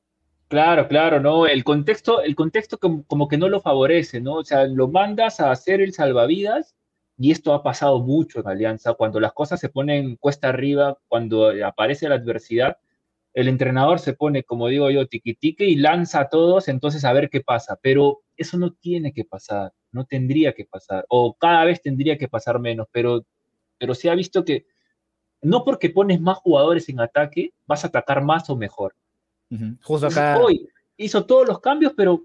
Claro, 0.48 0.86
claro, 0.86 1.18
no, 1.18 1.46
el 1.46 1.64
contexto, 1.64 2.20
el 2.20 2.34
contexto 2.34 2.78
como, 2.78 3.26
que 3.28 3.38
no 3.38 3.48
lo 3.48 3.60
favorece, 3.62 4.20
¿no? 4.20 4.34
O 4.34 4.44
sea, 4.44 4.66
lo 4.66 4.88
mandas 4.88 5.40
a 5.40 5.50
hacer 5.50 5.80
el 5.80 5.94
salvavidas 5.94 6.76
y 7.16 7.30
esto 7.30 7.54
ha 7.54 7.62
pasado 7.62 8.00
mucho 8.00 8.40
en 8.40 8.48
Alianza, 8.48 8.92
cuando 8.94 9.18
las 9.18 9.32
cosas 9.32 9.60
se 9.60 9.70
ponen 9.70 10.16
cuesta 10.16 10.50
arriba, 10.50 10.98
cuando 11.08 11.52
aparece 11.64 12.08
la 12.08 12.16
adversidad, 12.16 12.76
el 13.32 13.48
entrenador 13.48 13.98
se 13.98 14.12
pone, 14.12 14.42
como 14.42 14.68
digo 14.68 14.90
yo, 14.90 15.06
tiquitique 15.06 15.64
y 15.64 15.76
lanza 15.76 16.20
a 16.20 16.28
todos, 16.28 16.68
entonces 16.68 17.04
a 17.04 17.12
ver 17.14 17.30
qué 17.30 17.40
pasa, 17.40 17.78
pero 17.80 18.22
eso 18.36 18.58
no 18.58 18.72
tiene 18.72 19.12
que 19.12 19.24
pasar, 19.24 19.72
no 19.90 20.04
tendría 20.04 20.52
que 20.52 20.66
pasar, 20.66 21.06
o 21.08 21.34
cada 21.34 21.64
vez 21.64 21.80
tendría 21.80 22.18
que 22.18 22.28
pasar 22.28 22.58
menos, 22.58 22.88
pero, 22.92 23.24
pero 23.82 23.96
se 23.96 24.08
ha 24.08 24.14
visto 24.14 24.44
que 24.44 24.64
no 25.40 25.64
porque 25.64 25.90
pones 25.90 26.20
más 26.20 26.38
jugadores 26.38 26.88
en 26.88 27.00
ataque, 27.00 27.52
vas 27.66 27.82
a 27.82 27.88
atacar 27.88 28.22
más 28.22 28.48
o 28.48 28.54
mejor 28.54 28.94
Justo 29.82 30.06
acá. 30.06 30.38
Hoy 30.38 30.68
hizo 30.96 31.26
todos 31.26 31.48
los 31.48 31.58
cambios, 31.58 31.92
pero 31.96 32.24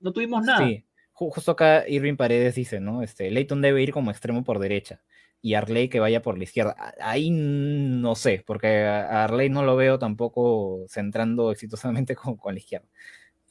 no 0.00 0.12
tuvimos 0.12 0.44
nada. 0.44 0.66
Sí, 0.66 0.84
justo 1.12 1.52
acá 1.52 1.88
Irving 1.88 2.16
Paredes 2.16 2.56
dice, 2.56 2.80
¿no? 2.80 3.04
Este, 3.04 3.30
Leighton 3.30 3.62
debe 3.62 3.80
ir 3.84 3.92
como 3.92 4.10
extremo 4.10 4.42
por 4.42 4.58
derecha. 4.58 5.00
y 5.40 5.54
Arley 5.54 5.88
que 5.88 6.00
vaya 6.00 6.22
por 6.22 6.36
la 6.36 6.42
izquierda. 6.42 6.74
Ahí 7.00 7.30
no 7.30 8.16
sé, 8.16 8.42
porque 8.44 8.82
a 8.82 9.22
Arley 9.22 9.48
no 9.48 9.62
lo 9.62 9.76
veo 9.76 10.00
tampoco 10.00 10.84
centrando 10.88 11.52
exitosamente 11.52 12.16
con, 12.16 12.36
con 12.36 12.54
la 12.54 12.58
izquierda. 12.58 12.88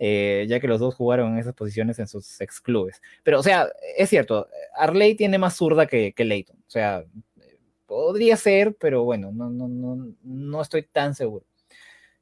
Eh, 0.01 0.45
ya 0.47 0.61
que 0.61 0.67
los 0.67 0.79
dos 0.79 0.95
jugaron 0.95 1.33
en 1.33 1.39
esas 1.39 1.53
posiciones 1.53 1.99
en 1.99 2.07
sus 2.07 2.39
ex 2.39 2.61
clubes. 2.61 3.01
Pero, 3.21 3.39
o 3.39 3.43
sea, 3.43 3.67
es 3.97 4.09
cierto, 4.09 4.47
Arley 4.77 5.15
tiene 5.15 5.37
más 5.37 5.57
zurda 5.57 5.87
que, 5.87 6.13
que 6.13 6.23
Leighton. 6.23 6.57
O 6.57 6.69
sea, 6.69 7.03
podría 7.89 8.37
ser, 8.37 8.75
pero 8.79 9.03
bueno, 9.03 9.31
no, 9.33 9.49
no, 9.49 9.67
no, 9.67 10.13
no 10.21 10.61
estoy 10.61 10.83
tan 10.83 11.15
seguro. 11.15 11.43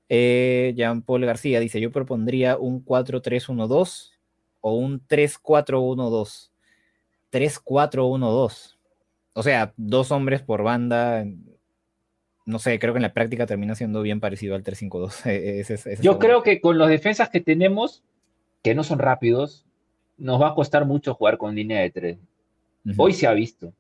Eh, 0.08 0.74
Jean 0.78 1.02
Paul 1.02 1.26
García 1.26 1.60
dice: 1.60 1.82
Yo 1.82 1.92
propondría 1.92 2.58
un 2.58 2.86
4-3-1-2 2.86 4.14
o 4.62 4.76
un 4.76 5.06
3-4-1-2. 5.06 6.52
3-4-1-2. 7.34 8.78
O 9.34 9.44
sea, 9.44 9.74
dos 9.76 10.12
hombres 10.12 10.42
por 10.42 10.64
banda. 10.64 11.26
No 12.46 12.60
sé, 12.60 12.80
creo 12.80 12.94
que 12.94 13.00
en 13.00 13.04
la 13.04 13.14
práctica 13.14 13.46
termina 13.46 13.76
siendo 13.76 14.02
bien 14.02 14.22
parecido 14.22 14.56
al 14.56 14.64
3-5-2. 14.64 16.02
Yo 16.02 16.18
creo 16.18 16.44
que 16.44 16.62
con 16.62 16.78
los 16.78 16.88
defensas 16.88 17.30
que 17.30 17.42
tenemos, 17.42 18.06
que 18.64 18.74
no 18.74 18.86
son 18.86 19.00
rápidos, 19.00 19.66
nos 20.18 20.42
va 20.42 20.48
a 20.52 20.56
costar 20.56 20.86
mucho 20.86 21.14
jugar 21.14 21.38
con 21.38 21.56
línea 21.56 21.82
de 21.82 21.92
3. 21.92 22.18
Hoy 22.96 23.12
se 23.12 23.28
ha 23.28 23.34
visto. 23.34 23.74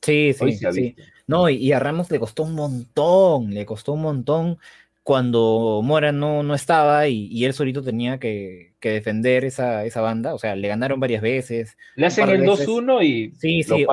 Sí, 0.00 0.32
sí, 0.32 0.58
sí. 0.72 0.96
No, 1.26 1.48
y, 1.48 1.72
a 1.72 1.78
Ramos 1.78 2.10
le 2.10 2.18
costó 2.18 2.42
un 2.44 2.54
montón, 2.54 3.54
le 3.54 3.64
costó 3.66 3.92
un 3.92 4.02
montón 4.02 4.58
cuando 5.02 5.80
Mora 5.82 6.12
no, 6.12 6.42
no 6.42 6.54
estaba 6.54 7.08
y, 7.08 7.44
él 7.44 7.54
solito 7.54 7.82
tenía 7.82 8.18
que, 8.18 8.74
defender 8.80 9.44
esa, 9.44 9.84
esa, 9.84 10.00
banda. 10.00 10.34
O 10.34 10.38
sea, 10.38 10.56
le 10.56 10.68
ganaron 10.68 11.00
varias 11.00 11.22
veces. 11.22 11.76
Le 11.96 12.06
hacen 12.06 12.28
el 12.28 12.42
2-1 12.42 13.04
y. 13.04 13.32
Sí, 13.38 13.62
sí, 13.62 13.86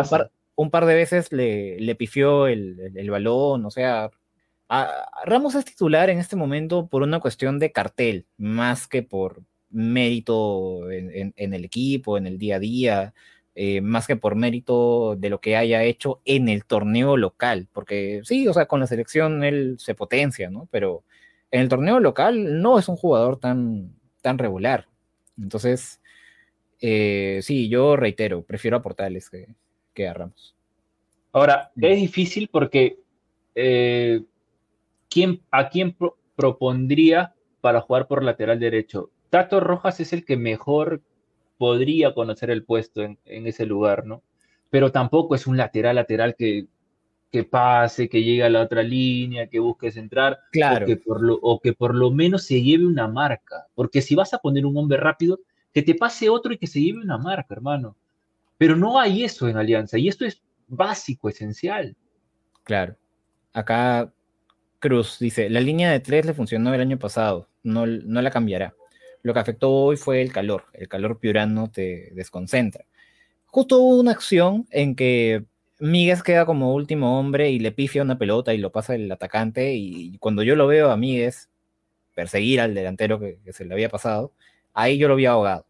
un 0.56 0.72
par, 0.72 0.86
de 0.86 0.94
veces 0.94 1.32
le, 1.32 1.80
le 1.80 1.96
pifió 1.96 2.48
el, 2.48 2.92
el, 2.96 3.10
balón. 3.10 3.66
O 3.66 3.72
sea, 3.72 4.12
Ramos 5.26 5.56
es 5.56 5.64
titular 5.66 6.10
en 6.10 6.20
este 6.20 6.36
momento 6.36 6.88
por 6.88 7.02
una 7.02 7.22
cuestión 7.22 7.60
de 7.60 7.72
cartel, 7.72 8.26
más 8.38 8.88
que 8.88 9.02
por 9.02 9.42
mérito 9.70 10.92
en, 10.92 11.34
en 11.36 11.54
el 11.54 11.64
equipo, 11.64 12.18
en 12.18 12.28
el 12.28 12.38
día 12.38 12.58
a 12.58 12.60
día. 12.60 13.14
Eh, 13.62 13.82
más 13.82 14.08
que 14.08 14.16
por 14.16 14.36
mérito 14.36 15.18
de 15.18 15.30
lo 15.30 15.42
que 15.42 15.58
haya 15.58 15.84
hecho 15.84 16.22
en 16.24 16.48
el 16.48 16.64
torneo 16.64 17.18
local, 17.18 17.68
porque 17.74 18.22
sí, 18.24 18.48
o 18.48 18.54
sea, 18.54 18.68
con 18.68 18.80
la 18.80 18.88
selección 18.88 19.44
él 19.44 19.76
se 19.80 19.96
potencia, 19.96 20.50
¿no? 20.50 20.70
Pero 20.72 21.04
en 21.52 21.60
el 21.60 21.68
torneo 21.68 22.00
local 22.00 22.62
no 22.62 22.80
es 22.80 22.88
un 22.88 22.96
jugador 22.96 23.38
tan, 23.38 23.94
tan 24.22 24.38
regular. 24.38 24.88
Entonces, 25.38 26.00
eh, 26.80 27.42
sí, 27.44 27.68
yo 27.68 27.98
reitero, 27.98 28.44
prefiero 28.44 28.78
a 28.78 28.82
Portales 28.82 29.30
que, 29.30 29.50
que 29.94 30.08
a 30.08 30.14
Ramos. 30.14 30.56
Ahora, 31.34 31.74
es 31.82 32.00
difícil 32.00 32.48
porque 32.50 33.00
eh, 33.56 34.24
¿quién, 35.10 35.42
¿a 35.52 35.68
quién 35.68 35.98
propondría 36.38 37.36
para 37.60 37.82
jugar 37.82 38.08
por 38.08 38.24
lateral 38.24 38.58
derecho? 38.58 39.10
Tato 39.30 39.60
Rojas 39.60 40.00
es 40.00 40.14
el 40.14 40.24
que 40.24 40.38
mejor 40.38 41.02
podría 41.60 42.14
conocer 42.14 42.50
el 42.50 42.64
puesto 42.64 43.04
en, 43.04 43.20
ese 43.26 43.66
lugar, 43.66 44.06
¿no? 44.06 44.24
Pero 44.70 44.94
tampoco 44.94 45.36
es 45.36 45.46
un 45.46 45.58
lateral 45.58 45.98
lateral 45.98 46.36
que, 46.38 46.68
que 47.30 47.44
pase, 47.44 48.08
que 48.08 48.24
llegue 48.24 48.44
a 48.44 48.50
la 48.50 48.62
otra 48.62 48.82
línea, 48.82 49.48
que 49.48 49.60
busque 49.60 49.92
centrar, 49.92 50.40
claro. 50.54 50.86
o, 50.86 50.88
que 50.88 50.96
por 50.96 51.22
lo, 51.22 51.36
o 51.42 51.60
que 51.60 51.74
por 51.74 51.94
lo 51.94 52.12
menos 52.12 52.44
se 52.44 52.62
lleve 52.62 52.88
una 52.88 53.10
marca. 53.10 53.68
Porque 53.76 54.02
si 54.02 54.16
vas 54.16 54.34
a 54.34 54.38
poner 54.38 54.66
un 54.66 54.78
hombre 54.78 54.98
rápido, 54.98 55.42
que 55.74 55.82
te 55.82 55.96
pase 55.96 56.30
otro 56.30 56.54
y 56.54 56.58
que 56.58 56.66
se 56.66 56.80
lleve 56.80 57.02
una 57.02 57.18
marca, 57.18 57.54
hermano. 57.54 57.98
Pero 58.58 58.78
no 58.78 58.98
hay 58.98 59.26
eso 59.26 59.50
en 59.50 59.58
Alianza, 59.58 59.98
y 59.98 60.08
esto 60.08 60.26
es 60.26 60.42
básico, 60.70 61.28
esencial. 61.28 61.94
Claro. 62.64 62.96
Acá 63.52 64.14
Cruz 64.80 65.20
dice, 65.20 65.50
la 65.50 65.60
línea 65.60 65.92
de 65.92 66.00
tres 66.00 66.26
le 66.26 66.34
funcionó 66.34 66.74
el 66.74 66.80
año 66.80 66.98
pasado, 66.98 67.50
no, 67.64 67.86
no 67.86 68.22
la 68.22 68.32
cambiará. 68.32 68.74
Lo 69.22 69.34
que 69.34 69.40
afectó 69.40 69.72
hoy 69.72 69.98
fue 69.98 70.22
el 70.22 70.32
calor. 70.32 70.66
El 70.74 70.88
calor 70.88 71.20
piurano 71.20 71.70
te 71.70 72.12
desconcentra. 72.14 72.86
Justo 73.46 73.80
hubo 73.80 74.00
una 74.00 74.12
acción 74.12 74.68
en 74.72 74.96
que 74.96 75.46
Míguez 75.80 76.24
queda 76.24 76.46
como 76.46 76.74
último 76.74 77.20
hombre 77.20 77.52
y 77.52 77.60
le 77.60 77.72
pifia 77.72 78.02
una 78.04 78.18
pelota 78.18 78.54
y 78.54 78.58
lo 78.58 78.72
pasa 78.72 78.96
el 78.96 79.12
atacante. 79.12 79.74
Y 79.74 80.18
cuando 80.20 80.44
yo 80.44 80.56
lo 80.56 80.68
veo 80.68 80.92
a 80.92 80.98
Míguez 80.98 81.50
perseguir 82.14 82.62
al 82.62 82.76
delantero 82.76 83.20
que, 83.20 83.40
se 83.54 83.66
le 83.66 83.74
había 83.74 83.90
pasado, 83.90 84.34
ahí 84.74 84.98
yo 84.98 85.08
lo 85.08 85.16
vi 85.16 85.26
ahogado. 85.26 85.66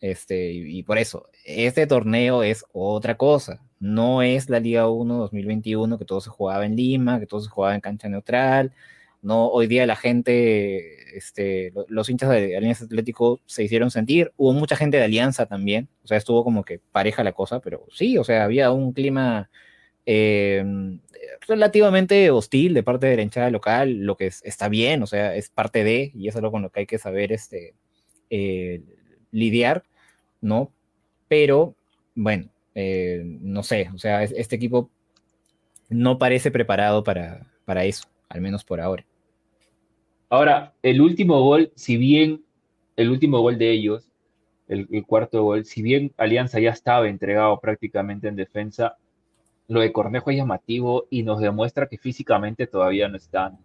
Este, 0.00 0.52
y, 0.52 0.78
y, 0.78 0.82
por 0.82 0.98
eso, 0.98 1.28
este 1.44 1.86
torneo 1.86 2.42
es 2.42 2.64
otra 2.72 3.16
cosa. 3.16 3.60
No 3.80 4.22
es 4.22 4.50
la 4.50 4.60
Liga 4.60 4.88
1 4.88 5.14
2021 5.18 5.98
que 5.98 6.04
todo 6.04 6.20
se 6.20 6.30
jugaba 6.30 6.66
en 6.66 6.76
Lima, 6.76 7.20
que 7.20 7.26
todo 7.26 7.40
se 7.40 7.48
jugaba 7.48 7.74
en 7.74 7.80
cancha 7.80 8.08
neutral, 8.08 8.72
¿no? 9.22 9.48
Hoy 9.48 9.66
día 9.66 9.86
la 9.86 9.96
gente, 9.96 11.03
este, 11.16 11.72
los 11.88 12.08
hinchas 12.08 12.30
de 12.30 12.56
Alianza 12.56 12.84
Atlético 12.84 13.40
se 13.46 13.64
hicieron 13.64 13.90
sentir, 13.90 14.32
hubo 14.36 14.52
mucha 14.52 14.76
gente 14.76 14.96
de 14.96 15.04
Alianza 15.04 15.46
también, 15.46 15.88
o 16.02 16.08
sea, 16.08 16.18
estuvo 16.18 16.44
como 16.44 16.64
que 16.64 16.80
pareja 16.92 17.24
la 17.24 17.32
cosa, 17.32 17.60
pero 17.60 17.86
sí, 17.90 18.18
o 18.18 18.24
sea, 18.24 18.44
había 18.44 18.72
un 18.72 18.92
clima 18.92 19.50
em, 20.06 21.00
relativamente 21.46 22.30
hostil 22.30 22.74
de 22.74 22.82
parte 22.82 23.06
de 23.06 23.16
la 23.16 23.22
hinchada 23.22 23.50
local, 23.50 24.00
lo 24.00 24.16
que 24.16 24.26
está 24.26 24.68
bien, 24.68 25.02
o 25.02 25.06
sea, 25.06 25.34
es 25.34 25.50
parte 25.50 25.84
de, 25.84 26.12
y 26.14 26.28
es 26.28 26.36
algo 26.36 26.50
con 26.50 26.62
lo 26.62 26.70
que 26.70 26.80
hay 26.80 26.86
que 26.86 26.98
saber 26.98 27.32
este, 27.32 27.74
eh, 28.30 28.82
lidiar, 29.30 29.84
¿no? 30.40 30.72
Pero, 31.28 31.74
bueno, 32.14 32.50
eh, 32.74 33.22
no 33.24 33.62
sé, 33.62 33.90
o 33.94 33.98
sea, 33.98 34.22
este 34.22 34.56
equipo 34.56 34.90
no 35.88 36.18
parece 36.18 36.50
preparado 36.50 37.04
para, 37.04 37.46
para 37.64 37.84
eso, 37.84 38.08
al 38.28 38.40
menos 38.40 38.64
por 38.64 38.80
ahora. 38.80 39.04
Ahora, 40.34 40.74
el 40.82 41.00
último 41.00 41.40
gol, 41.42 41.70
si 41.76 41.96
bien 41.96 42.42
el 42.96 43.08
último 43.08 43.38
gol 43.38 43.56
de 43.56 43.70
ellos, 43.70 44.10
el, 44.66 45.06
cuarto 45.06 45.44
gol, 45.44 45.64
si 45.64 45.80
bien 45.80 46.12
Alianza 46.16 46.58
ya 46.58 46.70
estaba 46.70 47.08
entregado 47.08 47.60
prácticamente 47.60 48.26
en 48.26 48.34
defensa, 48.34 48.96
lo 49.68 49.78
de 49.78 49.92
Cornejo 49.92 50.32
es 50.32 50.36
llamativo 50.36 51.06
y 51.08 51.22
nos 51.22 51.40
demuestra 51.40 51.86
que 51.86 51.98
físicamente 51.98 52.66
todavía 52.66 53.06
no 53.06 53.16
están. 53.16 53.60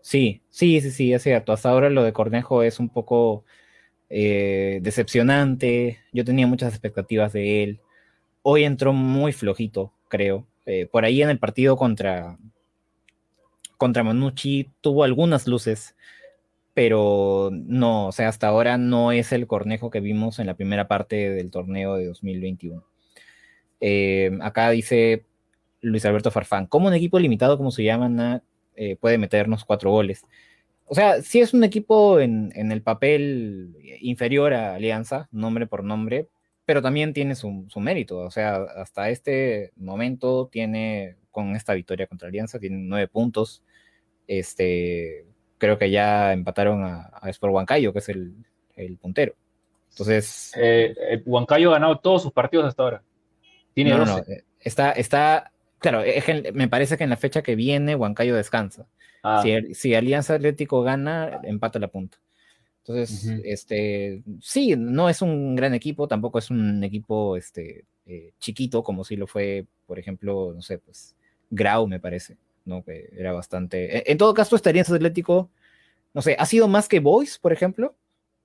Sí, 0.00 0.40
sí, 0.50 0.80
sí, 0.82 0.92
sí, 0.92 1.12
es 1.12 1.24
cierto. 1.24 1.52
Hasta 1.52 1.70
ahora 1.70 1.90
lo 1.90 2.04
de 2.04 2.12
Cornejo 2.12 2.62
es 2.62 2.78
un 2.78 2.88
poco 2.88 3.44
eh, 4.08 4.78
decepcionante. 4.82 5.98
Yo 6.12 6.24
tenía 6.24 6.46
muchas 6.46 6.72
expectativas 6.74 7.32
de 7.32 7.64
él. 7.64 7.80
Hoy 8.42 8.62
entró 8.62 8.92
muy 8.92 9.32
flojito, 9.32 9.94
creo. 10.06 10.46
Eh, 10.64 10.86
por 10.86 11.04
ahí 11.04 11.22
en 11.22 11.30
el 11.30 11.40
partido 11.40 11.76
contra, 11.76 12.38
contra 13.80 14.04
Manucci 14.04 14.68
tuvo 14.82 15.04
algunas 15.04 15.46
luces, 15.46 15.96
pero 16.74 17.48
no, 17.50 18.08
o 18.08 18.12
sea, 18.12 18.28
hasta 18.28 18.46
ahora 18.46 18.76
no 18.76 19.10
es 19.10 19.32
el 19.32 19.46
Cornejo 19.46 19.88
que 19.88 20.00
vimos 20.00 20.38
en 20.38 20.48
la 20.48 20.54
primera 20.54 20.86
parte 20.86 21.30
del 21.30 21.50
torneo 21.50 21.96
de 21.96 22.04
2021. 22.04 22.84
Eh, 23.80 24.32
acá 24.42 24.68
dice 24.68 25.24
Luis 25.80 26.04
Alberto 26.04 26.30
Farfán, 26.30 26.66
¿cómo 26.66 26.88
un 26.88 26.94
equipo 26.94 27.18
limitado 27.18 27.56
como 27.56 27.70
se 27.70 27.82
llama 27.82 28.42
eh, 28.76 28.96
puede 28.96 29.16
meternos 29.16 29.64
cuatro 29.64 29.90
goles? 29.90 30.26
O 30.84 30.94
sea, 30.94 31.22
sí 31.22 31.40
es 31.40 31.54
un 31.54 31.64
equipo 31.64 32.20
en, 32.20 32.52
el 32.54 32.82
papel 32.82 33.74
inferior 34.02 34.52
a 34.52 34.74
Alianza, 34.74 35.26
nombre 35.32 35.66
por 35.66 35.84
nombre, 35.84 36.28
pero 36.66 36.82
también 36.82 37.14
tiene 37.14 37.34
su, 37.34 37.64
su, 37.70 37.80
mérito. 37.80 38.18
O 38.18 38.30
sea, 38.30 38.56
hasta 38.76 39.08
este 39.08 39.72
momento 39.76 40.50
tiene, 40.52 41.16
con 41.30 41.56
esta 41.56 41.72
victoria 41.72 42.06
contra 42.06 42.28
Alianza, 42.28 42.58
tiene 42.58 42.76
nueve 42.76 43.08
puntos, 43.08 43.62
este, 44.38 45.26
creo 45.58 45.76
que 45.76 45.90
ya 45.90 46.32
empataron 46.32 46.84
a, 46.84 47.10
a 47.20 47.28
Sport 47.30 47.52
Huancayo, 47.52 47.92
que 47.92 47.98
es 47.98 48.08
el, 48.08 48.34
el 48.76 48.96
puntero. 48.96 49.34
Entonces. 49.90 50.52
Eh, 50.56 50.94
el 51.10 51.22
Huancayo 51.26 51.70
ha 51.70 51.74
ganado 51.74 51.98
todos 51.98 52.22
sus 52.22 52.32
partidos 52.32 52.66
hasta 52.66 52.82
ahora. 52.82 53.02
Tiene 53.74 53.90
no, 53.90 54.04
No, 54.04 54.18
eh, 54.18 54.44
está, 54.60 54.92
está, 54.92 55.52
claro, 55.78 56.02
me 56.54 56.68
parece 56.68 56.96
que 56.96 57.04
en 57.04 57.10
la 57.10 57.16
fecha 57.16 57.42
que 57.42 57.56
viene 57.56 57.96
Huancayo 57.96 58.36
descansa. 58.36 58.86
Ah. 59.22 59.42
Si, 59.42 59.74
si, 59.74 59.94
Alianza 59.94 60.34
Atlético 60.34 60.82
gana, 60.82 61.40
empata 61.42 61.78
la 61.78 61.88
punta. 61.88 62.18
Entonces, 62.78 63.26
este, 63.44 64.22
sí, 64.40 64.74
no 64.76 65.08
es 65.08 65.22
un 65.22 65.54
gran 65.54 65.74
equipo, 65.74 66.08
tampoco 66.08 66.38
es 66.38 66.50
un 66.50 66.82
equipo 66.82 67.36
este, 67.36 67.84
eh, 68.06 68.32
chiquito, 68.38 68.82
como 68.82 69.04
si 69.04 69.16
lo 69.16 69.26
fue, 69.26 69.66
por 69.86 69.98
ejemplo, 69.98 70.52
no 70.54 70.62
sé, 70.62 70.78
pues 70.78 71.14
Grau, 71.50 71.86
me 71.86 72.00
parece. 72.00 72.38
¿No? 72.64 72.84
Que 72.84 73.10
era 73.16 73.32
bastante. 73.32 73.98
E, 73.98 74.12
en, 74.12 74.18
todo 74.18 74.34
caso, 74.34 74.56
estaría 74.56 74.82
en 74.86 74.94
Atlético, 74.94 75.50
no 76.14 76.22
sé, 76.22 76.36
¿ha 76.38 76.46
sido 76.46 76.68
más 76.68 76.88
que 76.88 77.00
Boys, 77.00 77.38
por 77.38 77.52
ejemplo? 77.52 77.94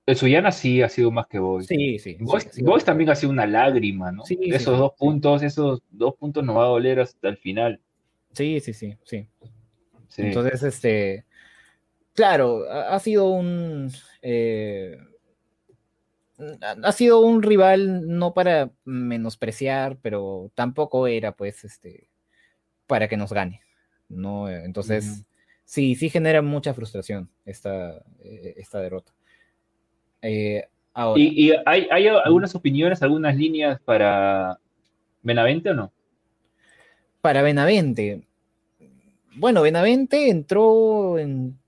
El 0.06 0.16
Suyana 0.16 0.52
sí 0.52 0.82
ha 0.82 0.88
sido 0.88 1.10
más 1.10 1.26
que 1.26 1.40
Boys. 1.40 1.66
Sí, 1.66 1.98
sí. 1.98 2.16
Boys, 2.20 2.84
también 2.84 3.10
ha 3.10 3.16
sido 3.16 3.32
una 3.32 3.46
lágrima, 3.46 4.12
¿no? 4.12 4.24
Sí, 4.24 4.38
esos 4.44 4.78
dos 4.78 4.92
puntos, 4.96 5.42
esos 5.42 5.82
dos 5.90 6.14
puntos 6.14 6.44
nos 6.44 6.56
va 6.56 6.64
a 6.64 6.68
doler 6.68 7.00
hasta 7.00 7.28
el 7.28 7.36
final. 7.38 7.80
Sí, 8.32 8.60
sí, 8.60 8.72
sí, 8.72 8.96
sí. 9.04 9.26
Entonces, 10.16 10.62
este, 10.62 11.24
claro, 12.14 12.70
ha, 12.70 12.98
sido 13.00 13.30
un, 13.30 13.90
eh, 14.22 14.96
ha 16.60 16.92
sido 16.92 17.20
un 17.20 17.42
rival 17.42 18.06
no 18.06 18.34
para 18.34 18.70
menospreciar, 18.84 19.98
pero 20.00 20.50
tampoco 20.54 21.06
era 21.06 21.32
pues 21.32 21.64
este 21.64 22.08
para 22.86 23.08
que 23.08 23.16
nos 23.16 23.32
gane, 23.32 23.62
¿no? 24.08 24.48
Entonces, 24.48 25.24
sí, 25.64 25.94
sí 25.94 26.10
genera 26.10 26.42
mucha 26.42 26.74
frustración 26.74 27.30
esta, 27.44 28.02
eh, 28.20 28.54
esta 28.56 28.80
derrota. 28.80 29.12
Eh, 30.22 30.68
¿Y, 31.16 31.52
hay, 31.66 31.88
hay, 31.90 32.08
algunas 32.08 32.54
opiniones, 32.54 33.02
algunas 33.02 33.36
líneas 33.36 33.80
para 33.84 34.58
Benavente 35.22 35.70
o 35.70 35.74
no? 35.74 35.92
Para 37.20 37.42
Benavente. 37.42 38.26
Bueno, 39.34 39.60
Benavente 39.60 40.30
entró 40.30 41.18
en 41.18 41.58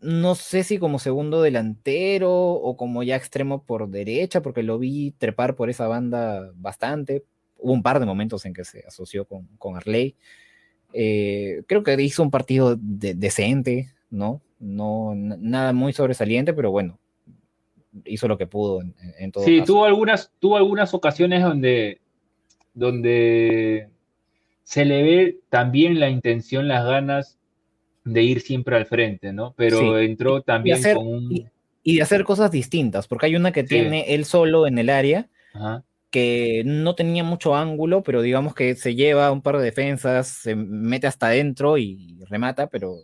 no 0.00 0.34
sé 0.34 0.64
si 0.64 0.78
como 0.78 0.98
segundo 0.98 1.42
delantero 1.42 2.32
o 2.32 2.76
como 2.76 3.02
ya 3.02 3.16
extremo 3.16 3.64
por 3.64 3.88
derecha, 3.88 4.40
porque 4.40 4.62
lo 4.62 4.78
vi 4.78 5.12
trepar 5.12 5.56
por 5.56 5.68
esa 5.68 5.86
banda 5.88 6.50
bastante. 6.54 7.24
Hubo 7.58 7.72
un 7.72 7.82
par 7.82 8.00
de 8.00 8.06
momentos 8.06 8.46
en 8.46 8.54
que 8.54 8.64
se 8.64 8.82
asoció 8.86 9.26
con, 9.26 9.46
con 9.58 9.76
Arley. 9.76 10.16
Eh, 10.92 11.62
creo 11.66 11.82
que 11.82 12.00
hizo 12.02 12.22
un 12.22 12.30
partido 12.30 12.76
decente, 12.78 13.90
¿no? 14.10 14.40
No, 14.58 15.14
nada 15.14 15.72
muy 15.72 15.92
sobresaliente, 15.92 16.52
pero 16.52 16.70
bueno, 16.70 16.98
hizo 18.04 18.28
lo 18.28 18.36
que 18.36 18.46
pudo 18.46 18.82
en, 19.18 19.32
todo 19.32 19.44
Sí, 19.44 19.62
tuvo 19.64 19.84
algunas, 19.84 20.32
tuvo 20.38 20.56
algunas 20.56 20.92
ocasiones 20.92 21.42
donde, 21.42 22.00
donde 22.74 23.88
se 24.62 24.84
le 24.84 25.02
ve 25.02 25.38
también 25.48 25.98
la 25.98 26.10
intención, 26.10 26.68
las 26.68 26.84
ganas 26.84 27.38
de 28.04 28.22
ir 28.22 28.40
siempre 28.40 28.76
al 28.76 28.86
frente, 28.86 29.32
¿no? 29.32 29.54
Pero 29.56 29.98
entró 29.98 30.42
también 30.42 30.82
con 30.94 31.06
un... 31.06 31.50
Y, 31.82 31.96
de 31.96 32.02
hacer 32.02 32.24
cosas 32.24 32.50
distintas, 32.50 33.08
porque 33.08 33.26
hay 33.26 33.36
una 33.36 33.52
que 33.52 33.64
tiene 33.64 34.14
él 34.14 34.26
solo 34.26 34.66
en 34.66 34.78
el 34.78 34.90
área, 34.90 35.28
que 36.10 36.62
no 36.66 36.94
tenía 36.94 37.24
mucho 37.24 37.54
ángulo, 37.54 38.02
pero 38.02 38.22
digamos 38.22 38.54
que 38.54 38.74
se 38.74 38.94
lleva 38.94 39.30
un 39.32 39.42
par 39.42 39.58
de 39.58 39.64
defensas, 39.64 40.28
se 40.28 40.54
mete 40.56 41.06
hasta 41.06 41.28
adentro 41.28 41.78
y 41.78 42.18
remata, 42.28 42.68
pero 42.68 42.96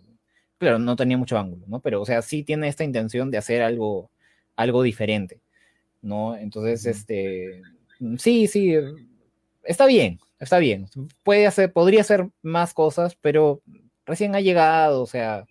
claro, 0.58 0.78
no 0.78 0.96
tenía 0.96 1.16
mucho 1.16 1.38
ángulo, 1.38 1.66
¿no? 1.68 1.80
Pero, 1.80 2.02
o 2.02 2.06
sea, 2.06 2.22
sí 2.22 2.42
tiene 2.42 2.68
esta 2.68 2.84
intención 2.84 3.30
de 3.30 3.38
hacer 3.38 3.62
algo, 3.62 4.10
algo 4.56 4.82
diferente, 4.82 5.40
¿no? 6.02 6.36
Entonces, 6.36 6.86
este, 6.86 7.62
sí, 8.18 8.46
sí, 8.48 8.74
está 9.64 9.86
bien, 9.86 10.18
está 10.40 10.58
bien. 10.58 10.88
Puede 11.22 11.46
hacer, 11.46 11.72
podría 11.72 12.00
hacer 12.00 12.28
más 12.42 12.74
cosas, 12.74 13.16
pero 13.20 13.62
recién 14.04 14.34
ha 14.34 14.40
llegado, 14.40 15.02
o 15.02 15.06
sea, 15.06 15.46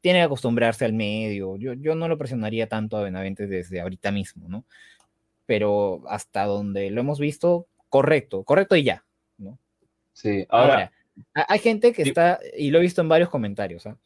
tiene 0.00 0.20
que 0.20 0.24
acostumbrarse 0.24 0.84
al 0.84 0.92
medio. 0.92 1.56
Yo, 1.56 1.74
yo 1.74 1.94
no 1.94 2.08
lo 2.08 2.18
presionaría 2.18 2.68
tanto 2.68 2.96
a 2.96 3.02
Benavente 3.02 3.46
desde 3.46 3.80
ahorita 3.80 4.12
mismo, 4.12 4.48
¿no? 4.48 4.64
Pero 5.46 6.02
hasta 6.08 6.44
donde 6.44 6.90
lo 6.90 7.00
hemos 7.00 7.18
visto, 7.18 7.66
correcto, 7.88 8.44
correcto 8.44 8.76
y 8.76 8.84
ya, 8.84 9.04
¿no? 9.38 9.58
Sí, 10.12 10.46
ahora, 10.48 10.92
hay 11.34 11.58
gente 11.58 11.92
que 11.92 12.02
está, 12.02 12.40
y 12.56 12.70
lo 12.70 12.78
he 12.78 12.82
visto 12.82 13.00
en 13.00 13.08
varios 13.08 13.30
comentarios, 13.30 13.86
¿ah? 13.86 13.96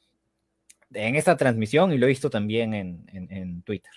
en 0.93 1.16
esta 1.16 1.37
transmisión 1.37 1.93
y 1.93 1.99
lo 1.99 2.07
he 2.07 2.11
visto 2.11 2.30
también 2.30 2.74
en, 2.74 3.07
en 3.12 3.62
Twitter. 3.62 3.93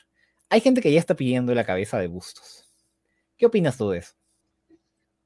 Hay 0.49 0.61
gente 0.61 0.81
que 0.81 0.91
ya 0.91 0.99
está 0.99 1.15
pidiendo 1.15 1.53
la 1.53 1.63
cabeza 1.63 1.99
de 1.99 2.07
Bustos. 2.07 2.67
¿Qué 3.37 3.45
opinas 3.45 3.77
tú 3.77 3.91
de 3.91 3.99
eso? 3.99 4.13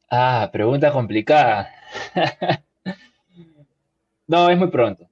Ah, 0.10 0.50
pregunta 0.52 0.92
complicada. 0.92 1.70
No, 4.26 4.50
es 4.50 4.58
muy 4.58 4.70
pronto. 4.70 5.08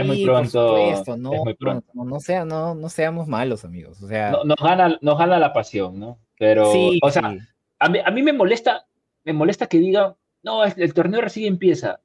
Es 0.00 0.06
muy 0.06 0.24
pronto. 0.24 0.76
no, 1.16 1.32
es 1.32 1.44
muy 1.44 1.54
pronto. 1.54 1.86
No, 1.94 2.20
sea, 2.20 2.44
no, 2.44 2.74
no 2.74 2.88
seamos 2.88 3.28
malos, 3.28 3.64
amigos. 3.64 4.02
O 4.02 4.08
sea, 4.08 4.38
nos, 4.44 4.56
gana, 4.56 4.98
nos 5.00 5.18
gana 5.18 5.38
la 5.38 5.52
pasión, 5.52 5.98
¿no? 5.98 6.18
Pero, 6.38 6.70
o 7.02 7.10
sea, 7.10 7.36
a 7.78 7.88
mí, 7.88 7.98
a 8.04 8.10
mí, 8.10 8.22
me 8.22 8.32
molesta, 8.32 8.86
me 9.24 9.32
molesta 9.32 9.66
que 9.66 9.78
diga, 9.78 10.16
no, 10.42 10.64
el, 10.64 10.94
torneo 10.94 11.20
recién 11.20 11.46
empieza. 11.46 12.00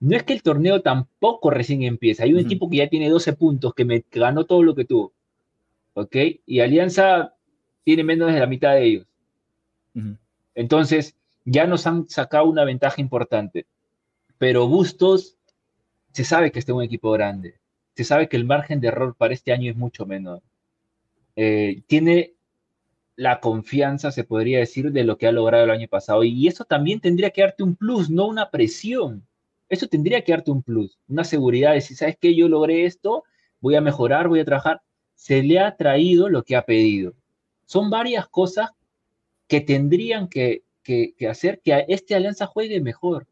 No 0.00 0.16
es 0.16 0.22
que 0.24 0.32
el 0.32 0.42
torneo 0.42 0.82
tampoco 0.82 1.50
recién 1.50 1.82
empieza. 1.82 2.24
Hay 2.24 2.32
un 2.32 2.40
equipo 2.40 2.68
que 2.68 2.78
ya 2.78 2.88
tiene 2.88 3.08
12 3.08 3.34
puntos, 3.34 3.74
que 3.74 3.84
me 3.84 4.04
ganó 4.10 4.44
todo 4.44 4.62
lo 4.62 4.74
que 4.74 4.84
tuvo. 4.84 5.12
¿Ok? 5.94 6.16
Y 6.46 6.60
Alianza 6.60 7.34
tiene 7.84 8.04
menos 8.04 8.32
de 8.32 8.40
la 8.40 8.46
mitad 8.46 8.74
de 8.74 8.84
ellos. 8.84 9.06
Entonces, 10.54 11.16
ya 11.44 11.66
nos 11.66 11.86
han 11.86 12.08
sacado 12.08 12.46
una 12.46 12.64
ventaja 12.64 13.00
importante. 13.00 13.66
Pero 14.38 14.68
Bustos 14.68 15.37
se 16.18 16.24
sabe 16.24 16.50
que 16.50 16.58
este 16.58 16.72
es 16.72 16.76
un 16.76 16.82
equipo 16.82 17.12
grande, 17.12 17.60
se 17.94 18.02
sabe 18.02 18.28
que 18.28 18.36
el 18.36 18.44
margen 18.44 18.80
de 18.80 18.88
error 18.88 19.14
para 19.16 19.34
este 19.34 19.52
año 19.52 19.70
es 19.70 19.76
mucho 19.76 20.04
menor. 20.04 20.42
Eh, 21.36 21.82
tiene 21.86 22.34
la 23.14 23.38
confianza, 23.38 24.10
se 24.10 24.24
podría 24.24 24.58
decir, 24.58 24.90
de 24.90 25.04
lo 25.04 25.16
que 25.16 25.28
ha 25.28 25.32
logrado 25.32 25.62
el 25.62 25.70
año 25.70 25.86
pasado. 25.86 26.24
Y 26.24 26.48
eso 26.48 26.64
también 26.64 26.98
tendría 26.98 27.30
que 27.30 27.42
darte 27.42 27.62
un 27.62 27.76
plus, 27.76 28.10
no 28.10 28.26
una 28.26 28.50
presión. 28.50 29.28
Eso 29.68 29.86
tendría 29.86 30.24
que 30.24 30.32
darte 30.32 30.50
un 30.50 30.64
plus, 30.64 30.98
una 31.06 31.22
seguridad 31.22 31.74
de 31.74 31.82
si 31.82 31.94
sabes 31.94 32.16
que 32.18 32.34
yo 32.34 32.48
logré 32.48 32.84
esto, 32.84 33.22
voy 33.60 33.76
a 33.76 33.80
mejorar, 33.80 34.26
voy 34.26 34.40
a 34.40 34.44
trabajar. 34.44 34.82
Se 35.14 35.44
le 35.44 35.60
ha 35.60 35.76
traído 35.76 36.28
lo 36.28 36.42
que 36.42 36.56
ha 36.56 36.66
pedido. 36.66 37.14
Son 37.64 37.90
varias 37.90 38.26
cosas 38.26 38.70
que 39.46 39.60
tendrían 39.60 40.26
que, 40.26 40.64
que, 40.82 41.14
hacer 41.30 41.60
que 41.60 41.84
este 41.86 42.16
alianza 42.16 42.46
juegue 42.48 42.80
mejor. 42.80 43.28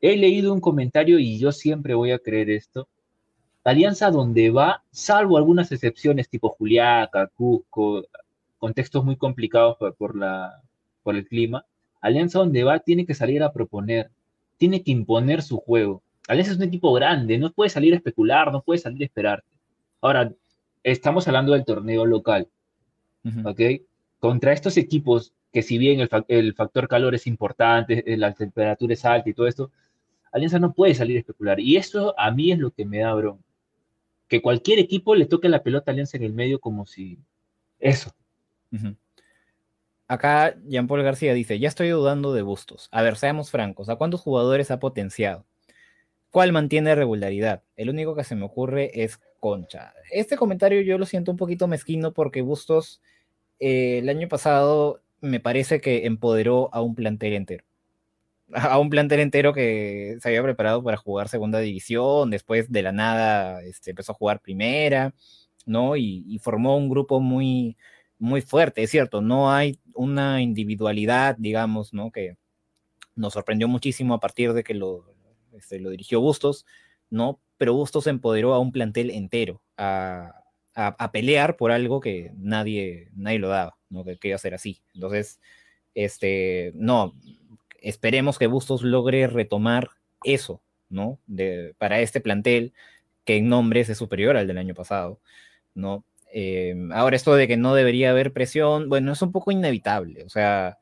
He 0.00 0.16
leído 0.16 0.52
un 0.52 0.60
comentario 0.60 1.18
y 1.18 1.38
yo 1.38 1.52
siempre 1.52 1.94
voy 1.94 2.12
a 2.12 2.18
creer 2.18 2.50
esto. 2.50 2.88
Alianza 3.64 4.10
donde 4.10 4.50
va, 4.50 4.84
salvo 4.92 5.36
algunas 5.36 5.72
excepciones 5.72 6.28
tipo 6.28 6.50
Juliaca, 6.50 7.26
Cusco, 7.34 8.04
contextos 8.58 9.04
muy 9.04 9.16
complicados 9.16 9.76
por, 9.98 10.16
la, 10.16 10.62
por 11.02 11.16
el 11.16 11.26
clima, 11.26 11.64
Alianza 12.00 12.38
donde 12.38 12.62
va 12.62 12.78
tiene 12.78 13.06
que 13.06 13.14
salir 13.14 13.42
a 13.42 13.52
proponer, 13.52 14.10
tiene 14.56 14.82
que 14.82 14.92
imponer 14.92 15.42
su 15.42 15.58
juego. 15.58 16.02
Alianza 16.28 16.52
es 16.52 16.58
un 16.58 16.64
equipo 16.64 16.92
grande, 16.92 17.38
no 17.38 17.52
puede 17.52 17.70
salir 17.70 17.92
a 17.92 17.96
especular, 17.96 18.52
no 18.52 18.62
puede 18.62 18.78
salir 18.78 19.02
a 19.02 19.06
esperarte. 19.06 19.48
Ahora, 20.00 20.32
estamos 20.84 21.26
hablando 21.26 21.52
del 21.52 21.64
torneo 21.64 22.06
local, 22.06 22.48
¿ok? 23.44 23.60
Contra 24.20 24.52
estos 24.52 24.76
equipos 24.76 25.32
que 25.52 25.62
si 25.62 25.78
bien 25.78 26.00
el, 26.00 26.08
el, 26.28 26.54
factor 26.54 26.86
calor 26.86 27.14
es 27.14 27.26
importante, 27.26 28.04
la 28.16 28.32
temperatura 28.34 28.92
es 28.94 29.04
alta 29.04 29.30
y 29.30 29.34
todo 29.34 29.46
esto, 29.46 29.70
Alianza 30.32 30.58
no 30.58 30.72
puede 30.72 30.94
salir 30.94 31.16
a 31.16 31.20
especular. 31.20 31.60
Y 31.60 31.76
eso 31.76 32.14
a 32.18 32.30
mí 32.30 32.52
es 32.52 32.58
lo 32.58 32.70
que 32.70 32.84
me 32.84 32.98
da 32.98 33.14
bronca. 33.14 33.44
Que 34.28 34.42
cualquier 34.42 34.78
equipo 34.78 35.14
le 35.14 35.26
toque 35.26 35.48
la 35.48 35.62
pelota 35.62 35.90
a 35.90 35.92
Alianza 35.92 36.16
en 36.16 36.24
el 36.24 36.32
medio 36.32 36.60
como 36.60 36.86
si... 36.86 37.18
Eso. 37.78 38.14
Acá 40.08 40.56
Jean 40.66 40.86
Paul 40.86 41.02
García 41.02 41.34
dice, 41.34 41.58
ya 41.58 41.68
estoy 41.68 41.88
dudando 41.88 42.32
de 42.32 42.42
Bustos. 42.42 42.88
A 42.92 43.02
ver, 43.02 43.16
seamos 43.16 43.50
francos, 43.50 43.88
¿a 43.88 43.96
cuántos 43.96 44.20
jugadores 44.20 44.70
ha 44.70 44.78
potenciado? 44.78 45.44
¿Cuál 46.30 46.52
mantiene 46.52 46.94
regularidad? 46.94 47.62
El 47.76 47.90
único 47.90 48.14
que 48.14 48.24
se 48.24 48.34
me 48.34 48.44
ocurre 48.44 49.02
es 49.02 49.20
Concha. 49.40 49.94
Este 50.10 50.36
comentario 50.36 50.80
yo 50.82 50.98
lo 50.98 51.06
siento 51.06 51.30
un 51.30 51.36
poquito 51.36 51.66
mezquino 51.66 52.12
porque 52.12 52.42
Bustos 52.42 53.00
eh, 53.58 53.98
el 53.98 54.08
año 54.08 54.28
pasado 54.28 55.00
me 55.20 55.40
parece 55.40 55.80
que 55.80 56.06
empoderó 56.06 56.68
a 56.72 56.82
un 56.82 56.94
plantel 56.94 57.34
entero 57.34 57.64
a 58.52 58.78
un 58.78 58.90
plantel 58.90 59.20
entero 59.20 59.52
que 59.52 60.18
se 60.20 60.28
había 60.28 60.42
preparado 60.42 60.82
para 60.82 60.96
jugar 60.96 61.28
segunda 61.28 61.58
división, 61.60 62.30
después 62.30 62.70
de 62.70 62.82
la 62.82 62.92
nada 62.92 63.62
este, 63.62 63.90
empezó 63.90 64.12
a 64.12 64.14
jugar 64.16 64.40
primera, 64.40 65.14
¿no? 65.64 65.96
Y, 65.96 66.38
formó 66.42 66.76
un 66.76 66.88
grupo 66.88 67.20
muy, 67.20 67.76
muy 68.18 68.40
fuerte, 68.42 68.82
es 68.82 68.90
cierto, 68.90 69.20
no 69.20 69.52
hay 69.52 69.80
una 69.94 70.42
individualidad, 70.42 71.36
digamos, 71.38 71.92
¿no? 71.92 72.10
Que 72.12 72.36
nos 73.16 73.34
sorprendió 73.34 73.68
muchísimo 73.68 74.14
a 74.14 74.20
partir 74.20 74.52
de 74.52 74.64
que 74.64 74.74
lo, 74.74 75.04
este, 75.52 75.80
lo 75.80 75.90
dirigió 75.90 76.20
Bustos, 76.20 76.66
¿no? 77.10 77.40
Pero 77.58 77.74
Bustos 77.74 78.06
empoderó 78.06 78.54
a 78.54 78.60
un 78.60 78.72
plantel 78.72 79.10
entero 79.10 79.62
a, 79.76 80.44
a, 80.74 81.12
pelear 81.12 81.56
por 81.56 81.72
algo 81.72 82.00
que 82.00 82.32
nadie, 82.36 83.10
nadie 83.14 83.38
lo 83.38 83.48
daba, 83.48 83.78
¿no? 83.88 84.04
Que, 84.04 84.18
que 84.18 84.28
iba 84.28 84.36
a 84.36 84.38
ser 84.38 84.54
así. 84.54 84.82
Entonces, 84.94 85.40
este, 85.94 86.72
no, 86.74 87.14
esperemos 87.88 88.38
que 88.38 88.48
Bustos 88.48 88.82
logre 88.82 89.26
retomar 89.28 89.90
eso, 90.24 90.60
¿no? 90.88 91.20
De, 91.26 91.74
para 91.78 92.00
este 92.00 92.20
plantel 92.20 92.72
que 93.24 93.36
en 93.36 93.48
nombres 93.48 93.88
es 93.88 93.98
superior 93.98 94.36
al 94.36 94.46
del 94.46 94.58
año 94.58 94.74
pasado, 94.74 95.20
¿no? 95.74 96.04
Eh, 96.32 96.74
ahora 96.92 97.16
esto 97.16 97.34
de 97.34 97.46
que 97.48 97.56
no 97.56 97.74
debería 97.74 98.10
haber 98.10 98.32
presión, 98.32 98.88
bueno, 98.88 99.12
es 99.12 99.22
un 99.22 99.32
poco 99.32 99.52
inevitable, 99.52 100.24
o 100.24 100.28
sea, 100.28 100.78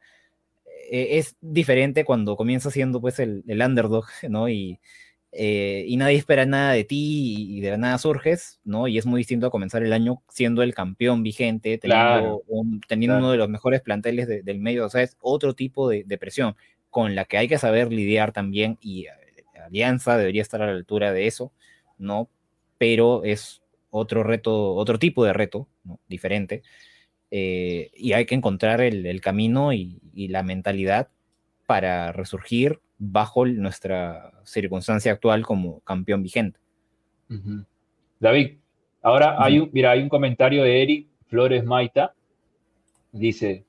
e, 0.90 1.18
es 1.18 1.36
diferente 1.40 2.04
cuando 2.04 2.36
comienza 2.36 2.70
siendo 2.70 3.00
pues 3.00 3.18
el, 3.18 3.44
underdog, 3.46 4.06
¿no? 4.30 4.48
Y, 4.48 4.80
eh, 5.32 5.84
y, 5.86 5.96
nadie 5.96 6.16
espera 6.16 6.46
nada 6.46 6.72
de 6.72 6.84
ti 6.84 7.56
y, 7.56 7.60
de 7.60 7.76
nada 7.76 7.98
surges, 7.98 8.60
¿no? 8.64 8.88
Y 8.88 8.98
es 8.98 9.04
muy 9.04 9.18
distinto 9.20 9.46
a 9.46 9.50
comenzar 9.50 9.82
el 9.82 9.92
año 9.92 10.22
siendo 10.28 10.62
el 10.62 10.74
campeón 10.74 11.22
vigente, 11.22 11.78
teniendo, 11.78 12.44
uno 12.48 13.30
de 13.30 13.36
los 13.36 13.48
mejores 13.48 13.82
planteles 13.82 14.26
del 14.26 14.58
medio, 14.60 14.86
o 14.86 14.90
sea, 14.90 15.02
es 15.02 15.16
otro 15.20 15.54
tipo 15.54 15.88
de, 15.88 16.04
de 16.04 16.18
presión 16.18 16.56
con 16.94 17.16
la 17.16 17.24
que 17.24 17.38
hay 17.38 17.48
que 17.48 17.58
saber 17.58 17.92
lidiar 17.92 18.30
también 18.30 18.78
y 18.80 19.06
eh, 19.06 19.10
Alianza 19.66 20.16
debería 20.16 20.42
estar 20.42 20.62
a 20.62 20.66
la 20.66 20.72
altura 20.74 21.12
de 21.12 21.26
eso, 21.26 21.52
¿no? 21.98 22.28
Pero 22.78 23.24
es 23.24 23.62
otro 23.90 24.22
reto, 24.22 24.76
otro 24.76 24.96
tipo 25.00 25.24
de 25.24 25.32
reto, 25.32 25.66
¿no? 25.82 25.98
Diferente. 26.06 26.62
eh, 27.32 27.90
y 27.96 28.12
hay 28.12 28.26
que 28.26 28.36
encontrar 28.36 28.80
el, 28.80 29.20
camino 29.20 29.72
y, 29.72 29.98
la 30.14 30.44
mentalidad 30.44 31.08
para 31.66 32.12
resurgir 32.12 32.78
bajo 32.96 33.44
nuestra 33.44 34.30
circunstancia 34.44 35.10
actual 35.10 35.44
como 35.44 35.80
campeón 35.80 36.22
vigente. 36.22 36.60
David, 38.20 38.58
ahora 39.02 39.42
hay 39.42 39.58
un, 39.58 39.70
mira, 39.72 39.90
hay 39.90 40.00
un 40.00 40.08
comentario 40.08 40.62
de 40.62 40.80
Eric 40.80 41.08
Flores 41.26 41.64
Maita, 41.64 42.14
dice, 43.10 43.64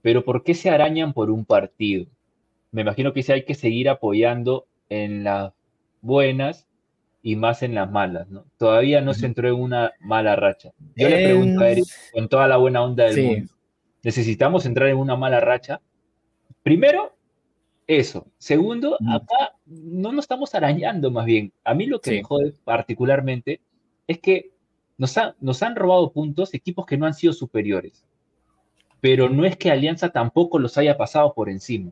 pero 0.00 0.24
¿por 0.24 0.42
qué 0.42 0.54
se 0.54 0.70
arañan 0.70 1.12
por 1.12 1.28
un 1.28 1.44
partido? 1.44 2.06
Me 2.72 2.82
imagino 2.82 3.12
que 3.12 3.22
sí 3.22 3.32
hay 3.32 3.44
que 3.44 3.54
seguir 3.54 3.88
apoyando 3.88 4.66
en 4.88 5.24
las 5.24 5.52
buenas 6.00 6.66
y 7.22 7.36
más 7.36 7.62
en 7.62 7.74
las 7.74 7.90
malas, 7.90 8.28
¿no? 8.28 8.44
Todavía 8.58 9.00
no 9.00 9.14
se 9.14 9.26
entró 9.26 9.48
en 9.48 9.54
una 9.54 9.92
mala 10.00 10.34
racha. 10.34 10.72
Yo 10.96 11.08
le 11.08 11.24
pregunto 11.24 11.60
a 11.60 11.70
Eric, 11.70 11.84
con 12.12 12.28
toda 12.28 12.48
la 12.48 12.56
buena 12.56 12.82
onda 12.82 13.04
del 13.04 13.24
mundo, 13.24 13.52
¿necesitamos 14.02 14.66
entrar 14.66 14.88
en 14.88 14.96
una 14.96 15.16
mala 15.16 15.38
racha? 15.40 15.80
Primero, 16.62 17.14
eso. 17.86 18.26
Segundo, 18.38 18.96
acá 19.08 19.54
no 19.66 20.12
nos 20.12 20.24
estamos 20.24 20.54
arañando 20.54 21.10
más 21.10 21.26
bien. 21.26 21.52
A 21.64 21.74
mí 21.74 21.86
lo 21.86 22.00
que 22.00 22.10
me 22.10 22.22
jode 22.22 22.54
particularmente 22.64 23.60
es 24.06 24.18
que 24.18 24.50
nos, 24.98 25.14
nos 25.40 25.62
han 25.62 25.76
robado 25.76 26.12
puntos 26.12 26.54
equipos 26.54 26.86
que 26.86 26.96
no 26.96 27.06
han 27.06 27.14
sido 27.14 27.32
superiores. 27.32 28.04
Pero 29.00 29.28
no 29.28 29.44
es 29.44 29.56
que 29.56 29.70
Alianza 29.70 30.10
tampoco 30.10 30.58
los 30.58 30.78
haya 30.78 30.96
pasado 30.96 31.34
por 31.34 31.48
encima. 31.48 31.90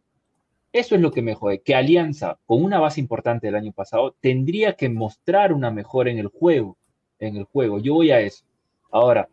Eso 0.73 0.95
es 0.95 1.01
lo 1.01 1.11
que 1.11 1.23
me 1.23 1.35
jode, 1.35 1.63
que 1.63 1.75
Alianza, 1.75 2.39
con 2.47 2.63
una 2.63 2.79
base 2.79 3.01
importante 3.01 3.49
del 3.49 3.57
año 3.57 3.73
pasado, 3.73 4.15
tendría 4.21 4.75
que 4.75 4.89
mostrar 4.89 5.53
una 5.53 5.71
mejora 5.71 6.11
en 6.11 6.19
el 6.19 6.29
juego. 6.29 6.77
En 7.19 7.37
el 7.37 7.45
juego. 7.45 7.81
Yo 7.81 7.95
voy 7.95 8.13
a 8.13 8.21
eso. 8.21 8.45
Ahora, 8.91 9.29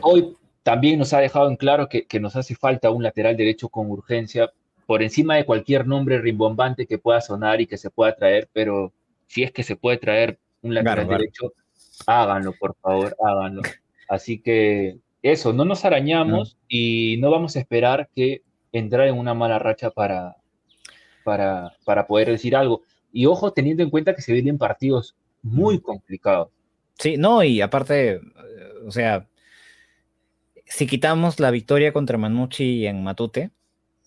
hoy 0.00 0.36
también 0.62 0.98
nos 0.98 1.12
ha 1.12 1.20
dejado 1.20 1.48
en 1.48 1.56
claro 1.56 1.88
que, 1.88 2.06
nos 2.20 2.34
hace 2.34 2.56
falta 2.56 2.90
un 2.90 3.02
lateral 3.02 3.36
derecho 3.36 3.68
con 3.68 3.90
urgencia, 3.90 4.50
por 4.84 5.02
encima 5.02 5.36
de 5.36 5.44
cualquier 5.44 5.86
nombre 5.86 6.20
rimbombante 6.20 6.86
que 6.86 6.98
pueda 6.98 7.20
sonar 7.20 7.60
y 7.60 7.66
que 7.66 7.76
se 7.76 7.90
pueda 7.90 8.14
traer, 8.14 8.48
pero 8.52 8.92
si 9.26 9.42
es 9.42 9.52
que 9.52 9.62
se 9.62 9.76
puede 9.76 9.98
traer 9.98 10.38
un 10.62 10.74
lateral 10.74 11.08
derecho, 11.08 11.52
háganlo, 12.06 12.52
por 12.58 12.74
favor, 12.76 13.16
háganlo. 13.24 13.62
Así 14.08 14.40
que 14.40 14.98
eso, 15.22 15.52
no 15.52 15.64
nos 15.64 15.84
arañamos 15.84 16.56
y 16.68 17.16
no 17.20 17.30
vamos 17.30 17.56
a 17.56 17.60
esperar 17.60 18.08
que 18.14 18.42
entrar 18.78 19.08
en 19.08 19.18
una 19.18 19.34
mala 19.34 19.58
racha 19.58 19.90
para, 19.90 20.36
para, 21.24 21.72
para 21.84 22.06
poder 22.06 22.28
decir 22.28 22.56
algo. 22.56 22.82
Y 23.12 23.26
ojo, 23.26 23.52
teniendo 23.52 23.82
en 23.82 23.90
cuenta 23.90 24.14
que 24.14 24.22
se 24.22 24.32
vienen 24.32 24.58
partidos 24.58 25.16
muy 25.42 25.80
complicados. 25.80 26.48
Sí, 26.98 27.16
no, 27.16 27.42
y 27.42 27.60
aparte, 27.60 28.20
o 28.86 28.90
sea, 28.90 29.26
si 30.64 30.86
quitamos 30.86 31.40
la 31.40 31.50
victoria 31.50 31.92
contra 31.92 32.18
Manucci 32.18 32.86
en 32.86 33.02
Matute, 33.02 33.50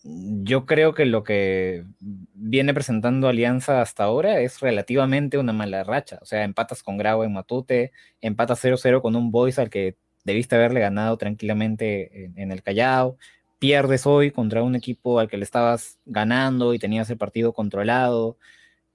yo 0.04 0.66
creo 0.66 0.94
que 0.94 1.06
lo 1.06 1.24
que 1.24 1.86
viene 2.00 2.74
presentando 2.74 3.28
Alianza 3.28 3.82
hasta 3.82 4.06
ahora 4.06 4.40
es 4.40 4.60
relativamente 4.60 5.38
una 5.38 5.54
mala 5.54 5.84
racha. 5.84 6.20
O 6.22 6.26
sea, 6.26 6.44
empatas 6.44 6.84
con 6.84 6.98
Grau 6.98 7.24
en 7.24 7.34
Matute, 7.34 7.92
empatas 8.22 8.64
0-0 8.64 9.02
con 9.02 9.16
un 9.16 9.32
Boys 9.32 9.60
al 9.60 9.70
que 9.70 9.98
debiste 10.24 10.56
haberle 10.56 10.80
ganado 10.80 11.18
tranquilamente 11.18 12.32
en 12.36 12.52
el 12.52 12.64
Callao, 12.64 13.18
pierdes 13.60 14.07
hoy 14.07 14.32
contra 14.32 14.64
un 14.64 14.76
equipo 14.76 15.20
al 15.20 15.30
que 15.30 15.38
le 15.38 15.43
estabas 15.43 15.99
ganando 16.05 16.74
y 16.74 16.80
tenías 16.80 17.10
el 17.10 17.18
partido 17.18 17.53
controlado. 17.53 18.38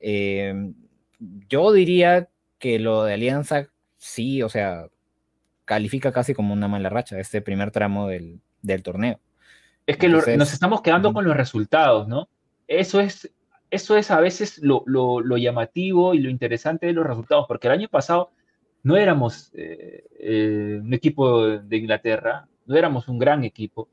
Em, 0.01 0.75
yo 1.49 1.73
diría 1.73 2.29
que 2.59 2.79
lo 2.79 3.05
de 3.05 3.15
Alianza 3.15 3.69
sí, 3.99 4.43
o 4.43 4.49
sea, 4.49 4.89
califica 5.65 6.13
casi 6.13 6.35
como 6.35 6.53
una 6.53 6.69
mala 6.69 6.89
racha 6.89 7.19
este 7.19 7.41
primer 7.41 7.71
tramo 7.71 8.09
del, 8.09 8.41
torneo. 8.83 9.21
Es 9.87 9.99
que 9.99 10.09
nos 10.09 10.53
estamos 10.53 10.81
quedando 10.81 11.13
con 11.13 11.25
los 11.25 11.37
resultados, 11.37 12.09
¿no? 12.09 12.29
Eso 12.67 13.01
es, 13.01 13.31
eso 13.71 13.97
es 13.97 14.11
a 14.11 14.21
veces 14.21 14.59
lo, 14.63 14.85
llamativo 15.37 16.15
y 16.15 16.21
lo 16.21 16.31
interesante 16.31 16.87
de 16.87 16.93
los 16.95 17.07
resultados, 17.07 17.47
porque 17.47 17.67
el 17.67 17.75
año 17.75 17.89
pasado 17.89 18.31
no 18.83 18.97
éramos 18.97 19.51
eh, 19.55 20.05
eh, 20.19 20.81
un 20.83 20.93
equipo 20.95 21.47
de 21.47 21.77
Inglaterra, 21.77 22.47
no 22.67 22.77
éramos 22.77 23.09
un 23.09 23.19
gran 23.19 23.45
equipo, 23.45 23.89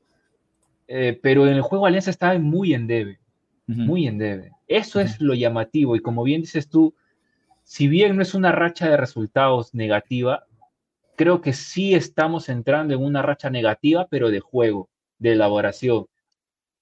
eh, 0.94 1.18
pero 1.24 1.48
en 1.48 1.54
el 1.54 1.62
juego 1.62 1.86
Alianza 1.86 2.10
estaba 2.10 2.38
muy 2.38 2.74
en 2.74 2.86
debe, 2.86 3.22
muy 3.66 4.08
en 4.08 4.18
debe. 4.18 4.52
Eso 4.68 5.00
es 5.00 5.22
lo 5.22 5.34
llamativo 5.34 5.96
y 5.96 6.02
como 6.02 6.22
bien 6.24 6.42
dices 6.42 6.68
tú, 6.68 6.94
si 7.64 7.88
bien 7.88 8.18
no 8.18 8.22
es 8.22 8.34
una 8.34 8.52
racha 8.52 8.90
de 8.90 8.98
resultados 8.98 9.74
negativa, 9.74 10.46
creo 11.16 11.40
que 11.40 11.54
sí 11.54 11.94
estamos 11.94 12.50
entrando 12.50 12.94
en 12.94 13.02
una 13.02 13.22
racha 13.22 13.50
negativa, 13.50 14.06
pero 14.10 14.30
de 14.30 14.42
juego, 14.42 14.90
de 15.18 15.32
elaboración. 15.32 16.08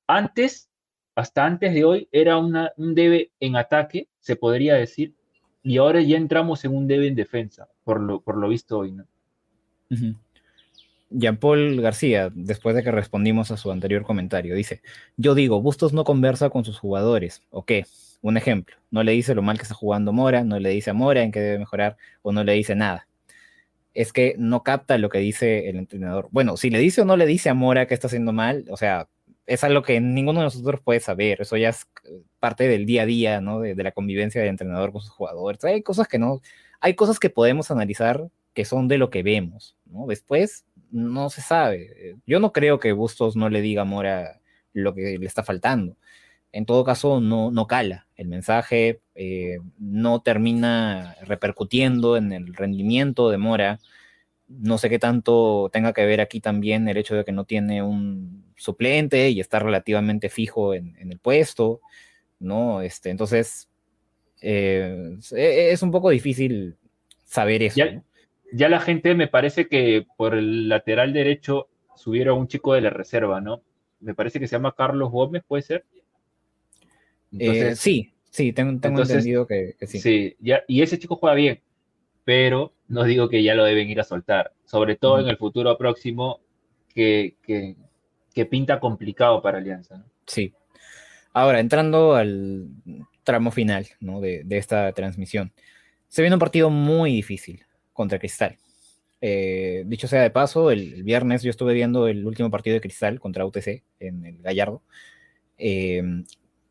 Antes, 0.07 0.71
hasta 1.13 1.45
antes 1.45 1.71
de 1.75 1.85
hoy, 1.85 2.09
era 2.11 2.39
una, 2.39 2.71
un 2.77 2.95
debe 2.95 3.31
en 3.39 3.57
ataque, 3.57 4.07
se 4.21 4.35
podría 4.35 4.73
decir, 4.73 5.13
y 5.61 5.77
ahora 5.77 6.01
ya 6.01 6.17
entramos 6.17 6.65
en 6.65 6.75
un 6.75 6.87
debe 6.87 7.05
en 7.05 7.13
defensa, 7.13 7.67
por 7.83 8.01
lo, 8.01 8.21
por 8.21 8.37
lo 8.37 8.49
visto 8.49 8.79
hoy, 8.79 8.91
¿no? 8.91 9.05
Jean-Paul 11.09 11.81
García, 11.81 12.29
después 12.33 12.75
de 12.75 12.83
que 12.83 12.91
respondimos 12.91 13.51
a 13.51 13.57
su 13.57 13.71
anterior 13.71 14.03
comentario, 14.03 14.55
dice, 14.55 14.81
yo 15.17 15.35
digo, 15.35 15.61
Bustos 15.61 15.93
no 15.93 16.03
conversa 16.03 16.49
con 16.49 16.65
sus 16.65 16.77
jugadores, 16.77 17.41
¿o 17.49 17.65
qué? 17.65 17.85
Un 18.21 18.37
ejemplo, 18.37 18.75
no 18.91 19.03
le 19.03 19.13
dice 19.13 19.33
lo 19.33 19.41
mal 19.41 19.57
que 19.57 19.63
está 19.63 19.75
jugando 19.75 20.13
Mora, 20.13 20.43
no 20.43 20.59
le 20.59 20.69
dice 20.69 20.91
a 20.91 20.93
Mora 20.93 21.23
en 21.23 21.31
qué 21.31 21.39
debe 21.39 21.59
mejorar, 21.59 21.97
o 22.21 22.31
no 22.31 22.43
le 22.43 22.53
dice 22.53 22.75
nada. 22.75 23.07
Es 23.93 24.13
que 24.13 24.35
no 24.37 24.63
capta 24.63 24.97
lo 24.97 25.09
que 25.09 25.19
dice 25.19 25.69
el 25.69 25.77
entrenador. 25.77 26.27
Bueno, 26.31 26.57
si 26.57 26.69
le 26.69 26.79
dice 26.79 27.01
o 27.01 27.05
no 27.05 27.17
le 27.17 27.25
dice 27.25 27.49
a 27.49 27.53
Mora 27.53 27.87
que 27.87 27.93
está 27.93 28.07
haciendo 28.07 28.33
mal, 28.33 28.65
o 28.69 28.77
sea, 28.77 29.07
es 29.47 29.63
algo 29.63 29.81
que 29.81 29.99
ninguno 29.99 30.41
de 30.41 30.45
nosotros 30.45 30.79
puede 30.83 30.99
saber, 30.99 31.41
eso 31.41 31.57
ya 31.57 31.69
es 31.69 31.87
parte 32.39 32.67
del 32.67 32.85
día 32.85 33.03
a 33.03 33.05
día, 33.05 33.41
¿no? 33.41 33.59
De, 33.61 33.73
de 33.73 33.83
la 33.83 33.91
convivencia 33.91 34.41
del 34.41 34.51
entrenador 34.51 34.91
con 34.91 35.01
sus 35.01 35.11
jugadores. 35.11 35.63
Hay 35.63 35.81
cosas 35.81 36.07
que 36.07 36.19
no, 36.19 36.41
hay 36.81 36.93
cosas 36.93 37.19
que 37.19 37.29
podemos 37.29 37.71
analizar 37.71 38.29
que 38.53 38.65
son 38.65 38.87
de 38.87 38.97
lo 38.97 39.09
que 39.09 39.23
vemos, 39.23 39.75
¿no? 39.85 40.05
Después 40.07 40.65
no 40.91 41.29
se 41.29 41.41
sabe. 41.41 42.17
Yo 42.25 42.39
no 42.39 42.51
creo 42.53 42.79
que 42.79 42.91
Bustos 42.93 43.35
no 43.35 43.49
le 43.49 43.61
diga 43.61 43.83
a 43.83 43.85
Mora 43.85 44.41
lo 44.73 44.93
que 44.93 45.17
le 45.17 45.25
está 45.25 45.43
faltando. 45.43 45.97
En 46.51 46.65
todo 46.65 46.83
caso, 46.83 47.21
no, 47.21 47.51
no 47.51 47.67
cala. 47.67 48.07
El 48.15 48.27
mensaje 48.27 49.01
eh, 49.15 49.59
no 49.77 50.21
termina 50.21 51.15
repercutiendo 51.23 52.17
en 52.17 52.31
el 52.31 52.53
rendimiento 52.55 53.29
de 53.29 53.37
Mora. 53.37 53.79
No 54.47 54.77
sé 54.79 54.89
qué 54.89 54.99
tanto 54.99 55.69
tenga 55.71 55.93
que 55.93 56.05
ver 56.05 56.21
aquí 56.21 56.41
también 56.41 56.87
el 56.89 56.97
hecho 56.97 57.15
de 57.15 57.23
que 57.25 57.31
no 57.31 57.45
tiene 57.45 57.83
un 57.83 58.45
suplente 58.57 59.29
y 59.29 59.39
está 59.39 59.59
relativamente 59.59 60.29
fijo 60.29 60.73
en, 60.73 60.95
el 60.97 61.19
puesto, 61.19 61.81
¿no? 62.39 62.81
Este, 62.81 63.11
entonces, 63.11 63.69
eh, 64.41 65.17
es 65.31 65.83
un 65.83 65.91
poco 65.91 66.09
difícil 66.09 66.77
saber 67.25 67.61
eso 67.61 67.83
ya 68.51 68.69
la 68.69 68.79
gente 68.79 69.15
me 69.15 69.27
parece 69.27 69.67
que 69.67 70.05
por 70.17 70.35
el 70.35 70.69
lateral 70.69 71.13
derecho 71.13 71.67
subieron 71.95 72.37
a 72.37 72.39
un 72.39 72.47
chico 72.47 72.73
de 72.73 72.81
la 72.81 72.89
reserva, 72.89 73.41
¿no? 73.41 73.61
Me 73.99 74.15
parece 74.15 74.39
que 74.39 74.47
se 74.47 74.55
llama 74.55 74.75
Carlos 74.75 75.11
Gómez, 75.11 75.43
¿puede 75.47 75.63
ser? 75.63 75.85
Eh, 77.37 77.75
sí, 77.75 78.13
sí, 78.29 78.53
tengo, 78.53 78.71
entendido 78.71 79.45
que, 79.45 79.75
sí. 79.81 79.99
Sí, 79.99 80.35
ya, 80.39 80.63
y 80.67 80.81
ese 80.81 80.97
chico 80.97 81.17
juega 81.17 81.35
bien, 81.35 81.61
pero 82.23 82.73
no 82.87 83.03
digo 83.03 83.29
que 83.29 83.43
ya 83.43 83.55
lo 83.55 83.65
deben 83.65 83.89
ir 83.89 83.99
a 83.99 84.05
soltar, 84.05 84.53
sobre 84.65 84.95
todo 84.95 85.19
en 85.19 85.27
el 85.27 85.37
futuro 85.37 85.77
próximo 85.77 86.39
que, 86.93 87.35
pinta 88.49 88.79
complicado 88.79 89.41
para 89.41 89.57
Alianza. 89.57 89.97
¿no? 89.97 90.05
Sí. 90.25 90.53
Ahora, 91.33 91.59
entrando 91.59 92.15
al 92.15 92.69
tramo 93.23 93.51
final 93.51 93.85
¿no? 93.99 94.21
de, 94.21 94.43
de 94.45 94.57
esta 94.57 94.91
transmisión, 94.93 95.51
se 96.07 96.21
viene 96.21 96.35
un 96.35 96.39
partido 96.39 96.69
muy 96.69 97.11
difícil 97.11 97.65
contra 97.99 98.17
Cristal. 98.17 98.57
Eh, 99.19 99.83
dicho 99.87 100.07
sea 100.07 100.21
de 100.21 100.29
paso, 100.29 100.71
el, 100.71 101.03
viernes 101.03 101.43
yo 101.43 101.49
estuve 101.49 101.73
viendo 101.73 102.07
el 102.07 102.25
último 102.25 102.49
partido 102.49 102.75
de 102.75 102.79
Cristal 102.79 103.19
contra 103.19 103.45
UTC 103.45 103.83
en 103.99 104.25
el 104.25 104.41
Gallardo. 104.41 104.81
Eh, 105.57 106.01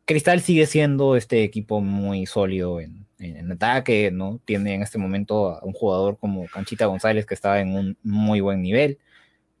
Cristal 0.05 0.41
sigue 0.41 0.65
siendo 0.65 1.15
este 1.15 1.43
equipo 1.43 1.81
muy 1.81 2.25
sólido 2.25 2.79
en, 2.81 3.05
ataque, 3.51 4.09
¿no? 4.11 4.39
Tiene 4.43 4.73
en 4.73 4.81
este 4.81 4.97
momento 4.97 5.51
a 5.51 5.63
un 5.63 5.73
jugador 5.73 6.17
como 6.17 6.47
Canchita 6.47 6.87
González 6.87 7.27
que 7.27 7.35
está 7.35 7.59
en 7.59 7.75
un 7.75 7.97
muy 8.01 8.41
buen 8.41 8.63
nivel, 8.63 8.97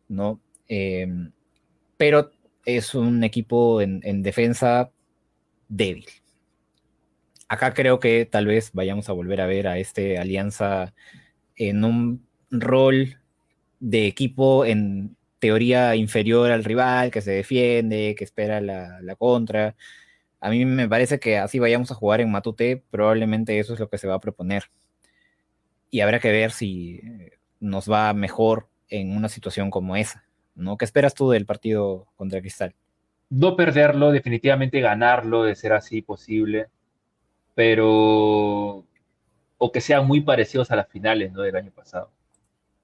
¿no? 0.07 0.39
Eh, 0.69 1.07
pero 1.97 2.31
es 2.65 2.95
un 2.95 3.23
equipo 3.23 3.79
en, 3.81 4.01
en 4.03 4.23
defensa 4.23 4.89
débil. 5.67 6.05
Acá 7.47 7.75
creo 7.75 7.99
que 7.99 8.25
tal 8.25 8.47
vez 8.47 8.71
vayamos 8.73 9.07
a 9.09 9.13
volver 9.13 9.41
a 9.41 9.45
ver 9.45 9.67
a 9.67 9.77
este 9.77 10.17
Alianza 10.17 10.93
en 11.59 11.83
un 11.83 12.25
rol 12.49 13.19
de 13.79 14.07
equipo 14.07 14.65
en 14.65 15.15
teoría 15.39 15.95
inferior 15.95 16.51
al 16.51 16.63
rival, 16.63 17.11
que 17.11 17.21
se 17.21 17.31
defiende, 17.31 18.15
que 18.17 18.23
espera 18.23 18.59
la, 18.61 19.15
contra. 19.17 19.75
A 20.39 20.49
mí 20.49 20.65
me 20.65 20.89
parece 20.89 21.19
que 21.19 21.37
así 21.37 21.59
vayamos 21.59 21.91
a 21.91 21.95
jugar 21.95 22.21
en 22.21 22.31
Matute, 22.31 22.83
probablemente 22.89 23.59
eso 23.59 23.73
es 23.73 23.79
lo 23.79 23.89
que 23.89 23.97
se 23.97 24.07
va 24.07 24.15
a 24.15 24.19
proponer. 24.19 24.63
Y 25.91 25.99
habrá 26.01 26.19
que 26.19 26.31
ver 26.31 26.51
si 26.51 27.01
nos 27.59 27.89
va 27.91 28.13
mejor 28.13 28.67
en 28.89 29.15
una 29.15 29.29
situación 29.29 29.69
como 29.69 29.95
esa, 29.95 30.25
¿no? 30.55 30.77
¿Qué 30.77 30.85
esperas 30.85 31.13
tú 31.13 31.29
del 31.29 31.45
partido 31.45 32.07
contra 32.15 32.41
Cristal? 32.41 32.73
No 33.29 33.55
perderlo, 33.55 34.11
definitivamente 34.11 34.79
ganarlo, 34.81 35.43
de 35.43 35.55
ser 35.55 35.73
así 35.73 36.01
posible, 36.01 36.67
pero 37.53 38.28
o 39.59 39.71
que 39.71 39.81
sean 39.81 40.07
muy 40.07 40.21
parecidos 40.21 40.71
a 40.71 40.75
las 40.75 40.87
finales 40.87 41.31
¿no? 41.31 41.43
del 41.43 41.55
año 41.55 41.71
pasado. 41.71 42.11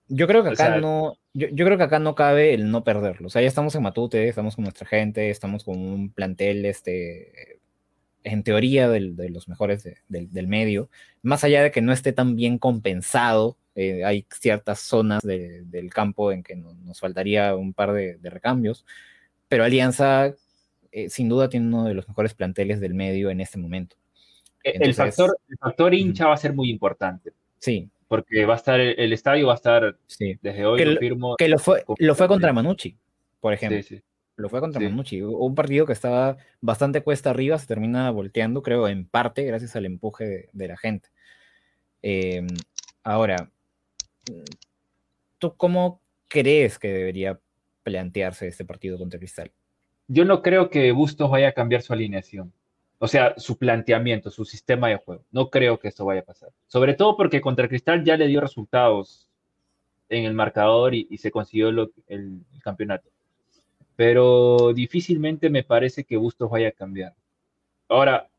Yo 0.08 0.28
creo 0.28 0.44
que 0.44 0.50
acá 0.50 0.78
no, 0.78 1.18
yo, 1.34 1.50
creo 1.50 1.78
que 1.78 1.84
acá 1.84 1.98
no 1.98 2.14
cabe 2.14 2.54
el 2.54 2.70
no 2.70 2.84
perderlo. 2.84 3.28
O 3.28 3.30
sea, 3.32 3.42
ya 3.42 3.48
estamos 3.48 3.74
en 3.74 3.82
Matute, 3.82 4.28
estamos 4.28 4.56
con 4.56 4.64
nuestra 4.64 4.86
gente, 4.86 5.32
estamos 5.32 5.64
con 5.64 5.80
un 5.80 6.12
plantel, 6.12 6.64
este, 6.66 7.60
en 8.24 8.44
teoría, 8.44 8.88
de 8.88 9.30
los 9.30 9.48
mejores 9.48 9.90
del 10.08 10.48
medio. 10.48 10.90
Más 11.24 11.44
allá 11.44 11.64
de 11.64 11.72
que 11.72 11.82
no 11.82 11.92
esté 11.92 12.14
tan 12.14 12.36
bien 12.36 12.60
compensado, 12.60 13.58
eh, 13.74 14.06
hay 14.06 14.26
ciertas 14.30 14.80
zonas 14.80 15.24
del 15.24 15.90
campo 15.94 16.32
en 16.32 16.44
que 16.44 16.56
nos 16.56 17.00
faltaría 17.00 17.56
un 17.56 17.74
par 17.74 17.94
de, 17.94 18.18
recambios. 18.22 18.86
Pero 19.48 19.64
Alianza, 19.64 20.36
eh, 20.92 21.10
sin 21.10 21.30
duda, 21.30 21.50
tiene 21.50 21.68
uno 21.68 21.86
de 21.86 21.94
los 21.96 22.08
mejores 22.08 22.34
planteles 22.34 22.80
del 22.80 22.94
medio 22.94 23.30
en 23.32 23.42
este 23.42 23.58
momento. 23.58 23.98
E, 24.66 24.80
el, 24.82 24.96
factor, 24.96 25.38
el 25.48 25.58
factor 25.58 25.94
hincha 25.94 26.28
va 26.28 26.34
a 26.34 26.38
ser 26.38 26.54
muy 26.54 26.72
importante. 26.72 27.32
Sí. 27.60 27.88
Porque 28.08 28.46
va 28.46 28.54
a 28.54 28.58
estar, 28.58 28.80
el, 28.80 29.14
estadio 29.14 29.48
va 29.48 29.54
a 29.54 29.56
estar 29.56 29.98
desde 30.20 30.66
hoy, 30.66 30.80
que 30.80 30.86
lo 30.86 31.00
firmo. 31.00 31.36
Que 31.38 31.48
lo 31.48 31.60
fue, 31.60 31.86
lo 32.00 32.16
fue 32.16 32.28
contra 32.28 32.52
Manucci, 32.52 32.98
por 33.40 33.54
ejemplo. 33.54 33.82
Sí, 33.84 33.98
sí. 33.98 34.04
Lo 34.38 34.50
fue 34.50 34.60
contra 34.60 34.82
Manucci. 34.82 35.22
Un 35.22 35.56
partido 35.56 35.86
que 35.86 35.94
estaba 35.94 36.38
bastante 36.62 37.02
cuesta 37.02 37.30
arriba, 37.30 37.58
se 37.58 37.68
termina 37.68 38.10
volteando, 38.12 38.62
creo, 38.62 38.88
en 38.88 39.06
parte, 39.06 39.44
gracias 39.44 39.76
al 39.76 39.86
empuje 39.86 40.50
de, 40.52 40.68
la 40.68 40.78
gente. 40.78 41.10
Em, 42.02 42.48
ahora, 43.04 43.50
¿tú 45.40 45.56
cómo 45.56 46.02
crees 46.28 46.78
que 46.78 46.92
debería 46.92 47.40
plantearse 47.84 48.48
este 48.48 48.66
partido 48.66 48.98
contra 48.98 49.20
Cristal? 49.20 49.52
Yo 50.08 50.26
no 50.26 50.42
creo 50.42 50.70
que 50.70 50.92
Bustos 50.92 51.30
vaya 51.32 51.50
a 51.50 51.54
cambiar 51.54 51.82
su 51.82 51.94
alineación 51.94 52.52
o 53.00 53.08
sea, 53.08 53.34
su 53.38 53.58
planteamiento, 53.58 54.32
su 54.32 54.46
sistema 54.46 54.90
de 54.90 54.98
juego. 54.98 55.24
No 55.32 55.50
creo 55.50 55.80
que 55.80 55.88
esto 55.88 56.06
vaya 56.06 56.22
a 56.22 56.26
pasar. 56.26 56.50
Sobre 56.68 56.94
todo 56.94 57.18
porque 57.18 57.42
contra 57.42 57.68
Cristal 57.68 58.04
ya 58.04 58.18
le 58.18 58.28
dio 58.28 58.42
resultados 58.42 59.30
en 60.10 60.26
el 60.26 60.34
marcador 60.34 60.94
y, 60.96 61.18
se 61.18 61.32
consiguió 61.32 61.70
el, 61.70 62.42
campeonato. 62.64 63.10
Pero 63.96 64.74
difícilmente 64.74 65.50
me 65.50 65.64
parece 65.64 66.04
que 66.04 66.18
Bustos 66.18 66.50
vaya 66.50 66.70
a 66.70 66.72
cambiar. 66.72 67.14
Ahora, 67.90 68.30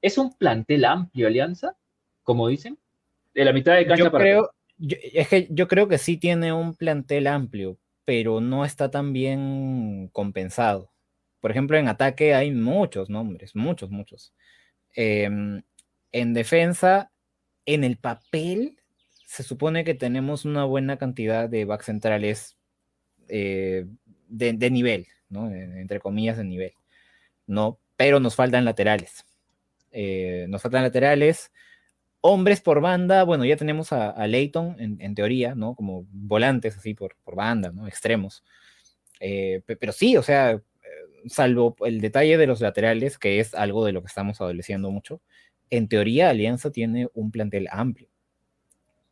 ¿es 0.00 0.18
un 0.18 0.32
plantel 0.32 0.84
amplio, 0.84 1.26
Alianza? 1.26 1.76
Como 2.22 2.48
dicen. 2.48 2.78
De 3.34 3.44
la 3.44 3.52
mitad 3.52 3.74
de 3.74 3.86
cancha 3.86 4.04
yo 4.04 4.12
Creo, 4.12 4.50
es 4.78 5.28
que 5.28 5.48
yo 5.50 5.68
creo 5.68 5.88
que 5.88 5.98
sí 5.98 6.16
tiene 6.16 6.52
un 6.52 6.74
plantel 6.74 7.26
amplio, 7.26 7.78
pero 8.04 8.40
no 8.40 8.64
está 8.64 8.90
tan 8.90 9.12
bien 9.12 10.08
compensado. 10.12 10.91
Por 11.42 11.50
ejemplo, 11.50 11.76
en 11.76 11.88
ataque 11.88 12.34
hay 12.34 12.52
muchos 12.52 13.10
nombres, 13.10 13.56
muchos, 13.56 13.90
muchos. 13.90 14.32
Em, 14.94 15.62
en 16.12 16.34
defensa, 16.34 17.10
en 17.66 17.82
el 17.82 17.98
papel, 17.98 18.78
se 19.26 19.42
supone 19.42 19.82
que 19.82 19.94
tenemos 19.94 20.44
una 20.44 20.64
buena 20.64 20.98
cantidad 20.98 21.48
de 21.48 21.64
back 21.64 21.82
centrales 21.82 22.56
eh, 23.26 23.86
de, 24.28 24.70
nivel, 24.70 25.08
¿no? 25.30 25.50
Entre 25.52 25.98
comillas, 25.98 26.36
de 26.36 26.44
nivel, 26.44 26.74
¿no? 27.48 27.80
Pero 27.96 28.20
nos 28.20 28.36
faltan 28.36 28.64
laterales. 28.64 29.26
Eh, 29.90 30.46
nos 30.48 30.62
faltan 30.62 30.84
laterales. 30.84 31.50
Hombres 32.20 32.60
por 32.60 32.80
banda, 32.80 33.24
bueno, 33.24 33.44
ya 33.44 33.56
tenemos 33.56 33.92
a, 33.92 34.10
a 34.10 34.28
Leighton 34.28 34.76
en, 34.78 35.14
teoría, 35.16 35.56
¿no? 35.56 35.74
Como 35.74 36.06
volantes 36.12 36.76
así 36.76 36.94
por, 36.94 37.16
por 37.24 37.34
banda, 37.34 37.72
¿no? 37.72 37.88
Extremos. 37.88 38.44
Eh, 39.18 39.60
pero 39.66 39.90
sí, 39.90 40.16
o 40.16 40.22
sea, 40.22 40.62
salvo 41.26 41.76
el 41.84 42.00
detalle 42.00 42.36
de 42.36 42.46
los 42.46 42.60
laterales, 42.60 43.18
que 43.18 43.40
es 43.40 43.54
algo 43.54 43.84
de 43.84 43.92
lo 43.92 44.00
que 44.00 44.08
estamos 44.08 44.40
adoleciendo 44.40 44.90
mucho, 44.90 45.20
en 45.70 45.88
teoría 45.88 46.30
Alianza 46.30 46.70
tiene 46.70 47.08
un 47.14 47.30
plantel 47.30 47.68
amplio. 47.70 48.08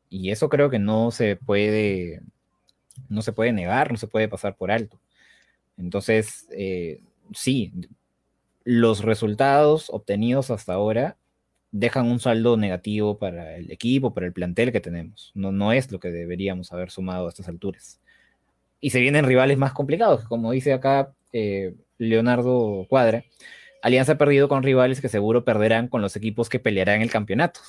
Y 0.09 0.31
eso 0.31 0.49
creo 0.49 0.71
que 0.71 0.79
no 0.79 1.11
se 1.11 1.37
puede, 1.37 2.21
no 3.09 3.23
se 3.23 3.33
puede 3.33 3.53
negar, 3.53 3.93
no 3.93 3.97
se 3.97 4.09
puede 4.09 4.29
pasar 4.29 4.57
por 4.57 4.71
alto. 4.71 5.01
Entonces, 5.79 6.47
eh, 6.51 7.01
sí, 7.33 7.73
los 8.65 9.03
resultados 9.03 9.89
obtenidos 9.91 10.51
hasta 10.51 10.75
ahora 10.75 11.17
dejan 11.73 12.07
un 12.11 12.21
saldo 12.21 12.57
negativo 12.57 13.19
para 13.19 13.57
el 13.57 13.71
equipo, 13.71 14.13
para 14.13 14.27
el 14.27 14.33
plantel 14.33 14.73
que 14.73 14.81
tenemos. 14.81 15.33
No, 15.35 15.53
no 15.53 15.73
es 15.73 15.91
lo 15.91 16.01
que 16.01 16.11
deberíamos 16.11 16.73
haber 16.73 16.91
sumado 16.91 17.27
a 17.27 17.29
estas 17.31 17.49
alturas. 17.49 18.01
Y 18.81 18.91
se 18.91 19.01
vienen 19.01 19.25
rivales 19.25 19.59
más 19.59 19.73
complicados, 19.73 20.25
como 20.25 20.53
dice 20.53 20.73
acá 20.73 21.15
eh, 21.33 21.75
Leonardo 22.01 22.87
Cuadra, 22.89 23.25
Alianza 23.83 24.13
ha 24.13 24.19
perdido 24.19 24.49
con 24.49 24.63
rivales 24.63 25.01
que 25.01 25.09
seguro 25.09 25.45
perderán 25.45 25.89
con 25.89 26.01
los 26.01 26.17
equipos 26.17 26.49
que 26.49 26.59
pelearán 26.59 27.03
el 27.03 27.11
campeonato. 27.11 27.61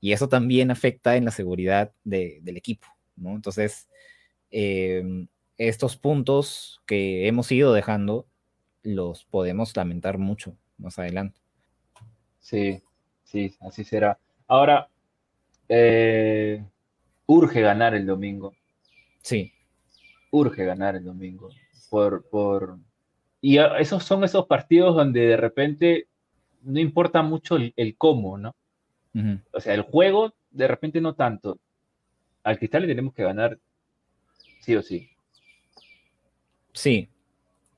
Y 0.00 0.12
eso 0.12 0.28
también 0.28 0.70
afecta 0.70 1.16
en 1.16 1.24
la 1.24 1.30
seguridad 1.30 1.92
del 2.04 2.56
equipo, 2.56 2.86
¿no? 3.16 3.30
Entonces, 3.30 3.88
em, 4.50 5.28
estos 5.56 5.96
puntos 5.96 6.82
que 6.86 7.26
hemos 7.26 7.50
ido 7.52 7.72
dejando 7.72 8.26
los 8.82 9.24
podemos 9.24 9.74
lamentar 9.74 10.18
mucho 10.18 10.56
más 10.76 10.98
adelante. 10.98 11.40
Sí, 12.40 12.82
sí, 13.22 13.56
así 13.60 13.82
será. 13.82 14.18
Ahora, 14.46 14.88
eh, 15.70 16.62
urge 17.26 17.62
ganar 17.62 17.94
el 17.94 18.04
domingo. 18.04 18.54
Sí. 19.22 19.52
Urge 20.30 20.66
ganar 20.66 20.96
el 20.96 21.04
domingo. 21.04 21.48
Por, 21.88 22.28
por, 22.28 22.78
y 23.44 23.58
esos 23.58 24.02
son 24.02 24.24
esos 24.24 24.46
partidos 24.46 24.96
donde 24.96 25.20
de 25.20 25.36
repente 25.36 26.06
no 26.62 26.80
importa 26.80 27.20
mucho 27.20 27.56
el, 27.56 27.94
cómo, 27.98 28.38
¿no? 28.38 28.56
O 29.52 29.60
sea, 29.60 29.74
el 29.74 29.82
juego 29.82 30.32
de 30.50 30.66
repente 30.66 30.98
no 31.02 31.14
tanto. 31.14 31.58
Al 32.42 32.56
Cristal 32.56 32.80
le 32.80 32.88
tenemos 32.88 33.12
que 33.12 33.22
ganar 33.22 33.58
sí 34.60 34.74
o 34.74 34.82
sí. 34.82 35.10
Sí, 36.72 37.10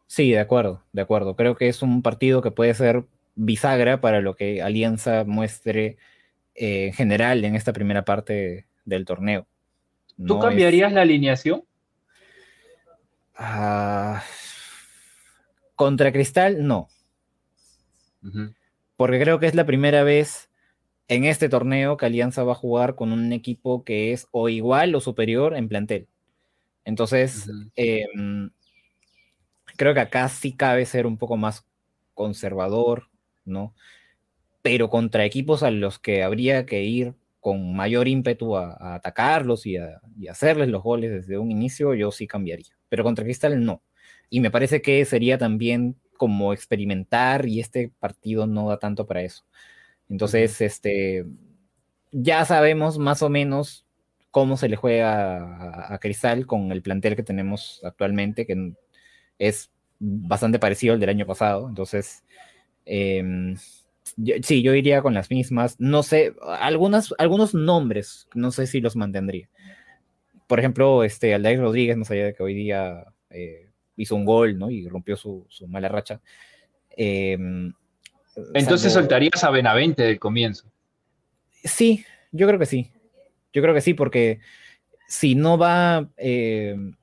sí, 0.06 0.30
de 0.30 0.38
acuerdo, 0.38 0.84
de 0.92 1.02
acuerdo. 1.02 1.34
Creo 1.34 1.56
que 1.56 1.66
es 1.66 1.82
un 1.82 2.00
partido 2.00 2.42
que 2.42 2.52
puede 2.52 2.72
ser 2.72 3.02
bisagra 3.34 4.00
para 4.00 4.20
lo 4.20 4.36
que 4.36 4.62
Alianza 4.62 5.24
muestre 5.24 5.96
eh, 6.54 6.86
en 6.86 6.92
general 6.92 7.44
en 7.44 7.56
esta 7.56 7.72
primera 7.72 8.04
parte 8.04 8.66
del 8.84 9.04
torneo. 9.04 9.48
¿Tú 10.24 10.38
cambiarías 10.38 10.92
la 10.92 11.02
alineación? 11.02 11.64
Ah, 13.34 14.22
contra 15.76 16.12
Cristal, 16.12 16.66
no. 16.66 16.88
Porque 18.96 19.20
creo 19.20 19.38
que 19.38 19.46
es 19.46 19.54
la 19.54 19.66
primera 19.66 20.02
vez 20.02 20.50
en 21.08 21.24
este 21.24 21.48
torneo 21.48 21.96
que 21.96 22.06
Alianza 22.06 22.42
va 22.42 22.52
a 22.52 22.56
jugar 22.56 22.96
con 22.96 23.12
un 23.12 23.32
equipo 23.32 23.84
que 23.84 24.12
es 24.12 24.26
o 24.32 24.48
igual 24.48 24.94
o 24.94 25.00
superior 25.00 25.54
en 25.54 25.68
plantel. 25.68 26.08
Entonces, 26.84 27.48
em, 27.76 28.50
creo 29.76 29.94
que 29.94 30.00
acá 30.00 30.28
sí 30.28 30.52
cabe 30.52 30.86
ser 30.86 31.06
un 31.06 31.18
poco 31.18 31.36
más 31.36 31.64
conservador, 32.14 33.08
¿no? 33.44 33.74
Pero 34.62 34.90
contra 34.90 35.24
equipos 35.24 35.62
a 35.62 35.70
los 35.70 35.98
que 35.98 36.22
habría 36.22 36.66
que 36.66 36.82
ir 36.82 37.14
con 37.40 37.76
mayor 37.76 38.08
ímpetu 38.08 38.56
a, 38.56 38.94
atacarlos 38.96 39.66
y 39.66 39.76
a, 39.76 40.00
y 40.18 40.26
hacerles 40.28 40.68
los 40.68 40.82
goles 40.82 41.12
desde 41.12 41.38
un 41.38 41.50
inicio, 41.52 41.94
yo 41.94 42.10
sí 42.10 42.26
cambiaría. 42.26 42.76
Pero 42.88 43.04
contra 43.04 43.24
Cristal 43.24 43.64
no. 43.64 43.82
Y 44.30 44.40
me 44.40 44.50
parece 44.50 44.82
que 44.82 45.04
sería 45.04 45.38
también 45.38 45.96
como 46.16 46.52
experimentar 46.52 47.46
y 47.46 47.60
este 47.60 47.90
partido 48.00 48.46
no 48.46 48.68
da 48.68 48.78
tanto 48.78 49.06
para 49.06 49.22
eso. 49.22 49.44
Entonces, 50.08 50.60
este, 50.60 51.26
ya 52.12 52.44
sabemos 52.44 52.98
más 52.98 53.22
o 53.22 53.28
menos 53.28 53.86
cómo 54.30 54.56
se 54.56 54.68
le 54.68 54.76
juega 54.76 55.94
a, 55.94 55.98
Cristal 55.98 56.46
con 56.46 56.72
el 56.72 56.82
plantel 56.82 57.16
que 57.16 57.22
tenemos 57.22 57.80
actualmente, 57.84 58.46
que 58.46 58.72
es 59.38 59.70
bastante 59.98 60.58
parecido 60.58 60.94
al 60.94 61.00
del 61.00 61.10
año 61.10 61.26
pasado. 61.26 61.68
Entonces, 61.68 62.24
em, 62.84 63.56
sí, 64.42 64.62
yo 64.62 64.74
iría 64.74 65.02
con 65.02 65.14
las 65.14 65.30
mismas. 65.30 65.76
No 65.78 66.02
sé, 66.02 66.34
algunas, 66.42 67.14
algunos 67.18 67.54
nombres, 67.54 68.28
no 68.34 68.50
sé 68.50 68.66
si 68.66 68.80
los 68.80 68.96
mantendría. 68.96 69.48
Por 70.46 70.58
ejemplo, 70.60 71.02
este, 71.04 71.34
Aldair 71.34 71.60
Rodríguez, 71.60 71.96
no 71.96 72.04
sabía 72.04 72.32
que 72.32 72.42
hoy 72.42 72.54
día 72.54 73.06
eh, 73.30 73.65
hizo 73.96 74.14
un 74.16 74.24
gol, 74.24 74.58
¿no? 74.58 74.70
Y 74.70 74.88
rompió 74.88 75.16
su, 75.16 75.46
mala 75.68 75.88
racha. 75.88 76.20
Em, 76.90 77.72
Entonces 78.54 78.92
soltarías 78.92 79.42
a 79.44 79.50
Benavente 79.50 80.02
del 80.02 80.18
comienzo. 80.18 80.70
Sí, 81.64 82.04
yo 82.32 82.46
creo 82.46 82.58
que 82.58 82.66
sí. 82.66 82.90
Yo 83.52 83.62
creo 83.62 83.74
que 83.74 83.80
sí, 83.80 83.94
porque 83.94 84.40
si 85.08 85.34
no 85.34 85.56
va, 85.58 86.10
em, 86.16 86.94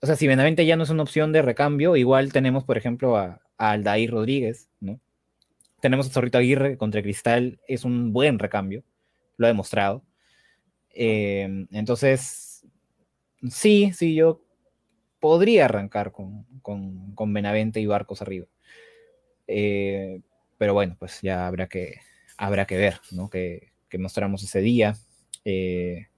o 0.00 0.06
sea, 0.06 0.16
si 0.16 0.26
Benavente 0.26 0.66
ya 0.66 0.76
no 0.76 0.82
es 0.82 0.90
una 0.90 1.02
opción 1.02 1.32
de 1.32 1.42
recambio, 1.42 1.96
igual 1.96 2.32
tenemos, 2.32 2.64
por 2.64 2.76
ejemplo, 2.76 3.16
a, 3.16 3.40
Aldair 3.58 4.10
Rodríguez, 4.10 4.68
¿no? 4.80 4.98
Tenemos 5.80 6.08
a 6.08 6.10
Zorrito 6.10 6.38
Aguirre 6.38 6.76
contra 6.76 7.02
Cristal, 7.02 7.60
es 7.68 7.84
un 7.84 8.12
buen 8.12 8.40
recambio, 8.40 8.82
lo 9.36 9.46
ha 9.46 9.48
demostrado. 9.48 10.02
Em, 10.90 11.68
entonces, 11.70 12.66
sí, 13.48 13.92
sí, 13.94 14.14
yo 14.14 14.42
podría 15.22 15.66
arrancar 15.66 16.10
con, 16.10 16.44
con, 16.62 17.32
Benavente 17.32 17.80
y 17.80 17.86
Barcos 17.86 18.22
arriba. 18.22 18.46
Eh, 19.46 20.20
pero 20.58 20.74
bueno, 20.74 20.96
pues 20.98 21.20
ya 21.22 21.46
habrá 21.46 21.68
que, 21.68 22.00
habrá 22.36 22.66
que 22.66 22.76
ver, 22.76 23.00
¿no? 23.12 23.30
Que, 23.30 23.70
mostramos 24.00 24.42
ese 24.42 24.60
día. 24.60 24.96
Eh, 25.44 26.08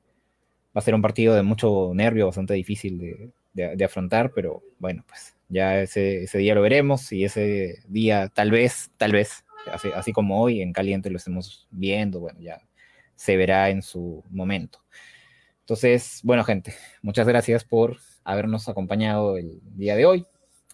va 0.74 0.78
a 0.78 0.80
ser 0.80 0.94
un 0.94 1.02
partido 1.02 1.34
de 1.34 1.42
mucho 1.42 1.92
nervio, 1.92 2.26
bastante 2.26 2.54
difícil 2.54 3.30
de, 3.52 3.84
afrontar, 3.84 4.32
pero 4.34 4.62
bueno, 4.78 5.04
pues 5.06 5.36
ya 5.50 5.82
ese, 5.82 6.26
día 6.32 6.54
lo 6.54 6.62
veremos 6.62 7.12
y 7.12 7.24
ese 7.24 7.80
día 7.86 8.30
tal 8.30 8.50
vez, 8.50 8.90
tal 8.96 9.12
vez, 9.12 9.44
así, 9.70 9.90
así 9.94 10.12
como 10.14 10.40
hoy 10.40 10.62
en 10.62 10.72
caliente 10.72 11.10
lo 11.10 11.18
estemos 11.18 11.68
viendo, 11.70 12.20
bueno, 12.20 12.40
ya 12.40 12.62
se 13.16 13.36
verá 13.36 13.68
en 13.68 13.82
su 13.82 14.24
momento. 14.30 14.82
Entonces, 15.64 16.20
bueno, 16.22 16.44
gente, 16.44 16.74
muchas 17.00 17.26
gracias 17.26 17.64
por 17.64 17.96
habernos 18.22 18.68
acompañado 18.68 19.38
el 19.38 19.60
día 19.62 19.96
de 19.96 20.04
hoy. 20.04 20.26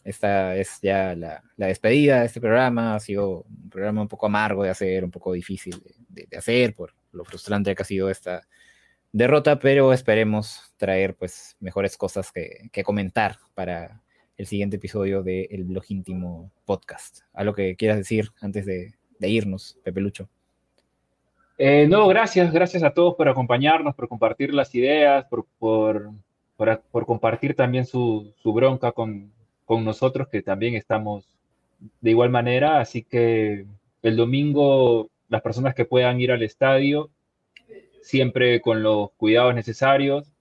Esta 0.03 0.57
es 0.57 0.81
ya 0.83 1.15
la, 1.15 1.45
despedida 1.57 2.21
de 2.21 2.27
este 2.27 2.41
programa. 2.41 2.97
Ha 2.97 3.01
sido 3.01 3.43
un 3.43 3.71
programa 3.71 4.03
un 4.03 4.09
poco 4.09 4.27
amargo 4.27 4.65
de 4.65 4.71
hacer, 4.71 5.05
un 5.05 5.13
poco 5.13 5.33
difícil 5.33 5.81
de, 6.09 6.27
hacer 6.37 6.75
por 6.75 6.93
lo 7.13 7.25
frustrante 7.25 7.73
que 7.73 7.83
ha 7.83 7.85
sido 7.85 8.11
esta 8.11 8.43
derrota, 9.13 9.61
pero 9.61 9.93
esperemos 9.93 10.75
traer 10.77 11.15
pues 11.15 11.57
mejores 11.61 11.97
cosas 11.97 12.33
que, 12.33 12.69
comentar 12.83 13.39
para 13.55 14.03
el 14.37 14.47
siguiente 14.47 14.77
episodio 14.77 15.23
del 15.23 15.65
Blog 15.67 15.85
Íntimo 15.87 16.51
Podcast. 16.65 17.21
¿Algo 17.33 17.55
que 17.55 17.77
quieras 17.77 17.99
decir 17.99 18.31
antes 18.41 18.67
de, 18.67 18.95
de 19.21 19.29
irnos, 19.29 19.79
Pepe 19.85 20.01
Lucho? 20.01 20.29
Eh, 21.63 21.87
no, 21.87 22.09
gracias, 22.09 22.51
gracias 22.55 22.83
a 22.83 22.95
todos 22.95 23.17
por 23.17 23.29
acompañarnos, 23.29 23.95
por 23.95 24.09
compartir 24.09 24.55
las 24.55 24.75
ideas, 24.75 25.27
por, 25.27 25.45
por, 25.59 26.11
por, 26.57 27.05
compartir 27.05 27.55
también 27.55 27.85
su, 27.85 28.33
su 28.43 28.55
bronca 28.55 28.93
con, 28.93 29.31
con, 29.67 29.85
nosotros, 29.85 30.29
que 30.29 30.41
también 30.41 30.75
estamos 30.75 31.29
de 32.01 32.13
igual 32.13 32.31
manera. 32.31 32.81
Así 32.81 33.03
que 33.03 33.67
el 34.03 34.17
domingo, 34.17 35.11
las 35.29 35.43
personas 35.43 35.75
que 35.75 35.85
puedan 35.85 36.19
ir 36.19 36.33
al 36.33 36.43
estadio, 36.43 37.11
siempre 38.01 38.63
con 38.63 38.83
los 38.83 39.11
cuidados 39.19 39.55
necesarios 39.55 40.33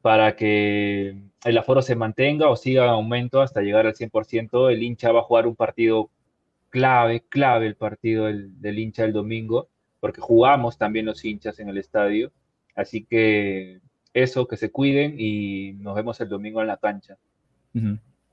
para 0.00 0.36
que 0.36 1.16
el 1.44 1.58
aforo 1.58 1.82
se 1.82 1.96
mantenga 1.96 2.48
o 2.50 2.54
siga 2.54 2.84
en 2.84 2.90
aumento 2.90 3.42
hasta 3.42 3.62
llegar 3.62 3.84
al 3.84 3.96
100%. 3.96 4.70
El 4.70 4.84
hincha 4.84 5.10
va 5.10 5.20
a 5.20 5.24
jugar 5.24 5.48
un 5.48 5.56
partido 5.56 6.08
clave, 6.68 7.24
clave 7.28 7.66
el 7.66 7.74
partido 7.74 8.26
del, 8.26 8.60
del 8.60 8.78
hincha 8.78 9.04
el 9.04 9.12
domingo 9.12 9.66
porque 10.00 10.20
jugamos 10.20 10.78
también 10.78 11.06
los 11.06 11.24
hinchas 11.24 11.60
en 11.60 11.68
el 11.68 11.78
estadio. 11.78 12.32
Así 12.74 13.04
que 13.04 13.80
eso, 14.14 14.48
que 14.48 14.56
se 14.56 14.70
cuiden 14.70 15.14
y 15.18 15.74
nos 15.74 15.94
vemos 15.94 16.20
el 16.20 16.28
domingo 16.28 16.60
en 16.60 16.66
la 16.66 16.78
cancha. 16.78 17.18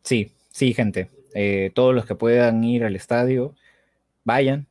Sí, 0.01 0.31
sí, 0.49 0.73
gente. 0.73 1.11
Eh, 1.33 1.71
todos 1.75 1.93
los 1.93 2.05
que 2.05 2.15
puedan 2.15 2.63
ir 2.63 2.83
al 2.83 2.95
estadio, 2.95 3.53
vayan, 4.23 4.65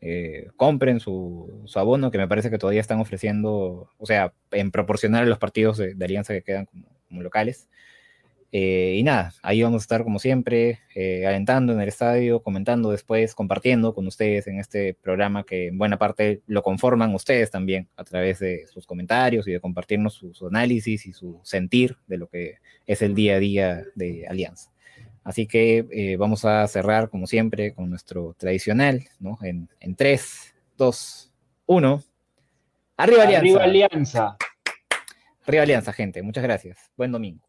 eh, 0.00 0.48
compren 0.56 1.00
su, 1.00 1.68
abono, 1.74 2.10
que 2.10 2.18
me 2.18 2.28
parece 2.28 2.50
que 2.50 2.58
todavía 2.58 2.80
están 2.80 3.00
ofreciendo, 3.00 3.90
o 3.98 4.06
sea, 4.06 4.32
en 4.52 4.70
proporcional 4.70 5.24
a 5.24 5.26
los 5.26 5.38
partidos 5.38 5.78
de, 5.78 5.96
Alianza 6.00 6.32
que 6.32 6.42
quedan 6.42 6.66
como 6.66 7.22
locales. 7.22 7.68
Eh, 8.52 8.96
y 8.98 9.02
nada, 9.02 9.32
ahí 9.42 9.62
vamos 9.62 9.82
a 9.82 9.84
estar 9.84 10.04
como 10.04 10.18
siempre, 10.18 10.80
eh, 10.94 11.26
alentando 11.26 11.72
en 11.72 11.80
el 11.80 11.88
estadio, 11.88 12.42
comentando 12.42 12.90
después, 12.90 13.34
compartiendo 13.34 13.94
con 13.94 14.06
ustedes 14.06 14.46
en 14.46 14.60
este 14.60 14.94
programa 14.94 15.44
que 15.44 15.68
en 15.68 15.78
buena 15.78 15.98
parte 15.98 16.42
lo 16.46 16.62
conforman 16.62 17.14
ustedes 17.14 17.50
también 17.50 17.88
a 17.96 18.04
través 18.04 18.38
de 18.38 18.66
sus 18.68 18.86
comentarios 18.86 19.48
y 19.48 19.52
de 19.52 19.60
compartirnos 19.60 20.14
su, 20.14 20.46
análisis 20.46 21.06
y 21.06 21.12
su 21.12 21.40
sentir 21.42 21.96
de 22.06 22.18
lo 22.18 22.28
que 22.28 22.58
es 22.86 23.02
el 23.02 23.14
día 23.14 23.34
a 23.34 23.38
día 23.38 23.82
de 23.94 24.26
Alianza. 24.28 24.70
Así 25.24 25.46
que 25.46 25.86
eh, 25.90 26.16
vamos 26.16 26.44
a 26.44 26.66
cerrar 26.68 27.10
como 27.10 27.26
siempre 27.26 27.74
con 27.74 27.90
nuestro 27.90 28.34
tradicional, 28.38 29.04
¿no? 29.18 29.38
En, 29.42 29.68
en 29.80 29.96
3, 29.96 30.54
2, 30.78 31.32
1. 31.66 32.02
¡Arriba 32.96 33.22
Alianza! 33.24 33.38
¡Arriba 33.38 33.64
Alianza! 33.64 34.36
Arriba 35.44 35.62
Alianza, 35.64 35.92
gente. 35.92 36.22
Muchas 36.22 36.44
gracias. 36.44 36.90
Buen 36.96 37.10
domingo. 37.10 37.45